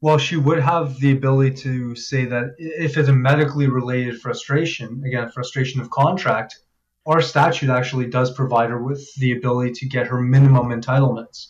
Well, 0.00 0.18
she 0.18 0.36
would 0.36 0.58
have 0.58 0.98
the 0.98 1.12
ability 1.12 1.54
to 1.58 1.94
say 1.94 2.24
that 2.24 2.56
if 2.58 2.98
it's 2.98 3.08
a 3.08 3.12
medically 3.12 3.68
related 3.68 4.20
frustration, 4.20 5.02
again, 5.06 5.30
frustration 5.30 5.80
of 5.80 5.90
contract, 5.90 6.58
our 7.06 7.22
statute 7.22 7.70
actually 7.70 8.06
does 8.06 8.34
provide 8.34 8.70
her 8.70 8.82
with 8.82 9.14
the 9.14 9.32
ability 9.32 9.72
to 9.74 9.86
get 9.86 10.08
her 10.08 10.20
minimum 10.20 10.68
entitlements 10.68 11.48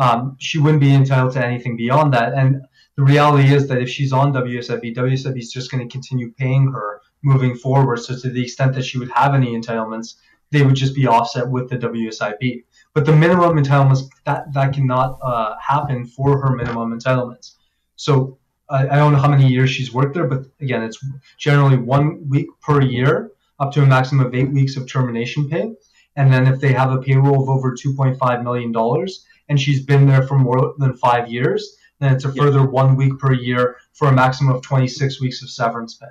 um, 0.00 0.36
she 0.40 0.58
wouldn't 0.58 0.80
be 0.80 0.94
entitled 0.94 1.32
to 1.34 1.44
anything 1.44 1.76
beyond 1.76 2.14
that. 2.14 2.32
And 2.32 2.62
the 2.96 3.02
reality 3.02 3.54
is 3.54 3.68
that 3.68 3.82
if 3.82 3.88
she's 3.90 4.12
on 4.12 4.32
WSIB, 4.32 4.96
WSIB 4.96 5.38
is 5.38 5.52
just 5.52 5.70
going 5.70 5.86
to 5.86 5.92
continue 5.92 6.32
paying 6.32 6.72
her 6.72 7.02
moving 7.22 7.54
forward. 7.54 7.98
So 7.98 8.18
to 8.18 8.30
the 8.30 8.42
extent 8.42 8.74
that 8.74 8.84
she 8.84 8.98
would 8.98 9.10
have 9.10 9.34
any 9.34 9.54
entitlements, 9.54 10.14
they 10.50 10.62
would 10.62 10.74
just 10.74 10.94
be 10.94 11.06
offset 11.06 11.48
with 11.48 11.68
the 11.68 11.76
WSIB. 11.76 12.64
But 12.94 13.04
the 13.04 13.14
minimum 13.14 13.62
entitlements 13.62 14.08
that 14.24 14.52
that 14.54 14.72
cannot 14.72 15.18
uh, 15.22 15.56
happen 15.60 16.06
for 16.06 16.40
her 16.40 16.56
minimum 16.56 16.98
entitlements. 16.98 17.56
So 17.96 18.38
I, 18.70 18.88
I 18.88 18.96
don't 18.96 19.12
know 19.12 19.18
how 19.18 19.28
many 19.28 19.48
years 19.48 19.70
she's 19.70 19.92
worked 19.92 20.14
there, 20.14 20.26
but 20.26 20.46
again, 20.60 20.82
it's 20.82 20.98
generally 21.38 21.76
one 21.76 22.26
week 22.28 22.48
per 22.62 22.80
year, 22.80 23.32
up 23.60 23.70
to 23.72 23.82
a 23.82 23.86
maximum 23.86 24.26
of 24.26 24.34
eight 24.34 24.50
weeks 24.50 24.76
of 24.76 24.90
termination 24.90 25.48
pay. 25.48 25.74
And 26.20 26.30
then 26.30 26.46
if 26.46 26.60
they 26.60 26.74
have 26.74 26.92
a 26.92 26.98
payroll 26.98 27.42
of 27.42 27.48
over 27.48 27.72
$2.5 27.72 28.44
million, 28.44 29.06
and 29.48 29.58
she's 29.58 29.82
been 29.82 30.06
there 30.06 30.22
for 30.22 30.38
more 30.38 30.74
than 30.76 30.94
five 30.94 31.30
years, 31.30 31.78
then 31.98 32.12
it's 32.12 32.26
a 32.26 32.34
further 32.34 32.62
one 32.62 32.94
week 32.94 33.18
per 33.18 33.32
year 33.32 33.78
for 33.94 34.08
a 34.08 34.12
maximum 34.12 34.54
of 34.54 34.60
26 34.60 35.18
weeks 35.22 35.42
of 35.42 35.48
severance 35.48 35.94
pay. 35.94 36.08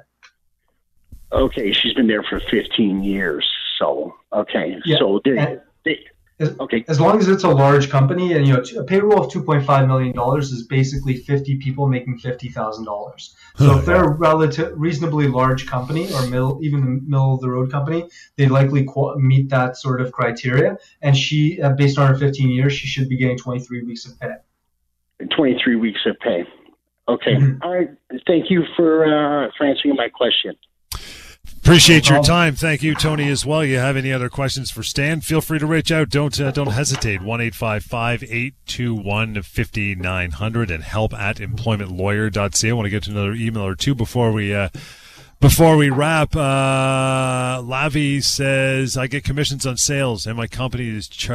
Okay, 1.32 1.72
she's 1.72 1.94
been 1.94 2.08
there 2.08 2.24
for 2.24 2.42
15 2.50 3.04
years. 3.04 3.48
So, 3.78 4.16
okay. 4.34 4.78
Yeah. 4.84 4.98
So 4.98 5.22
they, 5.24 5.60
they, 5.86 6.00
as, 6.40 6.56
okay. 6.60 6.86
As 6.88 7.00
long 7.00 7.20
as 7.20 7.28
it's 7.28 7.44
a 7.44 7.50
large 7.50 7.90
company, 7.90 8.34
and 8.34 8.48
you 8.48 8.54
know, 8.54 8.64
a 8.78 8.84
payroll 8.84 9.26
of 9.26 9.32
two 9.32 9.44
point 9.44 9.66
five 9.66 9.88
million 9.88 10.14
dollars 10.16 10.52
is 10.52 10.66
basically 10.66 11.16
fifty 11.18 11.58
people 11.58 11.88
making 11.88 12.18
fifty 12.18 12.50
thousand 12.50 12.86
dollars. 12.86 13.36
So 13.58 13.78
if 13.78 13.86
they're 13.86 14.04
a 14.04 14.10
relative, 14.10 14.74
reasonably 14.76 15.28
large 15.28 15.68
company 15.68 16.12
or 16.14 16.26
middle, 16.28 16.60
even 16.64 16.82
the 16.82 17.02
middle 17.02 17.36
of 17.36 17.42
the 17.42 17.50
road 17.50 17.72
company, 17.72 18.10
they 18.38 18.48
likely 18.48 18.88
meet 19.18 19.50
that 19.50 19.76
sort 19.76 20.00
of 20.00 20.12
criteria. 20.14 20.78
And 21.02 21.16
she, 21.16 21.62
uh, 21.62 21.74
based 21.74 21.98
on 22.00 22.08
her 22.08 22.18
fifteen 22.18 22.50
years, 22.50 22.74
she 22.74 22.88
should 22.88 23.10
be 23.10 23.18
getting 23.18 23.38
twenty 23.38 23.60
three 23.60 23.84
weeks 23.84 24.06
of 24.06 24.18
pay. 24.20 24.36
Twenty 25.36 25.60
three 25.62 25.76
weeks 25.76 26.00
of 26.06 26.18
pay. 26.20 26.46
Okay. 27.10 27.36
Mm-hmm. 27.36 27.64
All 27.64 27.74
right. 27.74 27.90
Thank 28.28 28.50
you 28.50 28.64
for 28.78 29.04
uh, 29.04 29.52
for 29.58 29.66
answering 29.66 29.96
my 29.96 30.08
question. 30.08 30.56
Appreciate 31.70 32.10
your 32.10 32.24
time. 32.24 32.56
Thank 32.56 32.82
you, 32.82 32.96
Tony, 32.96 33.30
as 33.30 33.46
well. 33.46 33.64
You 33.64 33.78
have 33.78 33.96
any 33.96 34.12
other 34.12 34.28
questions 34.28 34.72
for 34.72 34.82
Stan? 34.82 35.22
Feel 35.22 35.40
free 35.40 35.60
to 35.60 35.68
reach 35.68 35.92
out. 35.92 36.10
Don't 36.10 36.42
uh, 36.42 36.50
don't 36.50 36.72
hesitate. 36.72 37.22
One 37.22 37.40
eight 37.42 37.54
five 37.54 37.84
five 37.84 38.24
eight 38.24 38.56
two 38.66 38.96
one 38.96 39.40
fifty 39.44 39.94
nine 39.94 40.32
hundred 40.32 40.72
and 40.72 40.84
help 40.84 41.14
at 41.14 41.36
employmentlawyer.ca. 41.38 42.70
I 42.72 42.74
want 42.74 42.88
to 42.88 42.90
get 42.90 43.04
to 43.04 43.12
another 43.12 43.34
email 43.34 43.68
or 43.68 43.76
two 43.76 43.94
before 43.94 44.32
we 44.32 44.52
uh, 44.52 44.70
before 45.40 45.78
we 45.78 45.92
wrap. 45.92 46.36
Uh, 46.36 47.62
Lavi 47.62 48.24
says 48.24 48.98
I 48.98 49.06
get 49.06 49.24
commissions 49.24 49.68
on 49.68 49.78
sales, 49.78 50.26
and 50.26 50.36
my 50.36 50.48
company 50.48 50.90
is 50.90 51.08
ch- 51.08 51.30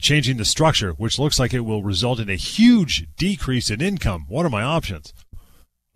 changing 0.00 0.36
the 0.36 0.44
structure, 0.44 0.92
which 0.92 1.18
looks 1.18 1.40
like 1.40 1.52
it 1.52 1.62
will 1.62 1.82
result 1.82 2.20
in 2.20 2.30
a 2.30 2.36
huge 2.36 3.08
decrease 3.16 3.70
in 3.70 3.80
income. 3.80 4.26
What 4.28 4.46
are 4.46 4.50
my 4.50 4.62
options? 4.62 5.12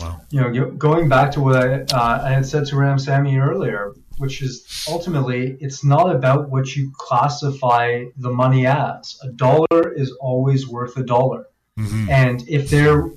Wow. 0.00 0.20
You 0.30 0.40
know, 0.40 0.70
going 0.72 1.09
back 1.09 1.30
to 1.33 1.40
what 1.40 1.57
I, 1.57 1.83
uh, 1.83 2.20
I 2.24 2.30
had 2.30 2.46
said 2.46 2.66
to 2.66 2.76
Ram 2.76 2.98
Sammy 2.98 3.38
earlier, 3.38 3.94
which 4.18 4.42
is 4.42 4.85
ultimately 4.88 5.57
it's 5.61 5.85
not 5.85 6.14
about 6.14 6.50
what 6.50 6.74
you 6.74 6.92
classify 6.96 8.04
the 8.16 8.30
money 8.30 8.66
as. 8.66 9.18
A 9.22 9.28
dollar 9.28 9.92
is 9.94 10.12
always 10.20 10.68
worth 10.68 10.96
a 10.96 11.04
dollar, 11.04 11.46
mm-hmm. 11.78 12.11
and 12.11 12.46
if 12.48 12.70
they're 12.70 13.09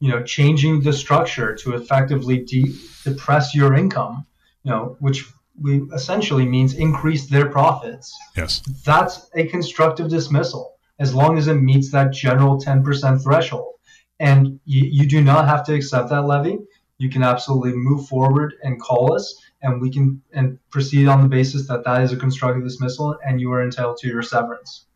you 0.00 0.10
know 0.10 0.22
changing 0.22 0.82
the 0.82 0.92
structure 0.92 1.54
to 1.56 1.74
effectively 1.74 2.38
de- 2.38 2.74
depress 3.04 3.54
your 3.54 3.74
income, 3.74 4.26
you 4.64 4.70
know, 4.70 4.96
which 5.00 5.26
we 5.60 5.82
essentially 5.94 6.46
means 6.46 6.74
increase 6.74 7.26
their 7.26 7.48
profits. 7.48 8.16
Yes, 8.36 8.62
that's 8.84 9.28
a 9.34 9.46
constructive 9.46 10.08
dismissal 10.08 10.72
as 10.98 11.14
long 11.14 11.36
as 11.36 11.48
it 11.48 11.54
meets 11.54 11.90
that 11.90 12.12
general 12.12 12.60
10% 12.60 13.22
threshold 13.22 13.74
and 14.20 14.60
you, 14.64 14.84
you 14.90 15.08
do 15.08 15.22
not 15.22 15.48
have 15.48 15.64
to 15.66 15.74
accept 15.74 16.10
that 16.10 16.22
levy. 16.22 16.58
You 16.98 17.10
can 17.10 17.24
absolutely 17.24 17.72
move 17.74 18.06
forward 18.06 18.54
and 18.62 18.80
call 18.80 19.14
us, 19.14 19.34
and 19.60 19.80
we 19.82 19.90
can 19.90 20.22
and 20.32 20.58
proceed 20.70 21.08
on 21.08 21.22
the 21.22 21.28
basis 21.28 21.66
that 21.66 21.84
that 21.84 22.02
is 22.02 22.12
a 22.12 22.16
constructive 22.16 22.62
dismissal, 22.62 23.18
and 23.26 23.40
you 23.40 23.50
are 23.52 23.62
entitled 23.62 23.96
to 23.98 24.08
your 24.08 24.22
severance. 24.22 24.86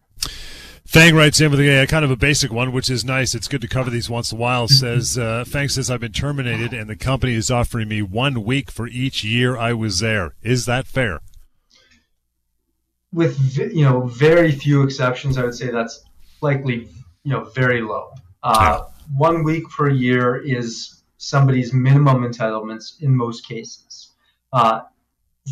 Fang 0.87 1.17
writes 1.17 1.41
in 1.41 1.51
with 1.51 1.59
a 1.59 1.85
kind 1.89 2.05
of 2.05 2.13
a 2.13 2.17
basic 2.17 2.53
one, 2.53 2.71
which 2.71 2.89
is 2.89 3.05
nice. 3.05 3.35
It's 3.35 3.49
good 3.49 3.61
to 3.63 3.69
cover 3.69 3.91
these 3.91 4.09
once 4.09 4.31
in 4.31 4.39
a 4.39 4.41
while. 4.41 4.69
Says 4.69 5.19
uh, 5.19 5.45
Fang 5.45 5.69
says 5.69 5.91
I've 5.91 6.01
been 6.01 6.13
terminated, 6.13 6.73
and 6.73 6.89
the 6.89 6.95
company 6.95 7.35
is 7.35 7.51
offering 7.51 7.89
me 7.89 8.03
one 8.03 8.45
week 8.45 8.71
for 8.71 8.87
each 8.87 9.25
year 9.25 9.57
I 9.57 9.73
was 9.73 9.99
there. 9.99 10.37
Is 10.43 10.65
that 10.67 10.87
fair? 10.87 11.21
With 13.13 13.57
you 13.57 13.85
know 13.85 14.03
very 14.03 14.53
few 14.53 14.85
exceptions, 14.85 15.39
I 15.39 15.43
would 15.43 15.57
say 15.57 15.73
that's 15.73 16.05
likely 16.41 16.89
you 17.25 17.33
know 17.33 17.45
very 17.45 17.81
low. 17.81 18.13
Uh, 18.45 18.79
yeah 18.79 18.96
one 19.15 19.45
week 19.45 19.69
per 19.69 19.91
year 19.91 20.37
is 20.43 21.03
somebody's 21.19 21.73
minimum 21.73 22.23
entitlements 22.23 23.01
in 23.01 23.15
most 23.15 23.47
cases. 23.47 24.13
Uh, 24.53 24.83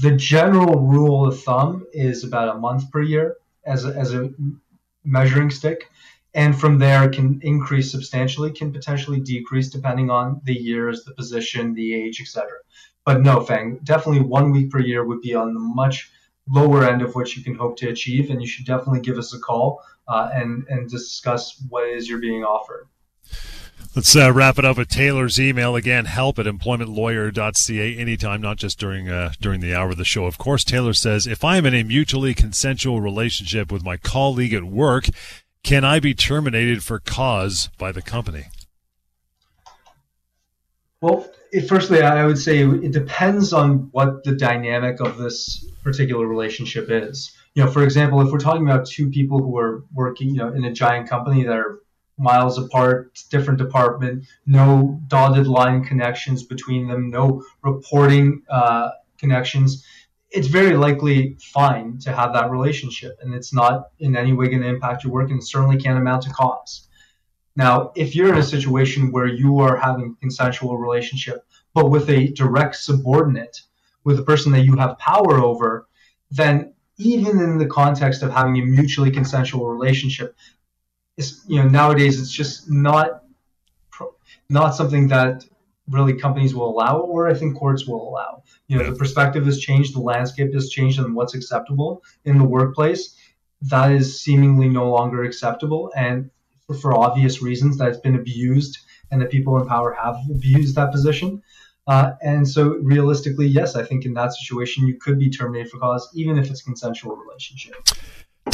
the 0.03 0.11
general 0.13 0.81
rule 0.81 1.27
of 1.27 1.41
thumb 1.43 1.87
is 1.93 2.25
about 2.25 2.55
a 2.55 2.59
month 2.59 2.91
per 2.91 3.01
year 3.01 3.37
as 3.65 3.85
a, 3.85 3.89
as 3.97 4.15
a 4.15 4.31
measuring 5.05 5.51
stick. 5.51 5.89
And 6.35 6.59
from 6.59 6.79
there, 6.79 7.09
can 7.09 7.39
increase 7.43 7.93
substantially, 7.93 8.51
can 8.51 8.73
potentially 8.73 9.21
decrease 9.21 9.71
depending 9.71 10.11
on 10.11 10.41
the 10.45 10.55
years, 10.55 11.05
the 11.05 11.15
position, 11.15 11.75
the 11.75 11.95
age, 11.95 12.21
etc. 12.21 12.49
But 13.05 13.21
no, 13.21 13.41
Fang, 13.41 13.79
definitely 13.85 14.23
one 14.23 14.51
week 14.51 14.71
per 14.71 14.81
year 14.81 15.05
would 15.05 15.21
be 15.21 15.35
on 15.35 15.55
the 15.55 15.61
much 15.61 16.11
lower 16.49 16.85
end 16.85 17.03
of 17.03 17.15
what 17.15 17.37
you 17.37 17.45
can 17.45 17.55
hope 17.55 17.77
to 17.79 17.89
achieve, 17.89 18.31
and 18.31 18.41
you 18.43 18.49
should 18.49 18.67
definitely 18.67 19.01
give 19.01 19.17
us 19.17 19.33
a 19.33 19.39
call 19.39 19.81
uh, 20.09 20.31
and 20.33 20.67
and 20.69 20.91
discuss 20.91 21.63
what 21.69 21.85
it 21.85 21.97
is 21.97 22.09
you're 22.09 22.19
being 22.19 22.43
offered. 22.43 22.89
Let's 23.95 24.17
uh, 24.17 24.33
wrap 24.33 24.59
it 24.59 24.65
up 24.65 24.77
with 24.77 24.89
Taylor's 24.89 25.39
email 25.39 25.77
again. 25.77 26.07
Help 26.07 26.39
at 26.39 26.47
employmentlawyer.ca 26.47 27.97
anytime, 27.97 28.41
not 28.41 28.57
just 28.57 28.79
during 28.79 29.09
uh, 29.09 29.33
during 29.41 29.61
the 29.61 29.75
hour 29.75 29.91
of 29.91 29.97
the 29.97 30.05
show. 30.05 30.27
Of 30.27 30.37
course, 30.37 30.65
Taylor 30.65 30.95
says 30.95 31.27
if 31.27 31.45
I 31.45 31.57
am 31.57 31.67
in 31.67 31.75
a 31.75 31.85
mutually 31.85 32.35
consensual 32.35 33.01
relationship 33.01 33.71
with 33.71 33.85
my 33.85 33.97
colleague 33.97 34.53
at 34.53 34.65
work, 34.65 35.07
can 35.63 35.85
I 35.85 36.01
be 36.01 36.13
terminated 36.13 36.83
for 36.83 36.99
cause 36.99 37.71
by 37.79 37.93
the 37.93 38.03
company? 38.03 38.47
Well, 41.01 41.29
firstly, 41.69 42.03
I 42.03 42.25
would 42.25 42.39
say 42.39 42.65
it 42.65 42.93
depends 42.93 43.53
on 43.53 43.91
what 43.93 44.25
the 44.25 44.35
dynamic 44.35 45.01
of 45.01 45.19
this 45.19 45.65
particular 45.83 46.27
relationship 46.27 46.87
is. 46.89 47.31
You 47.55 47.65
know, 47.65 47.71
for 47.71 47.85
example, 47.85 48.21
if 48.23 48.33
we're 48.33 48.39
talking 48.39 48.63
about 48.63 48.87
two 48.87 49.11
people 49.11 49.39
who 49.39 49.57
are 49.59 49.85
working, 49.95 50.31
you 50.31 50.37
know, 50.37 50.53
in 50.53 50.65
a 50.65 50.73
giant 50.73 51.09
company 51.09 51.45
that 51.45 51.57
are 51.57 51.81
miles 52.19 52.59
apart, 52.59 53.19
different 53.31 53.59
department, 53.59 54.25
no 54.47 55.01
dotted 55.09 55.47
line 55.47 55.85
connections 55.85 56.45
between 56.45 56.87
them, 56.89 57.11
no 57.11 57.43
reporting 57.63 58.43
uh, 58.49 58.91
connections, 59.19 59.85
it's 60.35 60.49
very 60.49 60.77
likely 60.77 61.37
fine 61.41 61.97
to 62.01 62.13
have 62.13 62.33
that 62.33 62.51
relationship, 62.51 63.17
and 63.23 63.33
it's 63.33 63.55
not 63.55 63.91
in 64.01 64.17
any 64.17 64.33
way 64.33 64.49
going 64.49 64.63
to 64.63 64.69
impact 64.69 65.05
your 65.05 65.13
work, 65.13 65.31
and 65.31 65.47
certainly 65.47 65.77
can't 65.77 65.99
amount 65.99 66.23
to 66.23 66.31
cause. 66.31 66.89
Now, 67.57 67.93
if 67.95 68.17
you're 68.17 68.33
in 68.33 68.39
a 68.39 68.43
situation 68.43 69.13
where 69.13 69.29
you 69.29 69.61
are 69.61 69.77
having 69.77 70.17
a 70.17 70.21
consensual 70.21 70.77
relationship, 70.77 71.47
but 71.73 71.89
with 71.89 72.11
a 72.11 72.29
direct 72.33 72.75
subordinate, 72.77 73.61
with 74.03 74.19
a 74.19 74.25
person 74.25 74.51
that 74.53 74.65
you 74.65 74.77
have 74.77 74.99
power 74.99 75.39
over, 75.41 75.87
then 76.33 76.75
even 76.99 77.41
in 77.41 77.59
the 77.59 77.67
context 77.67 78.23
of 78.23 78.33
having 78.33 78.59
a 78.61 78.65
mutually 78.65 79.13
consensual 79.13 79.69
relationship, 79.69 80.37
you 81.47 81.63
know 81.63 81.69
nowadays 81.69 82.21
it's 82.21 82.31
just 82.31 82.71
not 82.71 83.23
not 84.49 84.75
something 84.75 85.09
that 85.09 85.45
really 85.89 86.15
companies 86.15 86.55
will 86.55 86.69
allow 86.69 86.99
or 87.01 87.29
I 87.29 87.35
think 87.35 87.57
courts 87.57 87.87
will 87.87 88.09
allow. 88.09 88.43
You 88.69 88.79
know, 88.79 88.91
the 88.91 88.97
perspective 88.97 89.45
has 89.47 89.59
changed, 89.59 89.95
the 89.95 90.01
landscape 90.01 90.53
has 90.55 90.71
changed 90.71 90.99
on 90.99 91.15
what's 91.15 91.35
acceptable 91.35 92.03
in 92.25 92.39
the 92.39 92.45
workplace. 92.45 93.17
That 93.63 93.93
is 93.93 94.21
seemingly 94.21 94.69
no 94.69 94.91
longer 94.91 95.25
acceptable. 95.25 95.93
And 95.97 96.31
for, 96.67 96.75
for 96.75 96.97
obvious 96.97 97.43
reasons 97.43 97.77
that 97.79 97.89
it's 97.89 97.99
been 97.99 98.15
abused 98.15 98.79
and 99.11 99.21
the 99.21 99.27
people 99.27 99.59
in 99.61 99.67
power 99.67 99.97
have 100.03 100.17
abused 100.31 100.75
that 100.77 100.91
position. 100.91 101.43
Uh, 101.87 102.13
and 102.23 102.49
so 102.49 102.77
realistically, 102.77 103.47
yes, 103.47 103.77
I 103.77 103.85
think 103.85 104.07
in 104.07 104.15
that 104.15 104.33
situation 104.33 104.87
you 104.87 104.99
could 104.99 105.19
be 105.19 105.29
terminated 105.29 105.71
for 105.71 105.79
cause, 105.79 106.09
even 106.15 106.39
if 106.39 106.51
it's 106.51 106.63
consensual 106.63 107.17
relationship. 107.17 107.75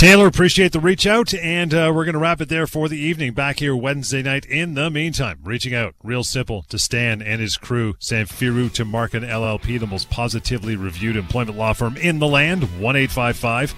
Taylor, 0.01 0.27
appreciate 0.27 0.73
the 0.73 0.81
reach 0.81 1.07
out, 1.07 1.35
and 1.35 1.75
uh, 1.75 1.93
we're 1.95 2.07
going 2.07 2.15
to 2.15 2.19
wrap 2.19 2.41
it 2.41 2.49
there 2.49 2.67
for 2.67 2.89
the 2.89 2.97
evening. 2.97 3.35
Back 3.35 3.59
here 3.59 3.77
Wednesday 3.77 4.23
night. 4.23 4.47
In 4.47 4.73
the 4.73 4.89
meantime, 4.89 5.41
reaching 5.45 5.75
out, 5.75 5.95
real 6.03 6.25
simple, 6.25 6.63
to 6.71 6.79
Stan 6.79 7.21
and 7.21 7.39
his 7.39 7.59
crew. 7.59 7.93
Samfiru 8.01 8.71
Tumarkin 8.71 9.29
LLP, 9.29 9.79
the 9.79 9.87
most 9.87 10.09
positively 10.09 10.75
reviewed 10.75 11.17
employment 11.17 11.59
law 11.59 11.75
firm 11.75 11.99
in 11.99 12.19
the 12.19 12.27
land. 12.27 12.81
One 12.81 12.97
eight 12.97 13.11
five 13.11 13.37
five. 13.37 13.75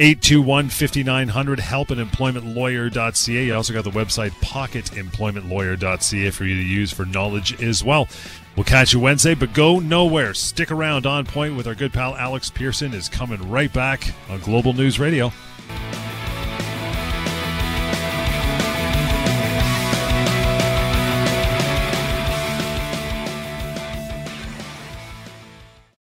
821 0.00 0.68
5900 0.70 1.60
help 1.60 1.92
at 1.92 1.98
employmentlawyer.ca. 1.98 3.44
You 3.44 3.54
also 3.54 3.72
got 3.72 3.84
the 3.84 3.90
website 3.90 4.30
pocketemploymentlawyer.ca 4.40 6.30
for 6.30 6.44
you 6.44 6.56
to 6.56 6.62
use 6.62 6.92
for 6.92 7.04
knowledge 7.04 7.62
as 7.62 7.84
well. 7.84 8.08
We'll 8.56 8.64
catch 8.64 8.94
you 8.94 8.98
Wednesday, 8.98 9.34
but 9.34 9.52
go 9.52 9.78
nowhere. 9.78 10.34
Stick 10.34 10.72
around 10.72 11.06
on 11.06 11.24
point 11.24 11.56
with 11.56 11.68
our 11.68 11.76
good 11.76 11.92
pal 11.92 12.16
Alex 12.16 12.50
Pierson 12.50 12.94
is 12.94 13.08
coming 13.08 13.48
right 13.48 13.72
back 13.72 14.12
on 14.28 14.40
Global 14.40 14.72
News 14.72 14.98
Radio. 14.98 15.30
Bye. 15.72 16.21